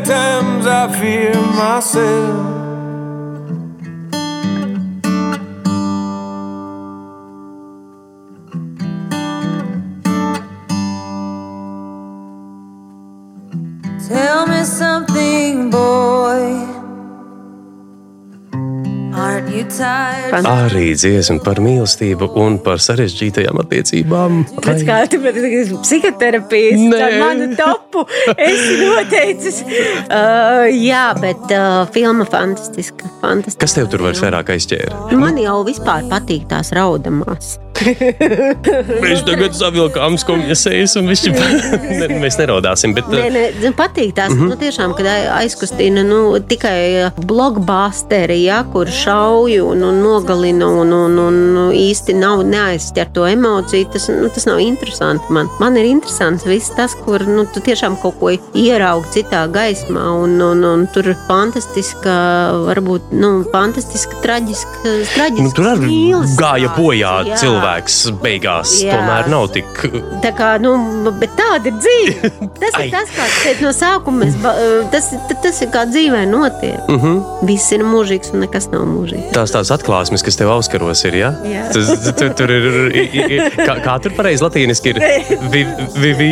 Times, 0.00 0.66
I 0.66 1.00
fear 1.00 1.34
myself. 1.34 2.57
Arī 20.48 20.92
dziesma 20.96 21.38
par 21.44 21.60
mīlestību 21.62 22.30
un 22.40 22.58
par 22.64 22.80
sarežģītajām 22.82 23.60
attiecībām. 23.62 24.40
Pēc 24.64 24.82
kā 24.88 24.98
tu 25.10 25.20
esi 25.28 25.78
psihoterapijas, 25.82 26.82
manu 27.20 27.50
topu 27.58 28.04
esi 28.34 28.80
noteicis. 28.82 29.62
Uh, 30.08 30.66
jā, 30.72 31.06
bet 31.20 31.54
uh, 31.54 31.84
filma 31.94 32.26
fantastiska. 32.28 33.10
fantastiska. 33.22 33.64
Kas 33.66 33.78
tev 33.78 33.88
tur 33.92 34.08
vairs 34.08 34.22
vairāk 34.24 34.54
aizķēra? 34.56 35.08
Man 35.18 35.40
jau 35.42 35.60
vispār 35.68 36.06
patīk 36.10 36.48
tās 36.50 36.72
raudamās. 36.76 37.58
Mēs 37.78 39.22
tagad 39.26 39.54
savilkām 39.54 40.16
skumjas 40.18 40.64
sejas 40.66 40.96
un 40.98 41.08
viņš 41.10 41.24
ne, 42.00 42.08
mēs 42.22 42.38
neraudāsim. 42.40 42.94
Bet, 42.96 43.10
Nē, 43.12 43.28
nē, 43.34 43.44
zin, 43.62 43.74
patīk 43.78 44.14
tās 44.16 44.32
mm 44.32 44.40
-hmm. 44.40 44.50
nu, 44.50 44.56
tiešām, 44.58 44.94
kad 44.98 45.06
ai- 45.06 45.28
aizkustina 45.42 46.02
nu, 46.06 46.38
tikai 46.40 47.10
blockbusteri, 47.26 48.40
ja, 48.44 48.64
kur 48.72 48.90
šauj 48.90 49.57
grauj 49.58 49.72
un, 49.72 49.82
un 49.82 50.02
nogalina 50.02 50.66
un, 50.66 50.92
un, 50.92 51.18
un 51.18 51.72
īsti 51.74 52.14
nav 52.14 52.42
neaizķer 52.46 53.10
to 53.14 53.26
emociju, 53.28 53.88
tas, 53.92 54.08
nu, 54.08 54.28
tas 54.32 54.46
nav 54.46 54.60
interesanti 54.60 55.32
man. 55.32 55.48
Man 55.60 55.76
ir 55.76 55.86
interesants 55.88 56.46
viss 56.46 56.72
tas, 56.76 56.94
kur 57.04 57.24
nu, 57.26 57.44
tu 57.52 57.60
tiešām 57.60 57.98
kaut 58.02 58.18
ko 58.20 58.30
ieraugi 58.54 59.18
citā 59.18 59.46
gaismā 59.50 60.04
un, 60.22 60.38
un, 60.42 60.64
un 60.64 60.86
tur 60.94 61.10
fantastiska, 61.26 62.14
varbūt, 62.68 63.12
nu, 63.12 63.44
fantastiska, 63.52 64.20
traģiska, 64.22 64.94
traģiska 65.14 65.46
Nu, 65.48 65.54
tur 65.54 65.70
arī 65.72 65.98
gāja 66.38 66.72
bojā 66.76 67.14
jā. 67.28 67.38
cilvēks 67.42 67.98
beigās. 68.22 68.78
Jā. 68.82 68.98
Tomēr 68.98 69.30
nav 69.32 69.48
tik. 69.54 69.84
Tā 70.24 70.32
kā, 70.36 70.54
nu, 70.62 70.74
bet 71.18 71.34
tāda 71.38 71.70
ir 71.70 71.78
dzīve. 71.78 72.32
Tas 72.60 72.74
ir 72.82 72.90
tas, 72.92 73.10
kāds 73.14 73.36
šeit 73.42 73.62
no 73.62 73.70
sākuma 73.74 74.24
mēs, 74.24 74.34
tas, 74.92 75.10
tas, 75.28 75.38
tas 75.44 75.60
ir 75.64 75.70
kā 75.72 75.84
dzīvē 75.88 76.24
notiek. 76.28 76.80
Uh 76.88 77.04
-huh. 77.04 77.46
Viss 77.46 77.72
ir 77.72 77.84
mūžīgs 77.86 78.32
un 78.34 78.42
nekas 78.44 78.68
nav 78.72 78.84
mūžīgs. 78.88 79.30
Tās 79.48 79.68
tās 79.68 79.76
atklāsmes, 79.78 80.24
kas 80.24 80.38
tev 80.38 80.50
auskaros, 80.52 81.04
ir. 81.08 81.18
Ja? 81.20 81.32
Jā. 81.46 81.66
Tas, 81.74 81.92
tur, 82.18 82.32
tur 82.38 82.52
ir. 82.52 83.44
Kā, 83.58 83.78
kā 83.84 83.96
tur 84.02 84.14
pareizi 84.16 84.44
latīniski 84.44 84.94
ir? 84.94 85.02
Vi, 85.52 85.62
vi, 85.96 86.10
vi, 86.18 86.28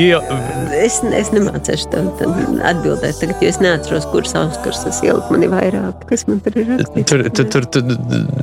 Es, 0.76 0.98
es 1.16 1.30
nemācīšu 1.32 1.88
tad 1.92 2.20
atbildēt, 2.66 3.16
tagad, 3.20 3.40
jo 3.42 3.48
es 3.48 3.58
neatceros, 3.62 4.06
kuras 4.12 4.34
auskars 4.38 4.82
tas 4.84 4.98
ielikt. 5.04 5.30
Man 5.32 5.46
ir 5.46 5.50
vairāk, 5.52 6.04
kas 6.10 6.26
man 6.28 6.40
tur 6.44 6.58
ir 6.60 6.68
rakstīts. 6.68 7.08
Tur, 7.10 7.24
tur, 7.30 7.48
tur, 7.54 7.66
tur, 7.72 7.94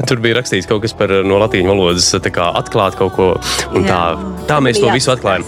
tur 0.10 0.24
bija 0.24 0.40
rakstīts 0.40 0.68
kaut 0.70 0.82
kas 0.86 0.96
par 0.98 1.14
no 1.28 1.38
latīņu 1.44 1.70
valodas, 1.70 2.10
kā 2.34 2.50
atklāt 2.60 2.98
kaut 3.00 3.14
ko. 3.18 3.28
Tā, 3.86 4.00
tā 4.50 4.60
mēs 4.66 4.82
to 4.82 4.90
visu 4.96 5.14
atklājam. 5.14 5.46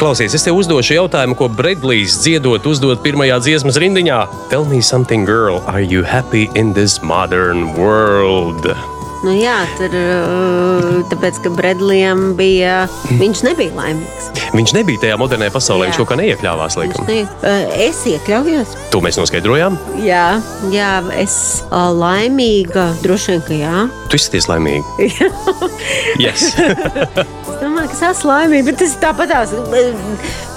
Klausies, 0.00 0.34
es 0.38 0.46
tev 0.46 0.58
uzdošu 0.58 0.96
jautājumu, 0.96 1.36
ko 1.38 1.50
Bredlijs 1.52 2.16
dziedot, 2.24 2.66
uzdot 2.70 3.04
pirmajā 3.04 3.38
dziesmas 3.44 3.80
rindiņā. 3.82 4.22
Tell 4.52 4.66
me 4.68 4.80
something, 4.80 5.28
girl, 5.28 5.60
are 5.66 5.84
you 5.84 6.02
happy 6.06 6.48
in 6.58 6.72
this 6.78 7.02
modern 7.04 7.74
world? 7.76 8.61
Да. 8.62 8.91
Nu, 9.22 9.30
jā, 9.38 9.54
tur 9.78 9.92
uh, 9.94 11.02
tāpēc, 11.06 11.36
ka 11.44 11.50
Bredlijam 11.54 12.32
bija, 12.34 12.88
viņš 13.20 13.42
nebija 13.46 13.70
laimīgs. 13.76 14.30
Viņš 14.52 14.74
nebija 14.74 15.04
tajā 15.04 15.18
modernajā 15.20 15.54
pasaulē, 15.54 15.86
Jā. 15.86 15.92
viņš 15.92 16.00
kaut 16.00 16.10
kā 16.10 16.16
neiekļāvās. 16.18 16.78
Ne, 17.06 17.20
uh, 17.22 17.76
es 17.86 18.02
iekļaujos. 18.10 18.74
To 18.90 18.98
mēs 19.04 19.20
noskaidrojām. 19.20 19.78
Jā, 20.02 20.26
jā 20.74 20.90
es 21.22 21.36
uh, 21.68 21.92
laimīga, 21.94 22.90
droši 23.04 23.36
vien, 23.36 23.44
ka 23.46 23.60
jā. 23.60 23.86
Tu 24.10 24.18
izskaties 24.18 24.50
laimīgi. 24.50 25.30
yes. 26.24 26.50
Es 27.52 27.68
domāju, 27.68 27.92
ka 27.92 27.94
es 27.94 28.00
esmu 28.08 28.26
laimīga, 28.26 28.64
bet 28.66 28.78
tas 28.80 28.94
ir 28.96 29.00
tāpatās. 29.02 29.52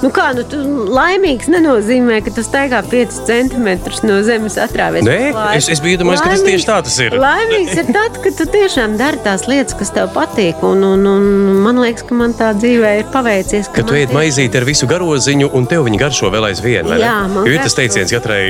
Nu 0.02 0.10
kā, 0.14 0.32
nu, 0.34 0.42
tu 0.50 0.58
laimīgs 0.90 1.48
nenozīmē, 1.54 2.18
ka 2.26 2.34
tu 2.34 2.42
staigā 2.46 2.80
5 2.90 3.20
centimetrus 3.28 4.02
no 4.06 4.18
zemes 4.26 4.58
atrāvies. 4.62 5.06
Nē, 5.06 5.20
es, 5.54 5.70
es 5.70 5.82
biju 5.84 6.00
iedomājies, 6.00 6.24
ka 6.26 6.34
tas 6.34 6.44
tieši 6.46 6.68
tā 6.68 6.80
tas 6.88 6.98
ir. 7.06 7.18
Laimīgs 7.22 7.78
ir 7.78 7.92
tad, 7.94 8.18
kad 8.26 8.40
tu 8.40 8.48
tiešām 8.56 8.96
dari 9.00 9.20
tās 9.26 9.46
lietas, 9.50 9.76
kas 9.78 9.92
tev 9.96 10.10
patīk. 10.16 10.62
Un, 10.66 10.84
un, 10.88 11.04
un 11.12 11.26
man 11.66 11.80
liekas, 11.84 12.06
ka 12.08 12.16
man 12.18 12.34
tā 12.38 12.52
dzīvē 12.58 12.92
ir 13.02 13.10
paveicies. 13.14 13.70
Kad 13.76 13.86
tu 13.90 13.94
man 13.94 14.02
ēd 14.02 14.08
tieši- 14.10 14.18
maizīti 14.20 14.60
ar 14.62 14.66
visu 14.68 14.88
garoziņu, 14.90 15.50
un 15.58 15.68
tev 15.70 15.84
viņa 15.88 16.00
garšo 16.06 16.32
vēl 16.34 16.48
aizvien. 16.50 16.88
Jā, 17.02 17.16
man 17.32 17.48
ir 17.52 17.60
tas 17.64 17.76
teiciens, 17.78 18.12
katrai 18.16 18.46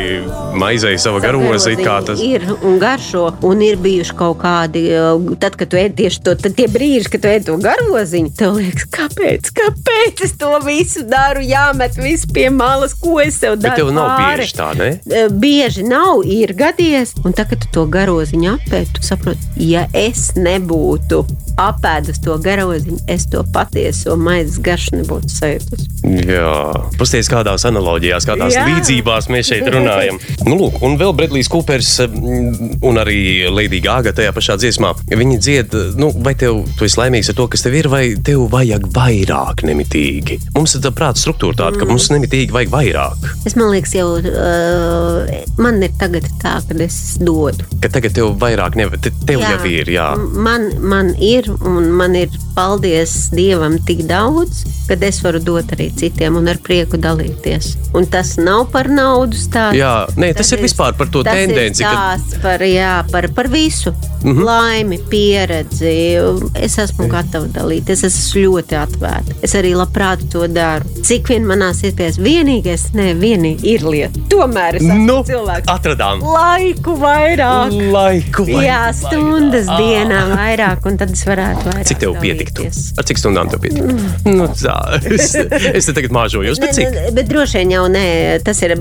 maizei 0.56 0.98
sava 1.02 1.20
garozi. 1.24 1.76
Tas 2.06 2.22
ir 2.22 2.44
un 2.64 2.78
garšo, 2.82 3.26
un 3.48 3.62
ir 3.66 3.78
bijuši 3.82 4.16
kaut 4.20 4.38
kādi, 4.44 4.86
uh, 4.94 5.36
tad, 5.42 5.56
kad 5.60 5.70
tu 5.72 5.80
ēd 5.80 5.96
tieši 5.98 6.22
to, 6.26 6.36
tie 6.46 6.68
brīži, 6.72 7.10
kad 7.16 7.24
tu 7.26 7.32
ēd 7.32 7.46
to 7.50 7.56
garoziņu, 7.64 8.32
tev 8.38 8.56
liekas, 8.60 8.86
kāpēc, 8.96 9.50
kāpēc 9.58 10.24
es 10.28 10.36
to 10.40 10.52
visu 10.66 11.04
daru, 11.10 11.42
jāmet 11.46 11.98
viss 12.02 12.28
pie 12.32 12.50
malas, 12.54 12.94
ko 13.02 13.18
es 13.24 13.40
sev 13.42 13.56
Bet 13.58 13.72
daru. 13.72 13.76
tev 13.82 13.94
nav 13.96 14.10
pāri. 14.20 14.44
bieži 14.44 14.58
tā, 14.60 14.70
ne? 14.78 14.90
Eh, 15.10 15.28
Bieži 15.46 15.84
nav, 15.88 16.22
ir 16.26 16.54
gadies, 16.58 17.14
un 17.26 17.34
tagad, 17.34 17.46
kad 17.56 17.62
tu 17.62 17.68
to 17.72 17.84
garoziņu 17.92 18.56
apēdi, 18.58 18.94
tu 18.98 19.04
saproti, 19.06 19.40
ja 19.70 19.86
es 19.96 20.30
nebūtu 20.36 21.24
apēdus 21.62 22.20
to 22.24 22.36
garoziņu, 22.44 22.98
es 23.12 23.28
to 23.32 23.42
patieso 23.56 24.18
maizes 24.20 24.60
garšu 24.64 25.00
nebūtu 25.00 25.32
sajūtus. 25.32 25.86
Jā, 26.28 26.52
pasties 27.00 27.30
kādās 27.32 27.64
analoģijās, 27.70 28.28
kādās 28.28 28.58
Jā. 28.58 28.66
līdzībās 28.70 29.30
mēs 29.32 29.52
šeit 29.54 29.70
runājam. 29.72 30.20
Nu, 30.46 30.58
lūk, 30.60 30.76
un 30.86 30.94
vēl 31.00 31.14
Bredlijs 31.18 31.48
Kupers 31.50 31.88
mm, 32.04 32.76
un 32.86 33.00
arī 33.02 33.48
Lady 33.50 33.80
Gaga 33.82 34.12
tajā 34.14 34.34
pašā 34.36 34.58
dziesmā. 34.62 34.92
Viņi 35.10 35.38
dzied, 35.42 35.74
nu, 35.98 36.12
vai 36.26 36.36
tev 36.38 36.60
tu 36.78 36.86
esi 36.86 37.00
laimīgs 37.00 37.32
ar 37.32 37.38
to, 37.40 37.48
kas 37.50 37.64
tev 37.66 37.74
ir, 37.80 37.90
vai 37.90 38.04
tev 38.26 38.44
vajag 38.52 38.86
vairāk 38.94 39.64
nemitīgi? 39.66 40.38
Mums 40.58 40.76
ir 40.78 40.84
tā 40.86 40.92
prāta 40.96 41.24
struktūra 41.24 41.58
tāda, 41.64 41.80
ka 41.82 41.88
mums 41.90 42.12
nemitīgi 42.14 42.54
vajag 42.54 42.74
vairāk. 42.76 43.26
Es 43.48 43.58
man 43.58 43.72
liekas, 43.74 43.96
jau 43.98 44.20
uh, 44.20 45.34
man 45.62 45.82
ir 45.86 45.96
tagad 46.02 46.28
tā, 46.44 46.60
ka 46.68 46.78
es 46.86 47.00
dodu. 47.22 47.66
Ka 47.82 47.90
tagad 47.98 48.14
tev 48.20 48.36
vairāk 48.42 48.78
te- 49.02 49.14
tev 49.26 49.42
Jā. 49.42 49.56
jau 49.56 49.72
ir, 49.72 49.85
jā. 49.88 50.16
Man, 50.34 50.70
man 50.82 51.14
ir, 51.20 51.50
un 51.66 51.92
man 51.92 52.16
ir, 52.16 52.30
paldies 52.56 53.30
Dievam, 53.36 53.78
tik 53.86 54.06
daudz, 54.08 54.64
ka 54.88 54.96
es 55.04 55.20
varu 55.24 55.40
dot 55.44 55.74
arī 55.76 55.90
citiem 56.00 56.38
un 56.40 56.48
ar 56.48 56.56
prieku 56.64 56.98
dalīties. 56.98 57.74
Un 57.94 58.06
tas 58.06 58.38
nav 58.38 58.70
par 58.72 58.88
naudu 58.88 59.36
stāsts. 59.36 59.76
Jā, 59.76 60.06
nē, 60.16 60.34
tas 60.38 60.52
ir 60.56 60.60
vispār 60.64 60.96
par 60.98 61.08
to 61.12 61.24
tas 61.24 61.34
tendenci, 61.36 61.82
Ir 61.84 61.86
ka- 61.86 62.40
par, 62.42 62.60
jā, 62.60 63.04
par, 63.12 63.28
par 63.36 63.48
visu. 63.48 63.92
Mm. 64.24 64.32
-hmm. 64.38 64.44
Laimi, 64.46 64.98
pieredzi. 65.10 66.18
Es 66.56 66.78
esmu 66.82 67.08
gatava 67.12 67.46
dalīties. 67.54 68.04
Es 68.04 68.16
esmu 68.18 68.42
ļoti 68.46 68.76
atvērta. 68.80 69.36
Es 69.46 69.54
arī 69.56 69.74
labprāt 69.78 70.24
to 70.32 70.48
daru. 70.48 70.86
Cik 71.04 71.28
vien 71.30 71.46
manās 71.46 71.84
iespējas, 71.84 72.18
vienīgais, 72.18 72.88
ne 72.94 73.14
vienīgi 73.14 73.60
ir 73.76 73.84
lieta. 73.86 74.20
Tomēr 74.30 74.76
es 74.76 74.82
esmu 74.82 75.06
Nu, 75.06 75.20
cilvēks. 75.28 75.68
atradām 75.68 76.22
Laiku 76.24 76.96
vairāk. 76.98 77.72
laiku. 77.92 78.46
vai 78.46 78.66
Jā, 78.66 78.94
stundas. 78.94 79.68
Dienā 79.80 80.22
vairāk, 80.34 80.86
un 80.90 81.00
tad 81.02 81.14
es 81.16 81.24
varētu 81.28 81.70
vairāk. 81.70 81.88
Cik 81.90 82.02
tev 82.04 82.18
pietiktu? 82.22 82.68
Ar 83.00 83.08
cik 83.08 83.22
stundām 83.22 83.52
tev 83.52 83.64
pietiktu? 83.64 83.96
Nu, 84.26 84.48
tā, 84.52 84.76
es, 85.12 85.34
es 85.36 85.90
te 85.90 85.96
tagad 85.96 86.14
māžojos, 86.16 86.60
bet 86.62 86.76
cik? 86.78 86.92
Ne, 86.92 87.08
ne, 87.08 87.16
bet 87.16 87.30
droši 87.32 87.62
vien 87.62 87.76
jau 87.78 87.86
nē, 87.92 88.06
tas 88.46 88.62
ir 88.66 88.76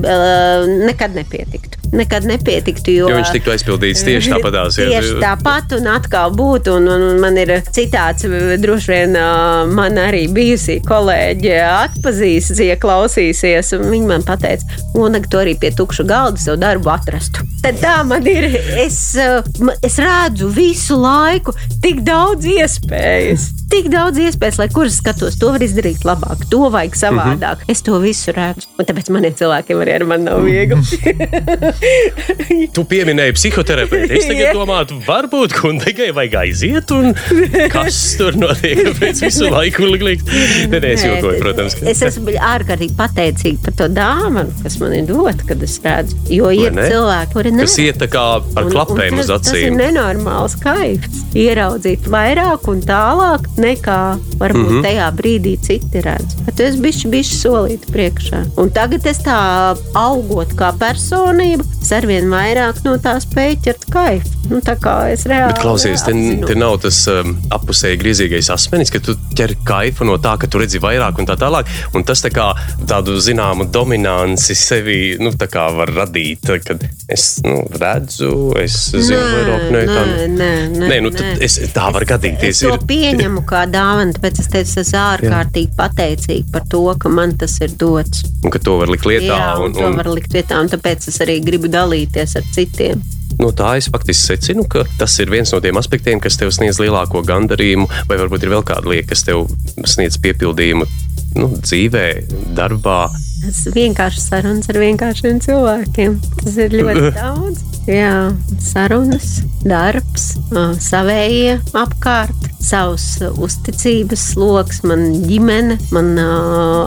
nekad 0.85 1.15
nepietiktu. 1.17 1.81
Nekad 1.95 2.25
nepietiktu, 2.27 2.91
jo, 2.91 3.09
Jo 3.11 3.19
viņš 3.19 3.31
tiktu 3.37 3.51
aizpildīts 3.53 4.01
tieši 4.03 4.33
tāpatās. 4.33 4.75
Tieši 4.79 5.19
tāpat 5.21 5.75
un 5.77 5.87
atkal 5.93 6.33
būtu. 6.35 6.73
Un, 6.79 6.89
un, 6.91 7.05
un 7.13 7.21
man 7.23 7.37
ir 7.39 7.53
citāts, 7.75 8.25
droši 8.59 8.91
vien 8.91 9.15
man 9.71 9.99
arī 10.01 10.25
bijusī 10.33 10.79
kolēģi 10.83 11.53
atpazīs, 11.63 12.51
ieklausīsies. 12.65 13.71
un 13.77 13.87
Viņi 13.93 14.09
man 14.09 14.25
teica, 14.27 14.81
Onaga, 14.97 15.29
tu 15.29 15.39
arī 15.39 15.55
pie 15.61 15.71
tukša 15.77 16.03
galda 16.09 16.41
savu 16.41 16.59
darbu 16.59 16.91
atrastu. 16.91 17.45
Tad 17.63 17.79
tā 17.81 17.95
man 18.07 18.25
ir. 18.29 18.45
Es, 18.85 18.99
es 19.81 19.95
redzu 20.01 20.49
visu 20.53 20.84
laiku 20.93 21.55
tik 21.81 22.03
daudz 22.07 22.45
iespējas. 22.45 23.49
Tik 23.75 23.89
daudz 23.91 24.15
iespējas, 24.23 24.55
lai 24.61 24.67
kuras 24.71 24.95
skatos, 25.01 25.35
to 25.39 25.49
var 25.51 25.59
izdarīt 25.65 26.05
labāk, 26.07 26.45
to 26.51 26.69
vajag 26.71 26.93
savādāk. 26.95 27.63
Mhm. 27.65 27.71
Es 27.73 27.81
to 27.83 27.97
visu 27.99 28.31
redzu. 28.31 28.69
Un 28.79 28.85
tāpēc 28.87 29.09
maniem 29.11 29.33
cilvēkiem 29.35 29.81
arī 29.83 29.95
ar 29.97 30.05
mani 30.07 30.23
nav 30.29 30.39
viegli. 30.45 30.79
Tu 32.75 32.83
pieminēji 32.87 33.33
psihoterapeitu. 33.35 34.13
Es 34.15 34.27
tagad 34.29 34.55
domāju, 34.55 34.97
varbūt 35.05 35.53
kundzei 35.57 36.07
vajag 36.15 36.35
aiziet, 36.41 36.91
un 36.95 37.11
kas 37.75 37.97
tur 38.19 38.37
notiek 38.39 38.81
pēc 38.99 39.21
visu 39.25 39.49
laiku 39.51 39.87
likt. 39.91 40.29
Nē, 40.71 40.79
nē, 40.79 40.93
es 40.95 41.03
jokoju, 41.05 41.39
protams. 41.43 41.75
ka- 41.79 41.89
Es 41.91 42.01
esmu 42.05 42.33
ārkārtīgi 42.35 42.95
pateicīga 42.99 43.63
par 43.67 43.75
to 43.81 43.89
dāvanu, 43.95 44.55
kas 44.63 44.77
man 44.81 44.95
ir 44.97 45.05
dota, 45.09 45.45
kad 45.51 45.63
es 45.67 45.77
redzu. 45.83 46.17
Jo 46.31 46.51
ir 46.55 46.71
cilvēki, 46.79 47.31
kuri 47.35 47.53
Kas 47.59 47.77
iet 47.83 47.99
tā 48.01 48.07
kā 48.11 48.23
ar 48.39 48.69
klapēm 48.71 49.19
uz 49.21 49.27
tas, 49.31 49.45
tas 49.49 49.53
ir 49.59 49.69
acīm. 49.71 49.79
nenormāls 49.83 50.57
kaifs. 50.63 51.23
Ieraudzīt 51.35 52.07
vairāk 52.11 52.67
un 52.71 52.81
tālāk 52.87 53.47
nekā 53.65 53.99
varbūt 54.39 54.69
mm. 54.69 54.77
-hmm. 54.77 54.85
tajā 54.85 55.09
brīdī 55.19 55.55
citi 55.61 56.01
redz. 56.05 56.37
Bet 56.45 56.61
es 56.63 56.77
bišķi, 56.81 57.11
bišķi 57.13 57.39
solīti 57.41 57.91
priekšā. 57.91 58.43
Un 58.61 58.71
tagad 58.75 59.05
es 59.05 59.21
tā 59.25 59.39
augot 59.93 60.55
kā 60.59 60.71
personība, 60.79 61.65
es 61.81 61.91
arvien 61.95 62.29
vairāk 62.31 62.83
no 62.85 62.97
tā 62.97 63.17
spēju 63.21 63.61
ķert 63.67 63.89
kaifu. 63.91 64.33
Nu, 64.49 64.59
tā 64.61 64.75
kā 64.77 64.93
es 65.09 65.25
reāli. 65.25 65.53
Bet 65.53 65.61
klausies, 65.63 66.03
te, 66.05 66.13
te 66.45 66.55
nav 66.57 66.77
tas 66.83 66.99
um, 67.09 67.33
apusēji 67.55 67.97
griezīgais 67.97 68.51
asmenis, 68.53 68.91
ka 68.93 69.01
tu 69.01 69.15
ķer 69.37 69.55
kaifu 69.65 70.05
no 70.05 70.19
tā, 70.21 70.35
ka 70.37 70.47
tu 70.47 70.61
redzi 70.61 70.81
vairāk 70.83 71.17
un 71.21 71.29
tā 71.29 71.37
tālāk. 71.39 71.69
Un 71.97 72.05
tas 72.05 72.21
tā 72.21 72.29
kā 72.33 72.51
tādu 72.85 73.17
zināmu 73.17 73.65
dominanci 73.73 74.55
sevi 74.57 74.99
nu, 75.19 75.33
tā 75.33 75.49
var 75.73 75.89
radīt, 75.95 76.45
kad 76.65 76.85
es 77.09 77.25
nu, 77.45 77.63
redzu, 77.81 78.53
es 78.61 78.77
zinu 78.93 79.23
vairāk. 79.33 79.65
Nē, 79.73 79.81
tā, 79.89 80.05
nē, 80.05 80.27
nē, 80.35 80.51
nē, 80.75 80.89
Nē, 80.95 81.01
nu, 81.03 81.11
tad 81.15 81.41
es, 81.43 81.57
tā 81.73 81.87
var 81.93 82.05
gadīties. 82.07 82.61
Es 82.61 82.69
to 82.69 82.77
pieņemu 82.87 83.44
kā 83.47 83.65
dāvanu, 83.71 84.15
tāpēc 84.17 84.41
es 84.43 84.49
teicu, 84.51 84.71
es 84.71 84.79
esmu 84.85 85.01
ārkārtīgi 85.01 85.73
pateicīga 85.77 86.53
par 86.53 86.65
to, 86.71 86.83
ka 87.01 87.11
man 87.11 87.35
tas 87.39 87.57
ir 87.61 87.75
dots. 87.79 88.25
un 88.43 88.53
ka 88.53 88.61
to 88.61 88.77
var 88.81 88.91
likt 88.91 89.07
lietā. 89.09 89.33
Jā, 89.33 89.51
un, 89.59 89.71
un, 89.71 89.77
to 89.77 89.91
var 89.99 90.09
likt 90.11 90.33
vietā, 90.35 90.59
un 90.61 90.71
tāpēc 90.71 91.09
es 91.11 91.21
arī 91.23 91.39
gribu 91.45 91.71
dalīties 91.71 92.35
ar 92.39 92.49
citiem. 92.55 93.03
No 93.39 93.49
tā 93.51 93.73
es 93.79 93.89
faktiski 93.91 94.21
secinu, 94.21 94.63
ka 94.71 94.85
tas 94.99 95.17
ir 95.19 95.31
viens 95.33 95.51
no 95.51 95.59
tiem 95.63 95.77
aspektiem, 95.79 96.21
kas 96.23 96.37
tev 96.39 96.53
sniedz 96.55 96.79
lielāko 96.79 97.23
gandarījumu, 97.25 97.89
vai 98.09 98.19
varbūt 98.21 98.45
ir 98.45 98.53
vēl 98.53 98.63
kāda 98.67 98.91
lieta, 98.93 99.09
kas 99.11 99.25
tev 99.27 99.47
sniedz 99.83 100.19
piepildījumu 100.23 100.87
nu, 101.35 101.49
dzīvē, 101.59 102.05
darbā. 102.55 103.05
Tas 103.45 103.61
vienkārši 103.75 104.23
sarunas 104.23 104.69
ar 104.71 104.81
vienkāršiem 104.81 105.39
cilvēkiem. 105.45 106.19
Tas 106.41 106.59
ir 106.65 106.77
ļoti 106.81 107.13
daudz. 107.19 107.63
Jā, 107.85 108.31
sarunas, 108.65 109.43
darbs, 109.61 110.31
savējie 110.81 111.59
apkārt, 111.77 112.47
savs 112.65 113.19
uzticības 113.21 114.23
sloks, 114.31 114.79
man 114.89 115.03
ģimene, 115.27 115.77
man 115.93 116.15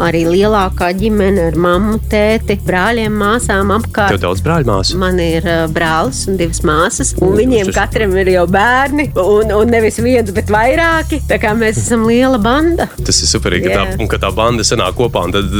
arī 0.02 0.24
lielākā 0.26 0.88
ģimene 0.98 1.44
ar 1.52 1.58
mammu, 1.60 2.00
tēti, 2.10 2.56
brāļiem, 2.66 3.14
māsām 3.14 3.70
apkārt. 3.76 4.16
Tev 4.16 4.24
daudz 4.24 4.42
brāļu 4.42 4.66
māsu? 4.72 4.98
Man 4.98 5.20
ir 5.22 5.46
brālis 5.74 6.24
un 6.26 6.40
divas 6.40 6.64
māsas, 6.66 7.14
un 7.22 7.36
viņiem 7.38 7.70
katram 7.76 8.16
ir 8.18 8.32
jau 8.34 8.48
bērni, 8.50 9.12
un, 9.22 9.54
un 9.54 9.70
nevis 9.70 10.00
viens, 10.02 10.34
bet 10.34 10.50
vairāki. 10.50 11.20
Tā 11.30 11.38
kā 11.38 11.54
mēs 11.58 11.78
esam 11.84 12.08
liela 12.10 12.42
banda. 12.42 12.88
Tas 12.98 13.22
ir 13.22 13.30
superīgi, 13.30 13.70
ka, 13.70 13.86
tā, 13.94 14.10
ka 14.16 14.22
tā 14.26 14.32
banda 14.34 14.66
sanāk 14.66 14.98
kopā, 14.98 15.28
un 15.28 15.36
tad 15.38 15.54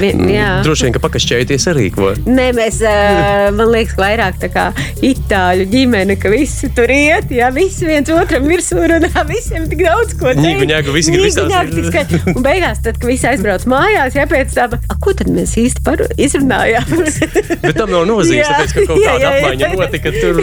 Vien, 0.00 0.21
jā. 0.30 0.50
droši 0.66 0.86
vien, 0.86 0.94
ka 0.96 1.02
pakašķēties 1.02 1.68
arī 1.72 1.88
ko. 1.94 2.12
Nē, 2.26 2.50
mēs, 2.56 2.80
man 3.56 3.72
liekas, 3.72 3.96
vairāk 3.98 4.38
tā 4.42 4.50
kā 4.52 4.68
itāļu 5.04 5.66
ģimene, 5.72 6.16
ka 6.20 6.30
visi 6.32 6.70
tur 6.76 6.90
iet, 6.92 7.32
ja 7.34 7.50
visi 7.54 7.88
viens 7.88 8.10
otram 8.12 8.46
virsū 8.50 8.78
runā, 8.78 9.10
visiem 9.32 9.66
tik 9.70 9.84
daudz 9.86 10.16
ko 10.18 10.30
teikt. 10.30 10.42
Nīguņāku, 10.44 10.94
visi 10.94 11.14
grib 11.14 11.28
izstāstīt. 11.30 12.28
Un 12.34 12.44
beigās, 12.44 12.82
tad, 12.84 12.98
kad 13.00 13.08
visi 13.08 13.28
aizbrauc 13.30 13.66
mājās, 13.70 14.16
ja 14.18 14.26
pēc 14.30 14.54
tam, 14.56 14.76
ko 15.02 15.14
tad 15.18 15.30
mēs 15.32 15.54
īsti 15.60 15.84
par 15.86 16.04
izrunājām? 16.16 16.92
Bet 17.64 17.78
tam 17.78 17.92
nav 17.94 18.06
nozīmes, 18.08 18.48
tāpēc, 18.48 18.76
ka 18.76 18.86
kaut 18.90 19.02
kāda 19.08 19.32
apmaiņa 19.32 19.72
notika 19.76 20.14
tur. 20.16 20.40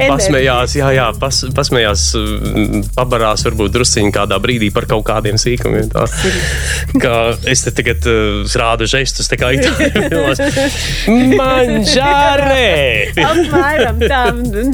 pasmējās, 0.00 0.76
jā, 0.78 0.90
jā, 0.96 1.06
pas, 1.20 1.42
pasmējās, 1.56 2.06
mm, 2.20 2.84
pabarās 2.96 3.44
varbūt 3.46 3.74
drusciņi 3.76 4.14
kādā 4.14 4.38
brīdī 4.42 4.70
par 4.74 4.88
kaut 4.90 5.06
kādiem 5.08 5.40
sīkumiem. 5.40 5.90
Tā. 5.92 6.06
Kā 7.02 7.16
es 7.50 7.64
te 7.66 7.72
tagad 7.76 8.06
uh, 8.10 8.44
rādu 8.56 8.85
žestus, 8.90 9.28
tā 9.30 9.38
kā 9.40 9.52
itāļu. 9.56 10.34
Manžārē! 11.36 12.66
Apmēram 13.26 14.00
tā, 14.02 14.22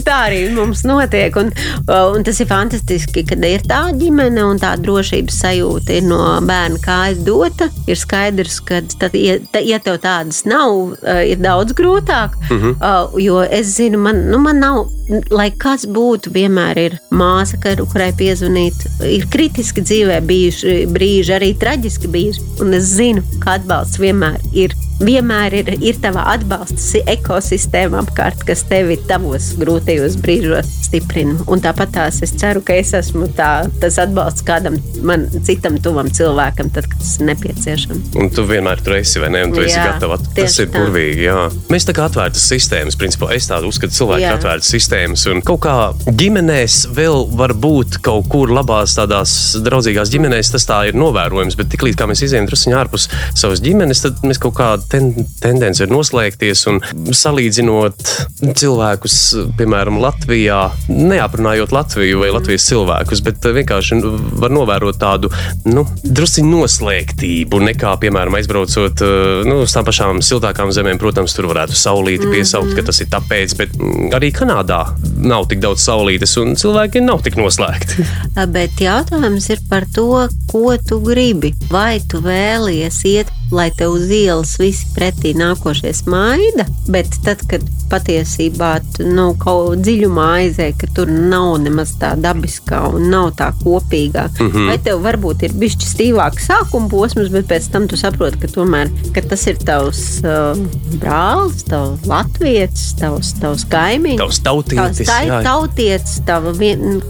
tā 0.07 0.19
arī 0.29 0.43
mums 0.55 0.85
notiek. 0.89 1.37
Un, 1.41 1.53
un 1.89 2.27
tas 2.27 2.41
ir 2.43 2.51
fantastiski, 2.51 3.25
kad 3.29 3.45
ir 3.47 3.65
tā 3.69 3.83
ģimene 3.99 4.45
un 4.47 4.61
tā 4.63 4.75
drošības 4.81 5.41
sajūta 5.45 5.99
ir 5.99 6.09
no 6.09 6.21
bērna 6.47 6.81
kājas 6.83 7.23
dota. 7.27 7.69
Ir 7.91 7.99
skaidrs, 7.99 8.61
ka, 8.67 8.83
tad, 8.99 9.17
ja, 9.19 9.39
ja 9.63 9.81
tev 9.83 10.01
tādas 10.03 10.45
nav, 10.49 10.97
ir 11.27 11.43
daudz 11.43 11.77
grūtāk. 11.79 12.39
Mhm. 12.51 12.77
-huh. 12.81 13.21
Jo 13.23 13.43
es 13.43 13.77
zinu, 13.77 13.99
man, 13.99 14.25
nu, 14.31 14.39
man 14.39 14.59
nav, 14.59 14.87
lai 15.31 15.51
kas 15.59 15.87
būtu, 15.87 16.33
vienmēr 16.35 16.79
ir 16.79 16.99
māsa, 17.11 17.59
kurai 17.61 18.13
piezvanīt. 18.17 18.75
Ir 19.07 19.27
kritiski 19.33 19.83
dzīvē 19.85 20.21
bijuši 20.27 20.87
brīži, 20.93 21.35
arī 21.37 21.53
traģiski 21.59 22.09
bijuši. 22.13 22.41
Un 22.63 22.75
es 22.75 22.85
zinu, 22.97 23.23
ka 23.43 23.59
atbalsts 23.59 23.92
vienmēr 24.01 24.41
ir 24.53 24.77
vienmēr 25.03 25.57
ir, 25.57 25.71
ir 25.83 25.99
tava 26.03 26.25
atbalsta 26.33 27.03
ekosistēma 27.11 28.03
apkārt, 28.03 28.45
kas 28.47 28.65
tevi 28.71 28.99
tavos 29.09 29.53
grūtajos 29.61 30.17
brīžos 30.23 30.69
stiprina. 30.87 31.37
Un 31.51 31.63
tāpat 31.65 31.95
tās 31.97 32.21
es 32.25 32.35
ceru, 32.39 32.63
ka 32.65 32.77
es 32.79 32.93
esmu 32.97 33.29
tā, 33.37 33.67
tas 33.83 33.99
atbalsts 34.03 34.45
kādam 34.47 34.79
man 35.07 35.27
citam 35.47 35.79
tuvam 35.83 36.11
cilvēkam, 36.13 36.71
tad, 36.75 36.89
kad 36.91 37.03
tas 37.03 37.15
ir 37.19 37.31
nepieciešams. 37.33 38.13
Un 38.21 38.31
tu 38.35 38.45
vienmēr 38.49 38.83
tur 38.85 38.99
esi, 38.99 39.21
vai 39.23 39.33
ne? 39.35 39.45
Un 39.47 39.55
tu 39.55 39.63
jā, 39.65 39.71
esi 39.71 39.81
gatava. 39.81 40.19
Tas 40.37 40.59
ir 40.63 40.69
tā. 40.71 40.79
burvīgi, 40.79 41.27
jā. 41.27 41.39
Mēs 41.73 41.89
tā 41.89 41.97
kā 41.97 42.07
atvērtas 42.09 42.45
sistēmas, 42.53 42.99
principā 43.01 43.33
es 43.37 43.49
tādu 43.51 43.71
uzskatu, 43.73 43.97
cilvēki 43.97 44.27
jā. 44.27 44.37
atvērtas 44.39 44.71
sistēmas. 44.77 45.27
Un 45.33 45.43
kaut 45.47 45.63
kā 45.67 45.77
ģimenēs 46.07 46.79
vēl 46.95 47.27
var 47.39 47.57
būt 47.59 47.99
kaut 48.05 48.29
kur 48.33 48.53
labās 48.55 48.97
tādās 48.99 49.35
draudzīgās 49.65 50.13
ģimenēs, 50.13 50.53
tas 50.55 50.69
tā 50.69 50.83
ir 50.91 50.99
novērojams, 50.99 51.59
bet 51.59 51.73
tiklīdz 51.75 51.99
kā 51.99 52.09
mēs 52.11 52.25
izējām 52.29 52.49
druskuļi 52.51 52.79
ārpus 52.79 53.09
savas 53.39 53.63
ģimenes, 53.65 53.82
tad 53.91 54.23
mēs 54.27 54.41
kaut 54.43 54.55
kādā 54.59 54.83
ten, 54.91 55.11
tendence 55.43 55.83
ir 55.83 55.93
noslēgties 55.93 56.67
un 56.71 56.81
salīdzinot 57.15 58.13
cilvēkus, 58.59 59.17
piemēram, 59.59 59.99
Latvijā, 60.03 60.61
neaprunājot 60.89 61.75
Latviju 61.75 62.23
vai 62.23 62.31
Latvijas 62.35 62.67
cilvēkus, 62.71 63.23
bet 63.27 63.49
vienkārši 63.59 63.99
var 64.43 64.55
novērot 64.55 64.99
tādu 65.03 65.33
nu, 65.69 65.85
drusku 66.05 66.45
noslēgtību, 66.47 67.63
nekā, 67.71 67.95
piemēram, 68.03 68.39
aizbraucot 68.39 69.05
nu, 69.49 69.59
uz 69.67 69.75
tām 69.75 69.87
pašām 69.89 70.23
siltākām 70.25 70.73
zemēm. 70.75 71.01
Protams, 71.03 71.35
tur 71.37 71.49
varētu 71.51 71.77
saulīti 71.79 72.29
piesaukt, 72.31 72.69
mm 72.69 72.73
-hmm. 72.73 72.81
ka 72.81 72.87
tas 72.91 73.01
ir 73.01 73.11
tāpēc, 73.13 73.57
bet 73.59 73.77
arī 74.17 74.33
Kanādā 74.33 74.83
nav 75.23 75.49
tik 75.51 75.63
daudz 75.65 75.83
saulītes 75.85 76.37
un 76.41 76.57
cilvēki 76.59 77.03
nav 77.05 77.23
tik 77.27 77.37
noslēgti. 77.41 78.07
Bet 78.57 78.81
jautājums 78.81 79.49
ir 79.51 79.61
par 79.71 79.87
to, 79.95 80.29
ko 80.51 80.77
tu 80.89 81.01
gribi. 81.01 81.55
Vai 81.71 82.01
tu 82.09 82.21
vēlies 82.25 83.03
iet 83.09 83.31
lai 83.53 83.69
tev 83.79 83.97
uz 83.97 84.11
ielas 84.13 84.57
visi 84.61 84.89
pretī 84.97 85.35
nākošie 85.39 85.93
smaida, 85.97 86.67
bet 86.93 87.19
tad, 87.25 87.43
kad 87.51 87.65
patiesībā 87.93 88.73
tu 88.97 89.07
nu, 89.09 89.33
kaut 89.41 89.83
dziļumā 89.85 90.29
aizēji, 90.39 90.77
ka 90.81 90.89
tur 90.97 91.11
nav 91.13 91.59
nemaz 91.65 91.95
tā 92.01 92.15
dabiskā 92.21 92.81
un 92.97 93.11
nav 93.13 93.33
tā 93.39 93.51
kopīgā, 93.63 94.29
mm 94.33 94.51
-hmm. 94.51 94.71
vai 94.71 94.79
tev 94.79 95.03
varbūt 95.05 95.45
ir 95.49 95.57
bijis 95.61 95.77
stīvāks 95.93 96.49
sākuma 96.49 96.89
posms, 96.89 97.29
bet 97.35 97.49
pēc 97.51 97.69
tam 97.73 97.89
tu 97.89 97.97
saproti, 97.97 98.39
ka 98.39 98.49
tomēr 98.49 98.91
ka 99.15 99.25
tas 99.29 99.47
ir 99.47 99.61
tavs 99.67 100.03
uh, 100.25 100.57
brālis, 101.03 101.65
tavs 101.69 102.07
latvietis, 102.09 102.95
tavs, 103.01 103.35
tavs 103.41 103.65
kaimiņš, 103.73 104.19
tavs 104.19 104.41
tautietis. 104.49 105.07
Tavs 105.07 105.45
tautietis 105.49 106.21
tava 106.27 106.53
vien, 106.57 107.01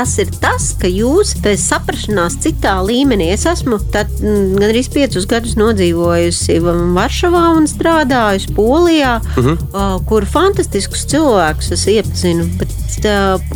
tas 0.00 0.14
ir 0.22 0.30
tas, 0.40 0.70
ka 0.80 0.88
jūs 0.88 1.34
esat 1.36 1.60
saprašanās 1.60 2.38
citā 2.40 2.78
līmenī. 2.86 3.30
Es 3.34 3.44
esmu 3.48 3.76
tad, 3.92 4.08
mm, 4.16 4.56
gandrīz 4.56 4.88
piecus 4.92 5.26
gadus 5.28 5.56
nodzīvojusi 5.60 6.56
Varšavā 6.96 7.44
un 7.58 7.68
strādājusi 7.68 8.54
Polijā, 8.56 9.18
uh. 9.20 9.50
-huh. 9.50 9.98
kur 10.08 10.24
fantastiskus 10.24 11.04
cilvēkus 11.10 11.72
es 11.76 11.86
iepazinu. 11.86 12.48
Bet, 12.60 12.72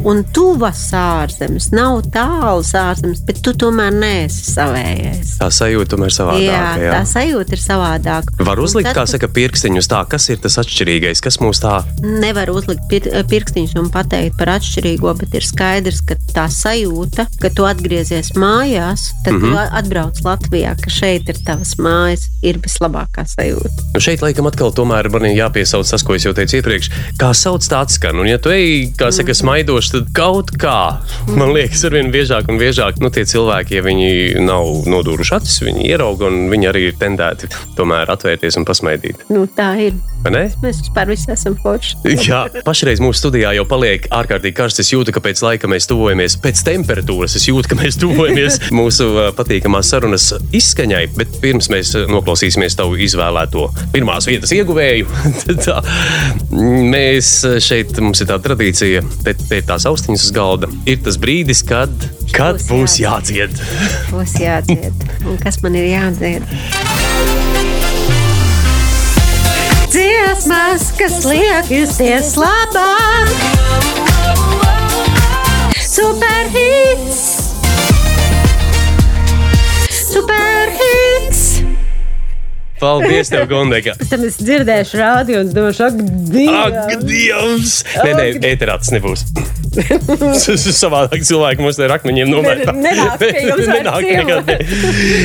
un 0.04 0.22
tuvas 0.36 0.82
ārzemes, 0.94 1.70
nav 1.72 2.02
tāls 2.12 2.74
ārzemes, 2.78 3.24
bet 3.26 3.40
tu 3.44 3.52
tomēr 3.52 3.92
neesi 3.92 4.44
savējais. 4.52 5.34
Tā 5.40 5.50
sajūta 5.50 5.94
tomēr 5.94 6.12
ir 6.12 6.16
savādāka. 6.16 6.44
Jā, 6.44 6.68
jā, 6.84 6.92
tā 6.92 7.02
sajūta 7.08 7.56
ir 7.56 7.62
savādāka. 7.64 8.36
Var 8.50 8.62
uzlikt, 8.62 8.88
tad, 8.88 8.96
kā 9.00 9.06
saka, 9.10 9.28
pirkstiņus 9.28 9.90
tā, 9.90 10.04
kas 10.08 10.28
ir 10.28 10.38
tas 10.44 10.58
atšķirīgais, 10.62 11.24
kas 11.24 11.40
mūs 11.42 11.60
tā? 11.64 11.80
Nevar 12.04 12.52
uzlikt 12.54 12.86
pir 12.88 13.10
pirkstiņus 13.32 13.76
un 13.80 13.90
pateikt 13.90 14.38
par 14.38 14.54
atšķirīgo, 14.58 15.16
bet 15.18 15.34
ir 15.34 15.44
skaidrs, 15.44 16.00
ka 16.06 16.16
tā 16.34 16.46
sajūta, 16.50 17.26
ka 17.40 17.50
tu 17.54 17.66
atgriezies 17.68 18.32
mājās, 18.38 19.12
tad 19.24 19.34
mm 19.34 19.38
-hmm. 19.38 19.42
tu 19.42 19.54
mhm. 19.54 19.76
atbrauc 19.80 20.20
Latvijā, 20.24 20.74
ka 20.80 20.90
šeit 20.90 21.28
ir 21.28 21.38
tavas 21.46 21.76
mājas 21.78 22.28
ir 22.42 22.58
vislabākā 22.58 23.24
sajūta. 23.28 23.70
Nu 23.94 24.00
šeit, 24.00 24.22
laikam, 24.22 24.46
atkal 24.50 24.72
tomēr 24.74 25.10
man 25.12 25.28
jāpiesauc 25.30 25.90
tas, 25.90 26.02
ko 26.02 26.14
es 26.14 26.24
jau 26.26 26.32
teicu 26.34 26.56
iepriekš. 26.56 26.90
Kā 27.20 27.32
sauc 27.34 27.62
tāds 27.62 27.98
skan, 27.98 28.18
un 28.20 28.26
ja 28.26 28.38
tu 28.38 28.50
ej, 28.50 28.90
kā 28.98 29.10
saka, 29.12 29.32
mm. 29.32 29.40
smaidoši, 29.40 29.92
tad 29.92 30.10
kaut 30.16 30.50
kā, 30.58 30.98
man 31.30 31.52
liekas, 31.54 31.84
arvien 31.84 32.10
biežāk 32.14 32.48
un 32.48 32.58
biežāk, 32.58 33.00
nu 33.00 33.10
tie 33.10 33.24
cilvēki, 33.24 33.78
ja 33.78 33.82
viņi 33.82 34.40
nav 34.44 34.88
nodūruši 34.90 35.34
acis, 35.34 35.60
viņi 35.62 35.86
ierauga, 35.88 36.26
un 36.26 36.50
viņi 36.50 36.70
arī 36.70 36.88
ir 36.90 36.98
tendēti 37.00 37.50
tomēr 37.76 38.10
atvērties 38.10 38.56
un 38.60 38.64
pasmaidīt. 38.64 39.26
Nu, 39.28 39.46
tā 39.46 39.74
ir. 39.88 39.94
Mēs 40.24 40.56
vispār 40.62 41.10
visi 41.12 41.28
esam 41.32 41.56
forši. 41.60 41.98
Jā, 42.28 42.46
pašreiz 42.64 43.00
mūsu 43.04 43.20
studijā 43.20 43.52
jau 43.58 43.66
paliek 43.68 44.06
ārkārtīgi 44.08 44.56
karsts. 44.56 44.80
Es 44.80 44.92
jūtu, 44.92 45.12
ka 45.12 45.20
pēc 45.20 45.42
laika 45.44 45.68
mēs 45.68 45.86
tuvojamies, 45.90 46.13
pēc 46.42 46.62
temperatūras 46.66 47.36
es 47.38 47.46
jūtu, 47.48 47.70
ka 47.70 47.78
mēs 47.78 47.98
tuvojamies 48.00 48.60
mūsu 48.78 49.08
patīkamās 49.38 49.92
sarunas 49.94 50.30
izskaņai. 50.54 51.04
Bet 51.18 51.38
pirms 51.42 51.70
mēs 51.72 51.94
noklausīsimies 52.10 52.78
tavu 52.78 52.98
izvēlēto 53.04 53.68
pirmās 53.94 54.28
vietas 54.30 54.54
ieguvēju. 54.56 55.08
tā, 55.66 55.80
mēs 56.94 57.32
šeit, 57.64 57.96
mums 58.04 58.24
ir 58.24 58.30
tā 58.30 58.38
tradīcija, 58.44 59.04
te, 59.26 59.36
te 59.48 59.62
tās 59.66 59.88
austiņas 59.90 60.28
uz 60.28 60.34
galda. 60.34 60.70
Ir 60.90 61.02
tas 61.04 61.18
brīdis, 61.20 61.64
kad, 61.66 61.92
kad 62.34 62.60
būs, 62.62 62.70
būs 62.70 62.98
jādzied. 63.02 63.64
Būs 64.12 64.38
jādzied. 64.42 65.08
Un 65.24 65.40
kas 65.42 65.60
man 65.64 65.78
ir 65.80 65.90
jādzied? 65.92 66.44
Dziesmas, 69.94 70.88
kas 70.98 71.20
liek 71.28 71.68
justies 71.70 72.32
labāk, 72.34 73.30
superhits, 75.94 77.18
superhits. 80.10 81.42
Paldies, 82.80 83.30
tev, 83.30 83.46
Gondeka. 83.48 83.94
Pēc 84.00 84.10
tam 84.10 84.24
es 84.26 84.40
dzirdēšu 84.42 84.98
rādio 84.98 85.44
un 85.44 85.52
domāšu, 85.54 85.86
ak, 85.86 86.00
Dievs! 86.34 86.58
Ak, 86.58 87.04
Dievs! 87.06 87.76
Nē, 88.02 88.10
nē, 88.18 88.26
ēterā 88.50 88.74
tas 88.82 88.90
nebūs. 88.96 89.22
Savādāk 90.84 91.24
cilvēki 91.26 91.64
mums 91.64 91.78
ar 91.82 91.96
akmeņiem 91.98 92.30
nometā. 92.30 92.74
Nenāk 92.76 93.18
pie 93.20 93.30
jums 93.48 93.68
Nenāk 93.74 94.06
nekad, 94.06 94.50
ne. 94.50 94.56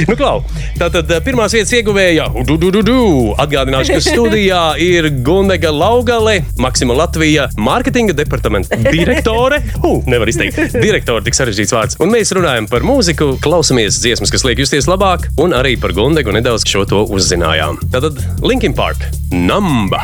Nu, 0.10 0.16
klau, 0.20 0.42
tātad 0.80 1.10
eh, 1.14 1.22
pirmās 1.26 1.54
vietas 1.56 1.74
ieguvēja. 1.78 2.30
Du, 2.48 2.58
du, 2.60 2.72
du, 2.74 2.84
du. 2.86 3.00
Atgādināšu, 3.40 3.98
ka 3.98 4.04
studijā 4.06 4.64
ir 4.84 5.10
Gunega 5.26 5.72
Laugale, 5.74 6.40
Maksima 6.62 6.98
Latvija, 6.98 7.50
mārketinga 7.60 8.16
departamenta 8.18 8.80
direktore. 8.90 9.62
Uh, 9.80 10.02
nevar 10.10 10.28
izteikt. 10.28 10.58
Direktore, 10.74 11.24
tik 11.24 11.38
sarežģīts 11.38 11.74
vārds. 11.74 11.98
Un 12.04 12.12
mēs 12.12 12.34
runājam 12.36 12.68
par 12.70 12.84
mūziku, 12.86 13.32
klausamies 13.44 14.02
dziesmas, 14.04 14.34
kas 14.34 14.44
liek 14.48 14.60
justies 14.60 14.90
labāk, 14.92 15.30
un 15.40 15.56
arī 15.56 15.78
par 15.80 15.96
Gundegu 15.96 16.34
nedaudz 16.36 16.68
šo 16.68 16.84
to 16.90 17.06
uzzinājām. 17.08 17.80
Tātad 17.94 18.20
Linkin 18.44 18.76
Park, 18.76 19.08
Namba. 19.32 20.04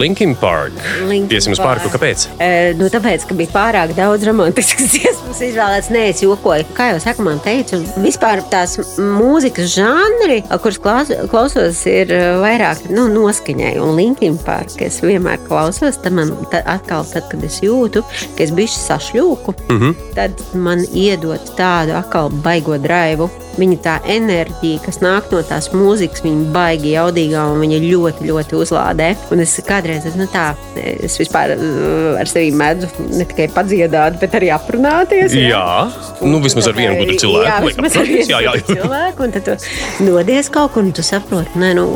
Linkin 0.00 0.34
Park. 0.34 0.72
Linkin 1.08 1.36
Iesim 1.36 1.52
uz 1.52 1.58
Park. 1.60 1.82
parku, 1.82 1.90
kāpēc? 1.92 2.22
E, 2.40 2.72
nu, 2.78 2.86
tāpēc, 2.88 3.26
ka 3.28 3.34
bija 3.36 3.52
pārāk 3.52 3.90
daudz 3.98 4.24
romantiskas 4.24 4.88
dziesmas 4.94 5.42
izvēlēts, 5.44 5.90
nē, 5.92 6.06
es 6.14 6.22
jokoju. 6.24 6.64
Kā 6.76 6.86
jau 6.94 7.02
saka, 7.04 7.24
man 7.26 7.42
teica, 7.44 7.76
vispār 8.00 8.40
tās 8.52 8.78
mūzikas 8.96 9.74
žanri, 9.74 10.38
kuras 10.62 10.80
klaus, 10.80 11.12
klausos, 11.28 11.82
ir 11.90 12.14
vairāk 12.40 12.86
nu, 12.94 13.10
noskaņai. 13.12 13.74
Un 13.84 13.92
Linkin 13.98 14.40
Park 14.46 14.80
es 14.86 15.02
vienmēr 15.04 15.42
klausos, 15.44 16.00
tad 16.00 16.16
man 16.16 16.32
tad 16.48 16.64
atkal, 16.64 17.04
tad, 17.12 17.28
kad 17.28 17.44
es 17.44 17.60
jūtu, 17.60 18.00
ka 18.38 18.46
es 18.46 18.56
bišķi 18.56 18.80
sašļūku, 18.86 19.56
mm. 19.68 19.84
-hmm. 19.84 20.10
tad 20.16 20.40
man 20.56 20.86
iedod 20.96 21.52
tādu 21.60 21.98
atkal 22.00 22.32
baigo 22.40 22.80
draivu. 22.80 23.28
Viņa 23.60 23.78
tā 23.84 23.96
enerģija, 24.08 24.80
kas 24.86 25.00
nāk 25.04 25.28
no 25.34 25.42
tās 25.44 25.68
mūzikas, 25.74 26.22
viņa 26.24 26.46
baigi 26.54 26.94
jaudīgā 26.94 27.42
un 27.52 27.60
viņa 27.60 27.80
ļoti, 27.84 28.28
ļoti 28.30 28.56
uzlādē. 28.56 29.10
Un 29.34 29.42
es 29.44 29.56
kādreiz, 29.66 30.06
nu 30.16 30.26
tā, 30.32 30.46
es 30.80 31.18
vispār 31.20 31.52
uh, 31.56 32.16
ar 32.20 32.30
sevi 32.30 32.54
mēdzu 32.56 32.88
ne 33.18 33.26
tikai 33.28 33.50
padziedāt, 33.52 34.16
bet 34.22 34.36
arī 34.38 34.48
aprunāties. 34.54 35.34
Jā, 35.36 35.90
nu 36.24 36.40
vismaz 36.42 36.70
ar 36.70 36.78
vienu 36.78 37.02
gudru 37.02 37.18
cilvēku. 37.20 37.50
Jā, 37.50 37.58
vismaz 37.66 37.98
ar 38.00 38.08
vienu 38.08 38.32
jā, 38.32 38.40
jā. 38.46 38.54
cilvēku. 38.70 39.26
Un 39.26 39.36
tad 39.36 39.48
tu 39.50 40.08
dodies 40.08 40.50
kaut 40.54 40.74
kur, 40.74 40.86
un 40.86 40.94
tu 40.96 41.04
saproti, 41.04 41.52
ka 41.54 41.72
nu, 41.76 41.86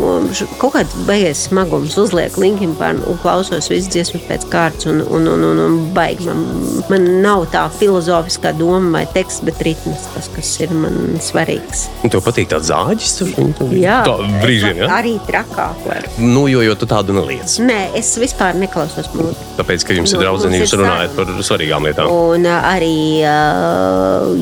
kaut 0.60 0.76
kāds 0.76 0.94
beigas 1.08 1.46
smagums 1.48 1.96
uzliek 2.00 2.36
linkim 2.40 2.76
pār 2.78 3.00
un 3.00 3.20
klausos 3.22 3.70
visas 3.72 3.88
dziesmas 3.92 4.26
pēc 4.28 4.48
kārtas. 4.52 4.90
Un, 4.90 5.00
un, 5.08 5.28
un, 5.32 5.48
un, 5.48 5.64
un 5.64 5.80
baigi 5.96 6.28
man, 6.28 6.44
man 6.92 7.08
nav 7.24 7.48
tā 7.54 7.64
filozofiskā 7.80 8.54
doma 8.60 8.98
vai 8.98 9.04
teksts, 9.16 9.44
bet 9.48 9.64
ritms, 9.64 10.08
tas, 10.14 10.28
kas 10.36 10.54
ir 10.60 10.76
man 10.76 11.16
svarīgs. 11.54 11.84
Un 12.04 12.12
tev 12.12 12.22
patīk 12.24 12.50
tāds 12.50 12.68
zāģis? 12.68 13.14
Jā, 13.78 14.02
tā 14.06 14.14
brīžiem, 14.42 14.82
jā. 14.82 14.88
arī 14.92 15.14
trakāk 15.26 15.84
varu. 15.86 16.10
Nu, 16.18 16.46
jo, 16.50 16.62
jo 16.64 16.74
tu 16.78 16.86
tādu 16.90 17.14
neliec. 17.16 17.56
Nē, 17.62 17.94
es 17.98 18.12
vispār 18.20 18.56
neklausos 18.58 19.10
mūziku. 19.14 19.48
Tāpēc, 19.58 19.86
ka 19.86 19.96
jums 19.96 20.12
ir 20.12 20.18
Nu, 20.18 20.24
draudzene, 20.24 20.60
jūs 20.62 20.74
ir 20.74 20.82
runājat 20.82 21.16
par 21.16 21.32
svarīgām 21.48 21.88
lietām. 21.88 22.10
Un 22.10 22.46
ā, 22.48 22.58
arī, 22.74 22.96
ā, 23.26 23.36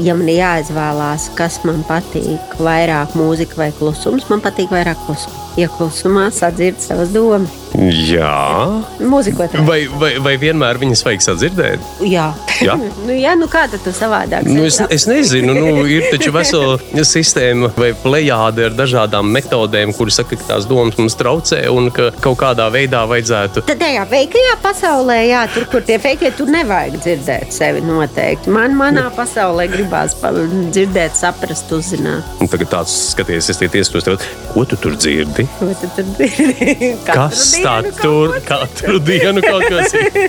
ja 0.04 0.16
man 0.18 0.28
ir 0.28 0.40
jāizvēlās, 0.40 1.30
kas 1.38 1.60
man 1.68 1.82
patīk, 1.88 2.56
vairāk 2.62 3.16
mūzika 3.18 3.64
vai 3.64 3.70
klusums, 3.76 4.28
man 4.32 4.44
patīk 4.44 4.72
vairāk 4.72 5.00
klusums. 5.06 5.38
Ja 5.60 5.68
klusumā 5.72 6.30
sadzird 6.32 6.80
savas 6.80 7.12
domas, 7.12 7.61
Jā. 7.90 8.82
mūzikot. 9.00 9.58
Vai, 9.66 9.84
vai, 10.00 10.14
vai 10.22 10.36
vienmēr 10.40 10.80
viņas 10.82 11.04
vajag 11.06 11.26
sadzirdēt? 11.28 11.92
Jā, 12.06 12.30
Jā? 12.62 12.76
nu, 13.06 13.14
jā 13.16 13.34
nu 13.38 13.48
kā 13.50 13.64
tad 13.70 13.82
tu 13.84 13.92
savādāk? 13.94 14.46
Nu, 14.48 14.64
es, 14.68 14.78
es 14.92 15.06
nezinu, 15.10 15.54
nu, 15.56 15.84
ir 15.90 16.08
taču 16.12 16.32
vesela 16.34 16.76
sistēma 17.06 17.72
vai 17.78 17.92
plējāde 17.98 18.68
ar 18.68 18.76
dažādām 18.76 19.30
metodēm, 19.34 19.94
kuras 19.96 20.20
saka, 20.20 20.38
ka 20.38 20.52
tās 20.52 20.68
domas 20.70 20.98
mums 21.00 21.16
traucē 21.18 21.62
un 21.72 21.90
ka 21.94 22.10
kaut 22.22 22.38
kādā 22.42 22.68
veidā 22.72 23.02
vajadzētu. 23.10 23.64
Tad 23.68 23.80
tajā 23.82 24.04
veikajā 24.10 24.56
pasaulē, 24.64 25.18
jā, 25.28 25.42
tur, 25.54 25.66
kur 25.72 25.86
tie 25.86 25.98
feikie, 26.02 26.32
tur 26.36 26.50
nevajag 26.52 26.98
dzirdēt 27.02 27.54
sevi 27.54 27.82
noteikti. 27.84 28.52
Man, 28.52 28.76
manā 28.78 29.08
pasaulē 29.16 29.68
gribās 29.72 30.16
dzirdēt, 30.18 31.16
saprast, 31.18 31.72
uzzināt. 31.74 32.26
Un 32.42 32.50
tagad 32.50 32.72
tāds 32.76 32.94
skaties, 33.12 33.50
es 33.52 33.60
tie 33.60 33.70
ieskos 33.82 34.06
tev, 34.06 34.20
ko 34.52 34.66
tu 34.68 34.78
tur 34.80 34.96
dzirdi? 34.98 35.46
Ko 35.58 35.70
tu 35.80 35.90
tur 35.96 36.08
dzirdi? 36.14 36.92
Kas 37.08 37.48
tā 37.62 37.71
ko 38.00 38.12
katru 38.48 38.98
dienu 39.02 39.42
kaut 39.44 39.66
kas 39.70 39.94
ir? 40.00 40.20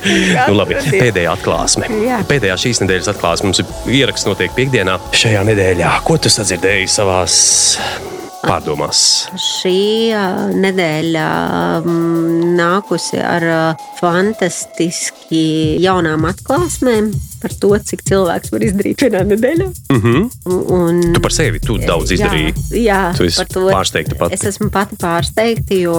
nu, 0.48 0.56
labi, 0.58 0.80
pēdējā 0.94 1.36
atklāsme. 1.36 1.90
Jā. 2.06 2.22
Pēdējā 2.30 2.58
šīs 2.66 2.84
nedēļas 2.84 3.12
atklāsme 3.16 3.52
mums 3.52 3.62
ir 3.64 4.00
ieraksts 4.02 4.30
notiek 4.30 4.54
piekdienā. 4.58 4.98
Šajā 5.18 5.44
nedēļā, 5.52 5.94
ko 6.08 6.18
tu 6.22 6.32
sadzirdēji 6.34 6.90
savās 6.92 7.38
pārdomās? 8.44 9.04
Šī 9.40 10.12
nedēļa 10.64 11.28
nākusi 12.58 13.22
ar 13.24 13.46
fantastiski 14.00 15.46
jaunām 15.84 16.28
atklāsmēm 16.30 17.12
par 17.44 17.56
to, 17.60 17.72
cik 17.92 18.04
cilvēks 18.08 18.54
var 18.54 18.66
izdarīt 18.68 19.04
vienā 19.06 19.24
nedēļā. 19.28 19.68
Mm 19.92 20.02
-hmm. 20.02 20.30
Un, 20.78 21.02
Tu 21.14 21.22
par 21.24 21.36
sevi 21.36 21.60
tu 21.60 21.78
daudz 21.78 22.12
izdarīji. 22.16 22.54
Jā, 22.72 22.82
jā 22.84 23.02
Tu 23.18 23.28
esi 23.28 23.42
par 23.42 23.52
to 23.54 23.66
pārsteigta 23.68 24.18
pati. 24.20 24.38
Es 24.38 24.46
esmu 24.54 24.70
pati 24.74 24.98
pārsteigta, 25.00 25.78
jo 25.80 25.98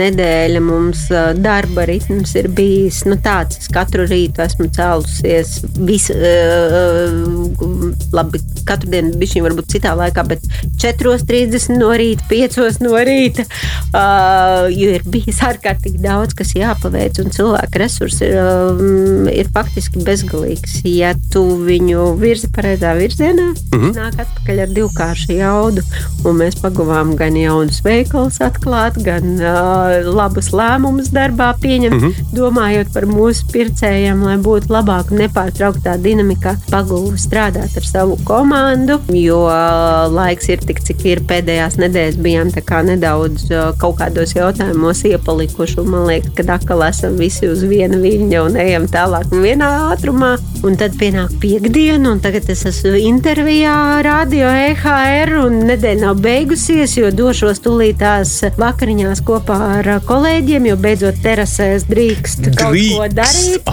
nedēļa 0.00 0.60
mums 0.64 1.06
darba 1.38 1.86
ritms 1.88 2.34
ir 2.34 2.48
bijis 2.48 3.04
nu, 3.08 3.16
tāds. 3.16 3.60
Es 3.60 3.68
katru 3.72 4.06
rītu 4.08 4.42
esmu 4.44 4.68
cēlusies. 4.76 5.56
Visu, 5.88 6.14
uh, 6.14 7.70
labi, 8.12 8.40
katru 8.68 8.90
dienu 8.90 9.14
bija 9.20 9.34
šī 9.34 9.44
varbūt 9.46 9.70
citā 9.76 9.94
laikā, 9.98 10.24
bet 10.28 10.44
4.30 10.82 11.78
no 11.78 11.90
rīta, 11.94 12.26
5.00 12.30 12.84
no 12.84 12.96
rīta. 12.96 13.46
Uh, 13.90 14.68
jo 14.74 14.90
ir 14.96 15.06
bijis 15.06 15.40
ārkārtīgi 15.46 16.00
daudz, 16.02 16.34
kas 16.38 16.54
jāpaveic, 16.56 17.20
un 17.22 17.32
cilvēka 17.34 17.82
resursi 17.82 18.28
ir, 18.28 18.36
um, 18.40 19.28
ir 19.30 19.50
faktiski 19.54 20.02
bezgalīgs. 20.40 20.80
Ja 20.84 21.12
tu 21.32 21.42
viņu 21.64 22.16
virzi 22.20 22.48
pareizā 22.52 22.94
virzienā, 22.98 23.52
mm 23.52 23.78
-hmm. 23.78 23.92
nāk 23.94 24.20
atpakaļ 24.20 24.62
ar 24.62 24.68
divkāršu 24.68 25.36
jaudu. 25.36 25.82
Un 26.24 26.36
mēs 26.36 26.58
pagavām 26.60 27.16
gan 27.16 27.36
jaunus 27.36 27.80
veikalus 27.84 28.40
atklāt, 28.40 29.02
gan 29.02 29.40
uh, 29.40 30.04
labus 30.04 30.50
lēmumus 30.52 31.10
darbā 31.12 31.54
pieņemt, 31.60 31.94
mm 31.94 32.00
-hmm. 32.00 32.34
domājot 32.34 32.92
par 32.92 33.06
mūsu 33.06 33.44
pircējiem, 33.52 34.22
lai 34.22 34.36
būtu 34.36 34.68
labāk 34.68 35.10
nepārtrauktā 35.10 35.96
dinamikā 35.96 36.56
pagūvu 36.70 37.16
strādāt 37.16 37.76
ar 37.76 37.84
savu 37.84 38.18
komandu. 38.24 39.00
Jo 39.08 39.44
uh, 39.46 40.12
laiks 40.12 40.48
ir 40.48 40.58
tik, 40.58 40.82
cik 40.82 41.04
ir 41.04 41.20
pēdējās 41.20 41.78
nedēļas, 41.78 42.16
bijām 42.16 42.48
nedaudz 42.84 43.50
uh, 43.50 43.72
kaut 43.78 43.98
kādos 43.98 44.34
jautājumos 44.34 45.04
iepalikuši. 45.04 45.80
Man 45.80 46.06
liekas, 46.06 46.32
ka 46.34 46.54
atkal 46.54 46.82
esam 46.88 47.16
visi 47.16 47.48
uz 47.48 47.62
viena 47.62 47.96
viļņa 47.96 48.42
un 48.42 48.56
ejam 48.56 48.86
tālāk 48.86 49.26
vienā 49.30 49.92
ātrumā. 49.92 50.29
Un 50.66 50.76
tad 50.76 50.96
pienāk 51.00 51.32
piekdiena, 51.40 52.10
un 52.12 52.20
tagad 52.20 52.48
es 52.52 52.66
esmu 52.68 52.92
intervijā 53.00 53.72
Radio 54.04 54.50
EHR, 54.52 55.32
un 55.46 55.56
nedēļa 55.70 56.02
nav 56.04 56.20
beigusies, 56.24 56.98
jo 56.98 57.08
došos 57.16 57.62
tūlītās 57.64 58.34
vakariņās 58.60 59.22
kopā 59.26 59.56
ar 59.78 59.90
kolēģiem, 60.08 60.68
jo 60.70 60.76
beidzot 60.80 61.22
terasēs 61.24 61.88
drīkst 61.88 62.50
kaut 62.58 62.76
ko 62.76 63.08
Drīkst. 63.08 63.16
darīt. 63.16 63.72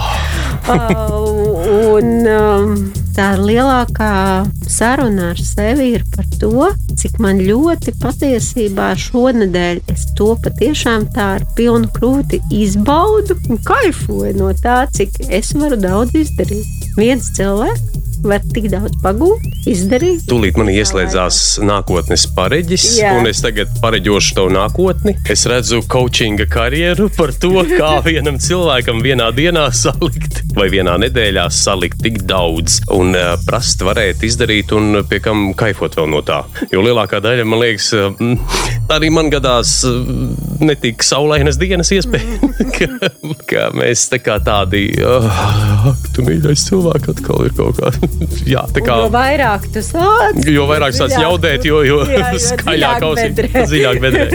Uh, 0.68 1.94
un 1.94 2.08
um, 2.28 2.72
tā 3.18 3.32
lielākā 3.34 4.46
saruna 4.70 5.32
ar 5.32 5.40
sevi 5.42 5.88
ir 5.96 6.04
par 6.12 6.26
to, 6.38 6.68
cik 7.00 7.16
man 7.22 7.40
ļoti 7.42 7.96
patiesībā 7.98 8.92
šonadēļ 9.02 9.80
es 9.90 10.04
to 10.18 10.28
patiešām 10.44 11.08
tā 11.16 11.26
ar 11.40 11.46
pilnu 11.58 11.90
krūti 11.96 12.38
izbaudu 12.54 13.34
un 13.50 13.58
kaifoju 13.66 14.36
no 14.38 14.52
tā, 14.62 14.84
cik 14.94 15.18
es 15.40 15.50
varu 15.58 15.80
daudz 15.82 16.14
izdarīt. 16.22 16.90
Viens 16.98 17.32
cilvēks 17.34 17.97
var 18.24 18.42
tik 18.54 18.68
daudz 18.72 18.96
pagūt, 19.02 19.44
izdarīt. 19.68 20.24
Tūlīt 20.28 20.58
man 20.58 20.70
ieslēdzās 20.72 21.58
nākotnes 21.64 22.26
pareģis, 22.36 22.86
Jā. 23.00 23.14
un 23.18 23.28
es 23.30 23.42
tagad 23.44 23.70
pareģošu 23.82 24.36
to 24.38 24.46
nākotni. 24.52 25.14
Es 25.30 25.44
redzu 25.50 25.80
coachinga 25.90 26.48
karjeru 26.50 27.08
par 27.16 27.32
to, 27.36 27.52
kā 27.70 27.92
vienam 28.08 28.40
cilvēkam 28.42 29.02
vienā 29.04 29.30
dienā 29.36 29.68
salikt 29.76 30.42
vai 30.58 30.68
vienā 30.72 30.96
nedēļā 31.04 31.46
salikt 31.54 32.02
tik 32.02 32.22
daudz 32.28 32.80
un 32.94 33.14
uh, 33.16 33.34
prast 33.46 33.82
varēt 33.86 34.24
izdarīt 34.26 34.72
un 34.76 35.02
pie 35.08 35.20
kam 35.24 35.52
kaifot 35.58 35.98
vēl 35.98 36.10
no 36.10 36.22
tā. 36.26 36.42
Jo 36.72 36.82
lielākā 36.84 37.22
daļa, 37.24 37.46
man 37.48 37.62
liekas, 37.62 37.92
uh, 37.96 38.18
arī 38.94 39.12
man 39.14 39.30
gadās 39.32 39.78
uh, 39.86 40.02
netik 40.64 41.04
saulainas 41.06 41.60
dienas 41.60 41.92
iespēja, 41.94 42.40
ka, 42.76 43.12
ka 43.48 43.68
mēs 43.78 44.08
tā 44.12 44.20
kā 44.22 44.38
tādi, 44.44 44.88
uh, 45.04 45.92
tu 46.14 46.26
mīļais 46.26 46.68
cilvēks 46.70 47.14
atkal 47.14 47.46
ir 47.46 47.54
kaut 47.58 47.78
kā. 47.82 47.92
Jā, 48.52 48.62
tā 48.74 48.82
kā. 48.84 48.96
Jo 49.02 49.08
vairāk 49.14 49.66
tu 49.74 49.82
sāc, 49.84 50.38
Jo 50.48 50.64
vairāk 50.70 50.94
sāc 50.96 51.14
tu- 51.14 51.68
jo, 51.68 51.82
jo 51.86 51.98
Jā, 52.08 52.32
jo 52.32 52.40
skaļāk 52.48 52.68
dziļāk 52.68 53.06
ausī, 53.08 53.26
bedrē. 53.28 53.64
dziļāk 53.72 54.00
bedrē. 54.04 54.26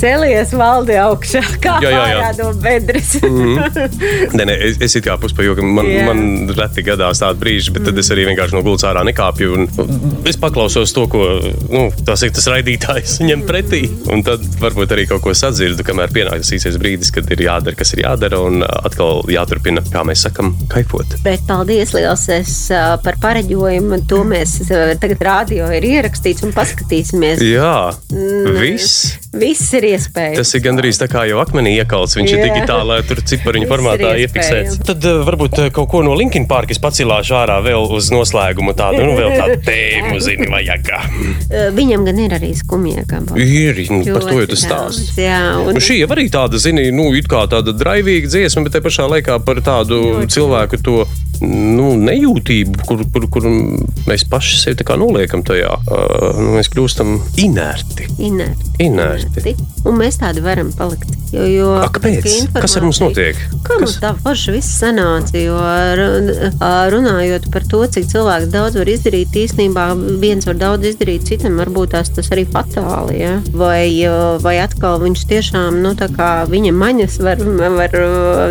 Celies 0.00 0.54
valdi 0.56 0.96
augšā, 1.00 1.42
kā 1.62 1.76
Jā, 1.84 1.90
jā, 1.94 2.04
jā. 2.14 2.30
no 2.40 2.50
bedres. 2.62 3.12
Nē, 3.20 4.44
nē, 4.46 4.56
es, 4.70 4.78
es 4.82 4.96
it 4.98 5.04
kā 5.06 5.16
puspajūgu, 5.20 5.64
man, 5.66 5.88
Jā. 5.90 6.04
man 6.08 6.22
reti 6.56 6.84
gadās 6.86 7.20
tādi 7.22 7.40
brīži, 7.42 7.72
bet 7.74 7.86
tad 7.88 7.98
es 8.00 8.10
arī 8.14 8.26
vienkārši 8.30 8.56
no 8.56 8.62
gultas 8.66 8.88
ārā 8.90 9.04
nekāpju. 9.08 9.50
Un 9.56 10.24
es 10.28 10.38
paklausos 10.40 10.92
to, 10.96 11.06
ko 11.12 11.24
nu, 11.70 11.86
tas, 12.06 12.22
ir 12.26 12.32
tas 12.36 12.48
raidītājs 12.52 13.18
ņem 13.26 13.44
pretī. 13.48 13.82
Un 14.12 14.24
tad 14.26 14.44
varbūt 14.62 14.94
arī 14.96 15.06
kaut 15.10 15.22
ko 15.24 15.34
sadzirdu, 15.36 15.84
kamēr 15.86 16.12
pienāk 16.14 16.42
tas 16.44 16.52
īsais 16.56 16.78
brīdis, 16.80 17.12
kad 17.14 17.28
ir 17.34 17.44
jādara, 17.46 17.76
kas 17.78 17.94
ir 17.96 18.04
jādara, 18.04 18.40
un 18.46 18.64
atkal 18.66 19.22
jāturpina, 19.30 19.82
kā 19.92 20.04
mēs 20.08 20.24
sakam, 20.26 20.52
kaifot. 20.72 21.16
Bet 21.24 21.44
paldies 21.48 21.94
liels 21.96 22.26
es, 22.32 22.54
ā, 22.74 22.96
par 23.10 23.18
pareģojumu. 23.24 24.02
To 24.10 24.22
mēs 24.28 24.56
ā, 24.70 24.94
tagad 25.00 25.24
rādio 25.26 25.66
ir 25.74 25.86
ierakstīts 25.88 26.44
un 26.46 26.54
paskatīsimies. 26.54 27.42
Jā, 27.42 27.90
viss. 28.60 29.16
Viss 29.30 29.70
ir 29.78 29.84
iespējams. 29.92 30.40
Tas 30.40 30.50
ir 30.58 30.62
gandrīz 30.64 30.98
tā 30.98 31.06
kā 31.10 31.22
jau 31.28 31.38
akmenī 31.42 31.76
iekalts. 31.78 32.16
Viņš 32.18 32.32
ir 32.32 32.40
Jā. 32.40 32.46
digitālā, 32.48 32.96
tur 33.06 33.20
cipariņu 33.30 33.68
formātā 33.70 34.10
ir 34.16 34.24
iefiksēts. 34.24 34.80
Tad 34.88 35.06
uh, 35.06 35.20
varbūt 35.26 35.60
uh, 35.60 35.68
kaut 35.74 35.86
ko 35.92 36.00
no 36.02 36.16
Linkin 36.18 36.48
Park 36.50 36.72
es 36.74 36.82
pacilāšu 36.82 37.36
ārā 37.38 37.60
vēl 37.62 37.86
uz 37.94 38.10
noslēgumu. 38.10 38.74
Tādu, 38.78 39.04
nu, 39.06 39.14
vēl 39.14 39.36
tādu 39.38 39.60
tēmu, 39.68 40.18
zini, 40.24 40.50
vajag. 40.50 40.90
Viņam 41.78 42.08
gan 42.10 42.20
ir 42.26 42.34
arī 42.40 42.50
skumja 42.58 43.06
gabala. 43.06 43.38
Ir, 43.38 43.78
nu, 43.94 44.02
par 44.10 44.26
to 44.26 44.34
Ļoti 44.40 44.50
tas 44.56 44.66
stāsts. 44.66 45.14
Jā, 45.20 45.40
un 45.62 45.78
Nu, 45.78 45.82
šī 45.84 46.00
jau 46.00 46.10
arī 46.10 46.26
tāda, 46.32 46.58
zini, 46.58 46.88
nu, 46.94 47.10
it 47.14 47.30
kā 47.30 47.44
tāda 47.50 47.74
draivīga 47.76 48.30
dziesma, 48.30 48.66
bet 48.66 48.74
te 48.74 48.82
pašā 48.82 49.06
laikā 49.14 49.38
par 49.46 49.62
tādu 49.62 50.00
Ļoti. 50.08 50.32
cilvēku 50.34 50.82
to 50.82 51.04
nu, 51.40 51.94
nejūtību, 51.96 52.82
kur, 52.88 52.99
kur, 53.14 53.26
kur 53.32 53.48
mēs 54.08 54.26
paši 54.30 54.60
sevi 54.64 54.88
noliekam 55.00 55.44
tajā. 55.46 55.72
Uh, 55.86 56.40
nu, 56.40 56.56
mēs 56.58 56.70
kļūstam 56.72 57.16
inerti. 57.40 58.08
inerti. 58.18 58.74
Inerti. 58.84 59.56
Un 59.88 59.98
mēs 60.00 60.20
tādi 60.20 60.44
varam 60.44 60.72
palikt. 60.76 61.16
Jo, 61.30 61.44
jo, 61.46 61.66
A, 61.78 61.86
kāpēc? 61.94 62.24
ka 62.50 62.64
Kas 62.64 62.74
ar 62.78 62.82
mums 62.82 62.98
notiek? 62.98 63.38
Kā 63.62 63.76
mums 63.78 64.00
tā 64.02 64.10
forša 64.18 64.54
viss 64.56 64.78
sanāca? 64.80 65.38
Jo 65.38 65.58
runājot 66.90 67.46
par 67.54 67.66
to, 67.70 67.84
cik 67.94 68.08
cilvēks 68.10 68.48
daudz 68.50 68.78
var 68.80 68.90
izdarīt, 68.90 69.36
īstenībā 69.38 69.84
viens 70.22 70.48
var 70.48 70.58
daudz 70.58 70.88
izdarīt, 70.90 71.28
citam 71.28 71.60
varbūt 71.60 71.94
tās 71.94 72.10
tas 72.16 72.30
arī 72.34 72.46
fatāli. 72.50 73.20
Ja? 73.20 73.36
Vai, 73.54 74.02
vai 74.42 74.56
atkal 74.64 74.98
viņš 75.04 75.24
tiešām, 75.30 75.78
nu, 75.84 75.94
tā 75.98 76.10
kā 76.14 76.30
viņa 76.50 76.74
maņas 76.74 77.20
var, 77.22 77.44
var 77.78 77.94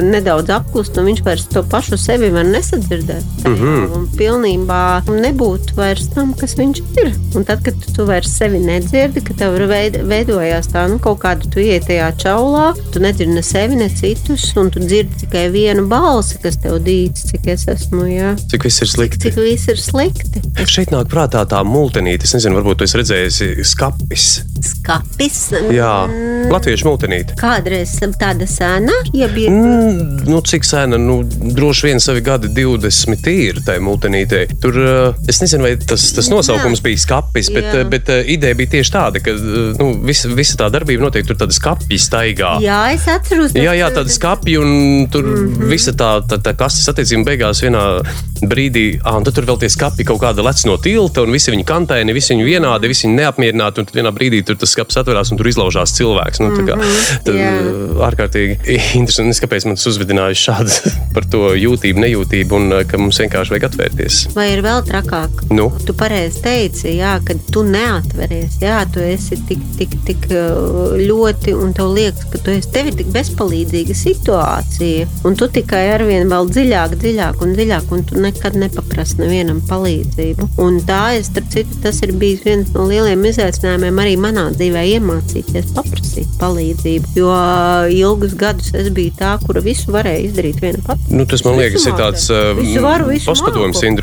nedaudz 0.06 0.54
apklust, 0.56 0.96
un 1.00 1.12
viņš 1.12 1.24
vairs 1.28 1.48
to 1.52 1.66
pašu 1.68 2.00
sevi 2.00 2.32
var 2.32 2.48
nesadzirdēt. 2.48 3.44
Mm. 3.44 3.56
-hmm. 3.60 4.08
Pilnībā 4.40 5.04
nebūt 5.04 5.74
vairs 5.76 6.06
tam, 6.14 6.30
kas 6.32 6.54
viņš 6.56 6.78
ir. 7.02 7.10
Un 7.36 7.44
tad, 7.44 7.60
kad 7.66 7.76
tu 7.92 8.06
vairs 8.08 8.32
sevi 8.38 8.62
nedzirdi, 8.64 9.20
ka 9.20 9.34
tev 9.36 9.58
veid, 9.68 9.98
veidojās 10.08 10.70
tā, 10.72 10.86
nu, 10.88 10.96
kaut 11.04 11.20
kāda 11.26 11.50
tu 11.52 11.60
iet 11.60 11.90
tajā 11.90 12.08
čaulā, 12.24 12.70
tu 12.94 13.02
nedzirdi 13.04 13.36
ne 13.36 13.44
sevi, 13.44 13.76
ne 13.82 13.90
citus, 13.92 14.46
un 14.56 14.72
tu 14.72 14.80
dzirdi 14.80 15.26
tikai 15.26 15.50
vienu 15.52 15.84
balsi, 15.92 16.40
kas 16.40 16.56
tev 16.64 16.78
dīc, 16.86 17.20
cik 17.34 17.52
es 17.52 17.68
esmu, 17.76 18.06
jā. 18.08 18.32
Cik 18.54 18.70
viss 18.70 18.86
ir 18.86 18.94
slikti? 18.94 19.26
Cik 19.28 19.42
viss 19.44 19.74
ir 19.76 19.84
slikti. 19.84 20.46
Šeit 20.64 20.96
nāk 20.96 21.12
prātā 21.12 21.44
tā 21.52 21.60
multenīte. 21.68 22.24
Es 22.24 22.38
nezinu, 22.38 22.62
varbūt 22.62 22.88
jūs 22.88 22.96
redzējāt, 23.02 23.66
skapis. 23.68 24.30
Skapis. 24.72 25.44
Jā, 25.76 25.92
Mm, 26.40 26.48
latviešu 26.54 26.88
multenīte. 26.88 27.36
Kādreiz 27.40 27.92
tāda 28.20 28.48
sēna. 28.50 28.94
Mm, 29.14 30.26
nu, 30.30 30.40
cik 30.46 30.66
sena? 30.68 30.98
Nu, 31.02 31.20
droši 31.28 31.90
vien 31.90 32.02
savi 32.04 32.24
gadi 32.26 32.52
20 32.56 33.28
ir 33.34 33.62
tajā 33.66 33.84
multenītē. 34.30 34.60
Tur 34.62 34.78
uh, 34.78 35.28
es 35.30 35.40
nezinu, 35.42 35.66
vai 35.66 35.74
tas, 35.78 36.04
tas 36.16 36.30
nosaukums 36.32 36.80
Jā. 36.80 36.86
bija 36.86 37.02
skapis, 37.02 37.50
bet, 37.54 37.66
Jā. 37.66 37.84
uh, 37.84 37.90
bet 37.90 38.10
uh, 38.10 38.22
ideja 38.26 38.58
bija 38.58 38.74
tieši 38.78 38.94
tāda, 38.94 39.22
ka 39.24 39.34
nu, 39.80 39.90
visa, 40.06 40.30
visa 40.36 40.58
tā 40.60 40.70
darbība 40.74 41.08
notiek 41.08 41.28
tur 41.28 41.38
tāda 41.40 41.56
skapja 41.56 42.00
staigā. 42.00 42.58
Jā, 42.64 42.82
es 42.94 43.08
atceros. 43.10 43.56
Jā, 43.58 43.74
jā, 43.78 43.90
tāda 43.94 44.14
skāpja, 44.14 44.62
un 44.62 45.08
tur 45.12 45.26
mm 45.26 45.46
-hmm. 45.56 45.70
visa 45.70 45.92
tā, 45.94 46.12
tā, 46.28 46.40
tā 46.42 46.56
kastes 46.56 46.90
attiecībā 46.90 47.32
beigās 47.34 47.64
vienā 47.64 48.02
brīdī, 48.42 49.00
ah, 49.04 49.18
un 49.18 49.24
tur 49.24 49.46
vēl 49.46 49.60
tie 49.60 49.70
skāpji 49.70 50.06
kaut 50.08 50.22
kāda 50.22 50.44
lec 50.46 50.64
no 50.66 50.78
tilta, 50.78 51.24
un 51.24 51.32
visi 51.32 51.52
viņi 51.52 51.66
kantaini, 51.66 52.14
visi 52.14 52.34
viņi 52.34 52.46
vienādi, 52.46 52.88
visi 52.88 53.08
viņi 53.08 53.18
neapmierināti, 53.20 53.82
un 53.82 53.90
vienā 53.94 54.12
brīdī 54.16 54.44
tur 54.46 54.56
tas 54.56 54.72
skāpis 54.72 55.00
atverās, 55.02 55.32
un 55.32 55.38
tur 55.38 55.48
izlaužās 55.48 55.96
cilvēks. 55.98 56.40
Nu, 56.40 56.52
tā 56.56 56.66
kā, 56.68 56.78
tad, 57.26 57.36
jā. 57.36 57.52
uh, 57.60 58.04
ārkārtīgi 58.08 58.60
interesanti, 59.00 59.36
es 59.36 59.44
kāpēc 59.44 59.68
man 59.68 59.76
tas 59.76 59.88
uzvedināja 59.92 60.40
šādi 60.40 60.94
par 61.16 61.28
to 61.32 61.54
jūtību, 61.60 62.06
nejūtību, 62.06 62.56
un 62.56 62.88
ka 62.88 63.02
mums 63.02 63.20
vienkārši 63.20 63.56
vajag 63.56 63.70
atvērties. 63.72 64.19
Vai 64.36 64.50
ir 64.54 64.62
vēl 64.66 64.84
trakāk? 64.88 65.44
Nu, 65.54 65.70
Tu 65.86 65.94
pareizi 65.98 66.42
teici, 66.44 66.92
jā, 67.00 67.16
ka 67.26 67.36
tu 67.54 67.64
neatveries. 67.68 68.60
Jā, 68.62 68.82
tu 68.92 69.02
esi 69.04 69.38
tik, 69.50 69.62
tik, 69.80 69.96
tik 70.08 70.28
uh, 70.32 70.96
ļoti, 71.00 71.54
un 71.58 71.74
tev 71.78 71.94
liekas, 71.96 72.28
ka 72.32 72.42
tu 72.44 72.54
esi, 72.54 72.70
tev 72.74 72.92
ir 72.92 72.98
tik 73.00 73.12
bezpalīdzīga 73.14 73.96
situācija. 73.98 75.08
Un 75.28 75.38
tu 75.40 75.50
tikai 75.52 75.86
arvien 75.96 76.30
vēl 76.32 76.50
dziļāk, 76.52 76.96
dziļāk 77.02 77.44
un 77.46 77.56
dziļāk, 77.58 77.94
un 77.96 78.06
tu 78.10 78.20
nekad 78.22 78.58
nepaprasti 78.60 79.24
nevienam 79.24 79.62
palīdzību. 79.70 80.50
Un 80.64 80.82
tā, 80.88 81.02
es, 81.20 81.30
starp 81.32 81.50
citu, 81.54 81.80
tas 81.84 82.02
ir 82.06 82.14
bijis 82.20 82.44
viens 82.46 82.74
no 82.76 82.88
lieliem 82.90 83.24
izaicinājumiem 83.32 84.04
arī 84.04 84.16
manā 84.22 84.48
dzīvē 84.56 84.86
iemācīties 84.96 85.74
paprasīt 85.78 86.38
palīdzību. 86.42 87.14
Jo 87.20 87.32
uh, 87.34 87.90
ilgus 87.94 88.36
gadus 88.40 88.74
es 88.78 88.92
biju 88.94 89.16
tā, 89.20 89.36
kura 89.46 89.64
visu 89.66 89.94
varēja 89.96 90.26
izdarīt 90.30 90.62
viena 90.64 90.84
pati. 90.86 91.10
nu, 91.14 91.26
tas 91.30 91.44
man 91.48 91.60
liekas, 91.60 91.88
ir 91.90 91.98
tāds 92.00 92.30
māku. 92.30 92.62
Visu 92.64 92.84
varu, 92.84 93.10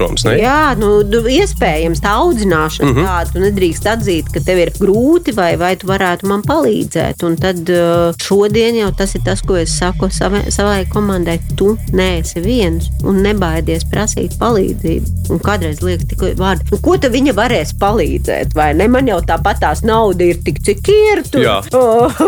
sindroms. 0.07 0.25
Ne? 0.27 0.37
Jā, 0.41 0.75
nu, 0.79 1.03
du, 1.05 1.23
iespējams, 1.27 2.01
tā 2.03 2.15
audzināšana 2.21 2.91
mm 2.91 2.97
-hmm. 2.97 3.07
tāda. 3.07 3.33
Tu 3.33 3.41
nedrīkst 3.41 3.87
atzīt, 3.91 4.31
ka 4.33 4.41
tev 4.41 4.59
ir 4.59 4.73
grūti, 4.79 5.35
vai, 5.35 5.57
vai 5.57 5.77
tu 5.77 5.87
varētu 5.87 6.27
man 6.27 6.43
palīdzēt. 6.43 7.25
Un 7.27 7.37
tad 7.37 7.69
uh, 7.69 8.15
šodien 8.23 8.77
jau 8.77 8.91
tas 8.97 9.15
ir 9.15 9.23
tas, 9.25 9.43
ko 9.43 9.57
es 9.57 9.77
saku 9.79 10.09
savai, 10.11 10.51
savai 10.51 10.87
komandai. 10.87 11.39
Tu 11.57 11.77
neesi 11.93 12.41
viens 12.41 12.91
un 13.05 13.23
nebaidies 13.23 13.85
prasīt 13.91 14.39
palīdzību. 14.39 15.31
Un 15.31 15.39
kādreiz 15.39 15.83
liekas, 15.83 16.07
tikai 16.09 16.35
vārdi, 16.39 16.71
nu, 16.71 16.79
ko 16.79 16.97
te 16.99 17.09
viņa 17.09 17.33
varēs 17.35 17.75
palīdzēt, 17.81 18.55
vai 18.55 18.75
ne? 18.75 18.89
Man 18.89 19.09
jau 19.09 19.21
tāpat 19.21 19.61
tās 19.61 19.83
nauda 19.83 20.25
ir 20.25 20.39
tik, 20.45 20.63
cik 20.63 20.89
ir. 20.89 21.23
Tur. 21.31 21.43
Jā. 21.43 21.61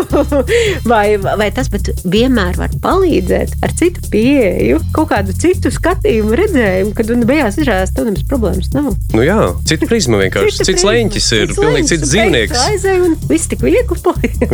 vai, 0.91 1.17
vai 1.17 1.51
tas, 1.51 1.69
bet 1.69 1.89
vienmēr 2.03 2.57
var 2.57 2.69
palīdzēt 2.81 3.63
ar 3.63 3.71
citu 3.73 4.01
pieeju, 4.11 4.79
kaut 4.93 5.09
kādu 5.09 5.33
citu 5.33 5.71
skatījumu, 5.71 6.35
redzējumu, 6.35 6.93
kad 6.93 7.07
beigās 7.29 7.58
izrādās, 7.59 7.91
ka 7.93 8.05
tam 8.07 8.17
problēmas 8.29 8.69
nav. 8.75 8.89
Nu, 9.15 9.21
jā, 9.25 9.37
cita 9.69 9.83
prizma 9.89 10.15
vienkārši. 10.23 10.65
Cits 10.69 10.83
leņķis 10.87 11.27
ir 11.39 11.47
pilnīgi 11.57 11.87
cits 11.93 12.05
dzīvnieks. 12.11 12.57
Aizēj 12.69 12.97
un 13.05 13.11
viss 13.29 13.49
tik 13.51 13.59
viegli 13.65 13.87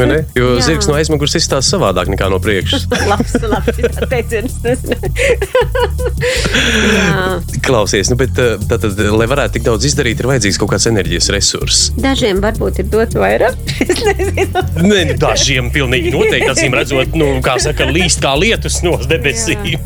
ne? 0.06 0.20
Jo 0.38 0.46
Jā. 0.56 0.62
zirgs 0.70 0.88
no 0.90 0.94
aizmugures 0.98 1.36
izstāsta 1.38 1.70
savādāk 1.76 2.08
nekā 2.12 2.26
no 2.32 2.38
priekšas. 2.44 2.82
labs, 3.12 3.34
labs, 3.42 3.78
teiciens. 4.12 4.54
Klausies, 7.66 8.08
nu, 8.12 8.16
bet 8.20 8.34
eh, 8.42 8.46
tātad, 8.70 8.92
lai 9.16 9.28
varētu 9.30 9.52
tik 9.58 9.66
daudz 9.68 9.84
izdarīt, 9.90 10.18
ir 10.22 10.28
vajadzīgs 10.30 10.60
kaut 10.62 10.72
kāds 10.76 10.86
enerģijas 10.92 11.28
resurss. 11.34 11.78
Dažiem 12.02 12.38
varbūt 12.44 12.74
ir 12.84 12.88
dots 12.92 13.16
vairāk. 13.20 13.56
Nē, 14.86 15.00
nu, 15.10 15.14
dažiem 15.22 15.66
pilnīgi 15.74 16.10
noteikti, 16.14 16.50
acīm 16.52 16.72
redzot, 16.78 17.10
nu, 17.18 17.26
kā 17.46 17.54
saka, 17.62 17.84
līst 17.90 18.20
kā 18.24 18.32
lietus 18.40 18.76
no 18.86 18.94
debesīm. 19.10 19.80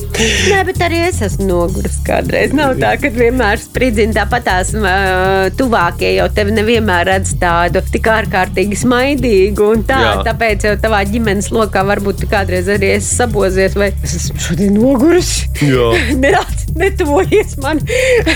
Nē, 0.50 0.60
bet 0.68 0.78
arī 0.86 1.00
es 1.08 1.18
esmu 1.26 1.44
noguris 1.50 1.98
kādreiz. 2.08 2.50
Nav 2.56 2.72
tā, 2.82 2.92
ka 3.02 3.09
vienmēr 3.18 3.62
spridzina 3.62 4.16
tāpat 4.22 4.46
tās 4.48 4.74
uh, 4.78 5.48
tuvākie 5.58 6.14
jau 6.16 6.28
tevi 6.36 6.54
nevienmēr 6.58 7.08
redz 7.14 7.34
tādu 7.42 7.82
tik 7.94 8.10
ārkārtīgi 8.12 8.78
smaidīgu. 8.84 9.72
un 9.76 9.86
Tā, 9.90 10.00
Jā. 10.04 10.14
tāpēc 10.28 10.68
jau 10.68 10.76
tavā 10.82 11.02
ģimenes 11.10 11.50
lokā 11.56 11.82
varbūt 11.88 12.26
kādreiz 12.30 12.70
arī 12.70 12.94
esi 12.98 13.16
sabozies 13.16 13.78
vai 13.80 13.92
es 14.04 14.18
esmu 14.20 14.44
šodien 14.48 14.76
noguris. 14.78 15.34
Netuvojies 16.80 17.56
man. 17.60 17.80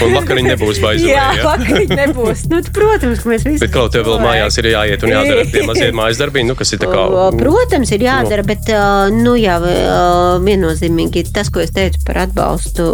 Un 0.01 0.15
vakariņi 0.17 0.49
nebūs 0.53 0.79
baizojumi, 0.83 1.11
Jā, 1.13 1.27
ja? 1.37 1.43
vakariņi 1.45 1.97
nebūs. 1.99 2.45
Nu, 2.51 2.59
protams, 2.73 3.21
ka 3.23 3.29
mēs 3.29 3.45
visi. 3.45 3.61
Bet 3.61 3.73
kaut 3.75 3.93
tev 3.93 4.07
vēl 4.07 4.19
mājās 4.23 4.57
ir 4.59 4.69
jāiet 4.71 5.05
un 5.05 5.13
jādara 5.13 5.45
tie 5.51 5.63
mazie 5.67 5.89
mājas 5.99 6.19
darbiņi, 6.21 6.49
nu, 6.49 6.57
kas 6.59 6.73
ir 6.73 6.81
tā 6.81 6.89
kā. 6.89 7.05
O, 7.07 7.27
Protams, 7.37 7.93
ir 7.93 8.05
jādara, 8.07 8.45
bet 8.47 8.71
uh, 8.73 9.13
nu, 9.13 9.35
jā, 9.39 9.59
viennozīmīgi 10.43 11.27
tas, 11.33 11.51
ko 11.53 11.61
es 11.63 11.73
teicu 11.75 12.01
par 12.07 12.23
atbalstu 12.25 12.87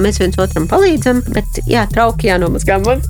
mēs 0.00 0.20
viens 0.22 0.38
otram 0.40 0.68
palīdzam, 0.70 1.15
bet 1.24 1.60
jā, 1.68 1.84
trauki 1.90 2.30
jānomazgā 2.30 2.78
man. 2.84 3.02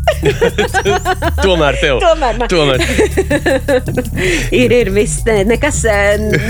Tomēr 1.46 1.78
tev. 1.80 2.00
Tomēr 2.02 2.40
man. 2.40 2.50
Tomēr. 2.50 2.82
ir, 4.62 4.74
ir 4.76 4.90
viss, 4.94 5.22
ne, 5.28 5.38
nekas, 5.48 5.82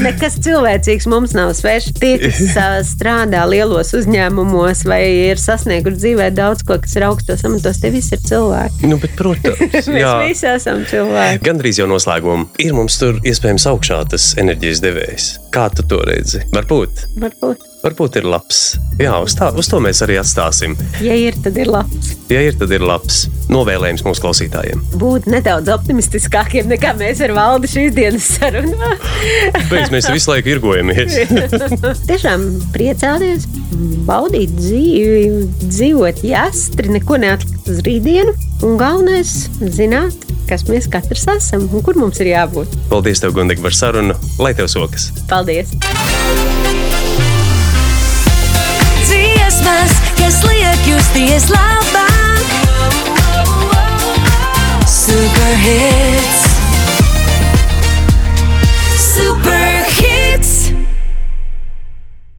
nekas 0.04 0.38
cilvēcīgs 0.44 1.08
mums 1.10 1.34
nav 1.36 1.52
svešs. 1.58 1.94
Tie, 2.00 2.14
kas 2.22 2.56
ā, 2.60 2.68
strādā 2.92 3.44
lielos 3.50 3.92
uzņēmumos 3.96 4.84
vai 4.88 5.02
ir 5.30 5.40
sasnieguši 5.40 6.02
dzīvē 6.02 6.30
daudz 6.36 6.64
ko, 6.66 6.78
kas 6.82 6.96
ir 6.98 7.06
augstos 7.08 7.44
amatos, 7.48 7.80
tie 7.82 7.92
visi 7.94 8.16
ir 8.16 8.24
cilvēki. 8.26 8.90
Nu, 8.90 9.00
bet, 9.02 9.16
protams, 9.18 9.62
Mēs 9.86 10.12
visi 10.26 10.50
esam 10.50 10.84
cilvēki. 10.88 11.42
Gandrīz 11.46 11.80
jau 11.82 11.88
noslēgumā. 11.90 12.48
Ir 12.62 12.76
mums 12.76 12.98
tur 13.00 13.20
iespējams 13.26 13.68
augšā 13.70 14.02
tas 14.12 14.32
enerģijas 14.40 14.82
devējs. 14.84 15.30
Kā 15.54 15.68
tu 15.72 15.84
to 15.88 16.02
redzi? 16.06 16.42
Varbūt. 16.54 17.06
Varbūt, 17.20 17.65
Varbūt 17.86 18.16
ir 18.18 18.24
labs. 18.26 18.72
Jā, 18.98 19.12
uz, 19.22 19.36
tā, 19.38 19.52
uz 19.54 19.68
to 19.70 19.78
mēs 19.78 20.00
arī 20.02 20.16
atstāsim. 20.18 20.72
ja 21.04 21.14
ir, 21.14 21.36
tad 21.44 21.54
ir 21.60 21.68
labs. 21.70 22.16
Ja 22.32 22.40
ir, 22.42 22.56
tad 22.58 22.72
ir 22.74 22.82
labs 22.82 23.26
novēlējums 23.52 24.02
mūsu 24.02 24.24
klausītājiem. 24.24 24.80
Būt 24.98 25.28
nedaudz 25.30 25.70
optimistiskākiem 25.70 26.66
nekā 26.72 26.96
mēs 26.98 27.20
ar 27.22 27.36
valdi 27.36 27.70
šīs 27.70 27.94
dienas 27.94 28.26
sarunā. 28.40 28.96
Beigās 29.70 29.92
mēs 29.94 30.10
visu 30.10 30.32
laiku 30.32 30.56
irgojamies. 30.56 31.14
Tiešām 32.10 32.48
priecāties, 32.74 33.46
baudīt 34.08 34.56
dzīvi, 34.58 35.46
dzīvot 35.62 36.24
jāstri, 36.26 36.90
neko 36.96 37.20
neatlikt 37.22 37.70
uz 37.70 37.84
rītdienu. 37.86 38.34
Un 38.66 38.80
galvenais- 38.80 39.36
zināt, 39.78 40.26
kas 40.50 40.66
mēs 40.66 40.90
katrs 40.90 41.28
esam 41.36 41.68
un 41.70 41.86
kur 41.86 41.94
mums 41.94 42.18
ir 42.24 42.32
jābūt. 42.32 42.74
Paldies, 42.90 43.22
tev, 43.22 43.36
Gundig, 43.38 43.62
par 43.62 43.76
sarunu. 43.76 44.18
Lai 44.42 44.56
tev 44.58 44.72
sokas! 44.72 45.12
Paldies! 45.30 45.70
Christmas, 49.56 49.90
если 50.18 50.54
я 50.60 50.72
чувствую 50.84 51.40
Super 58.94 59.75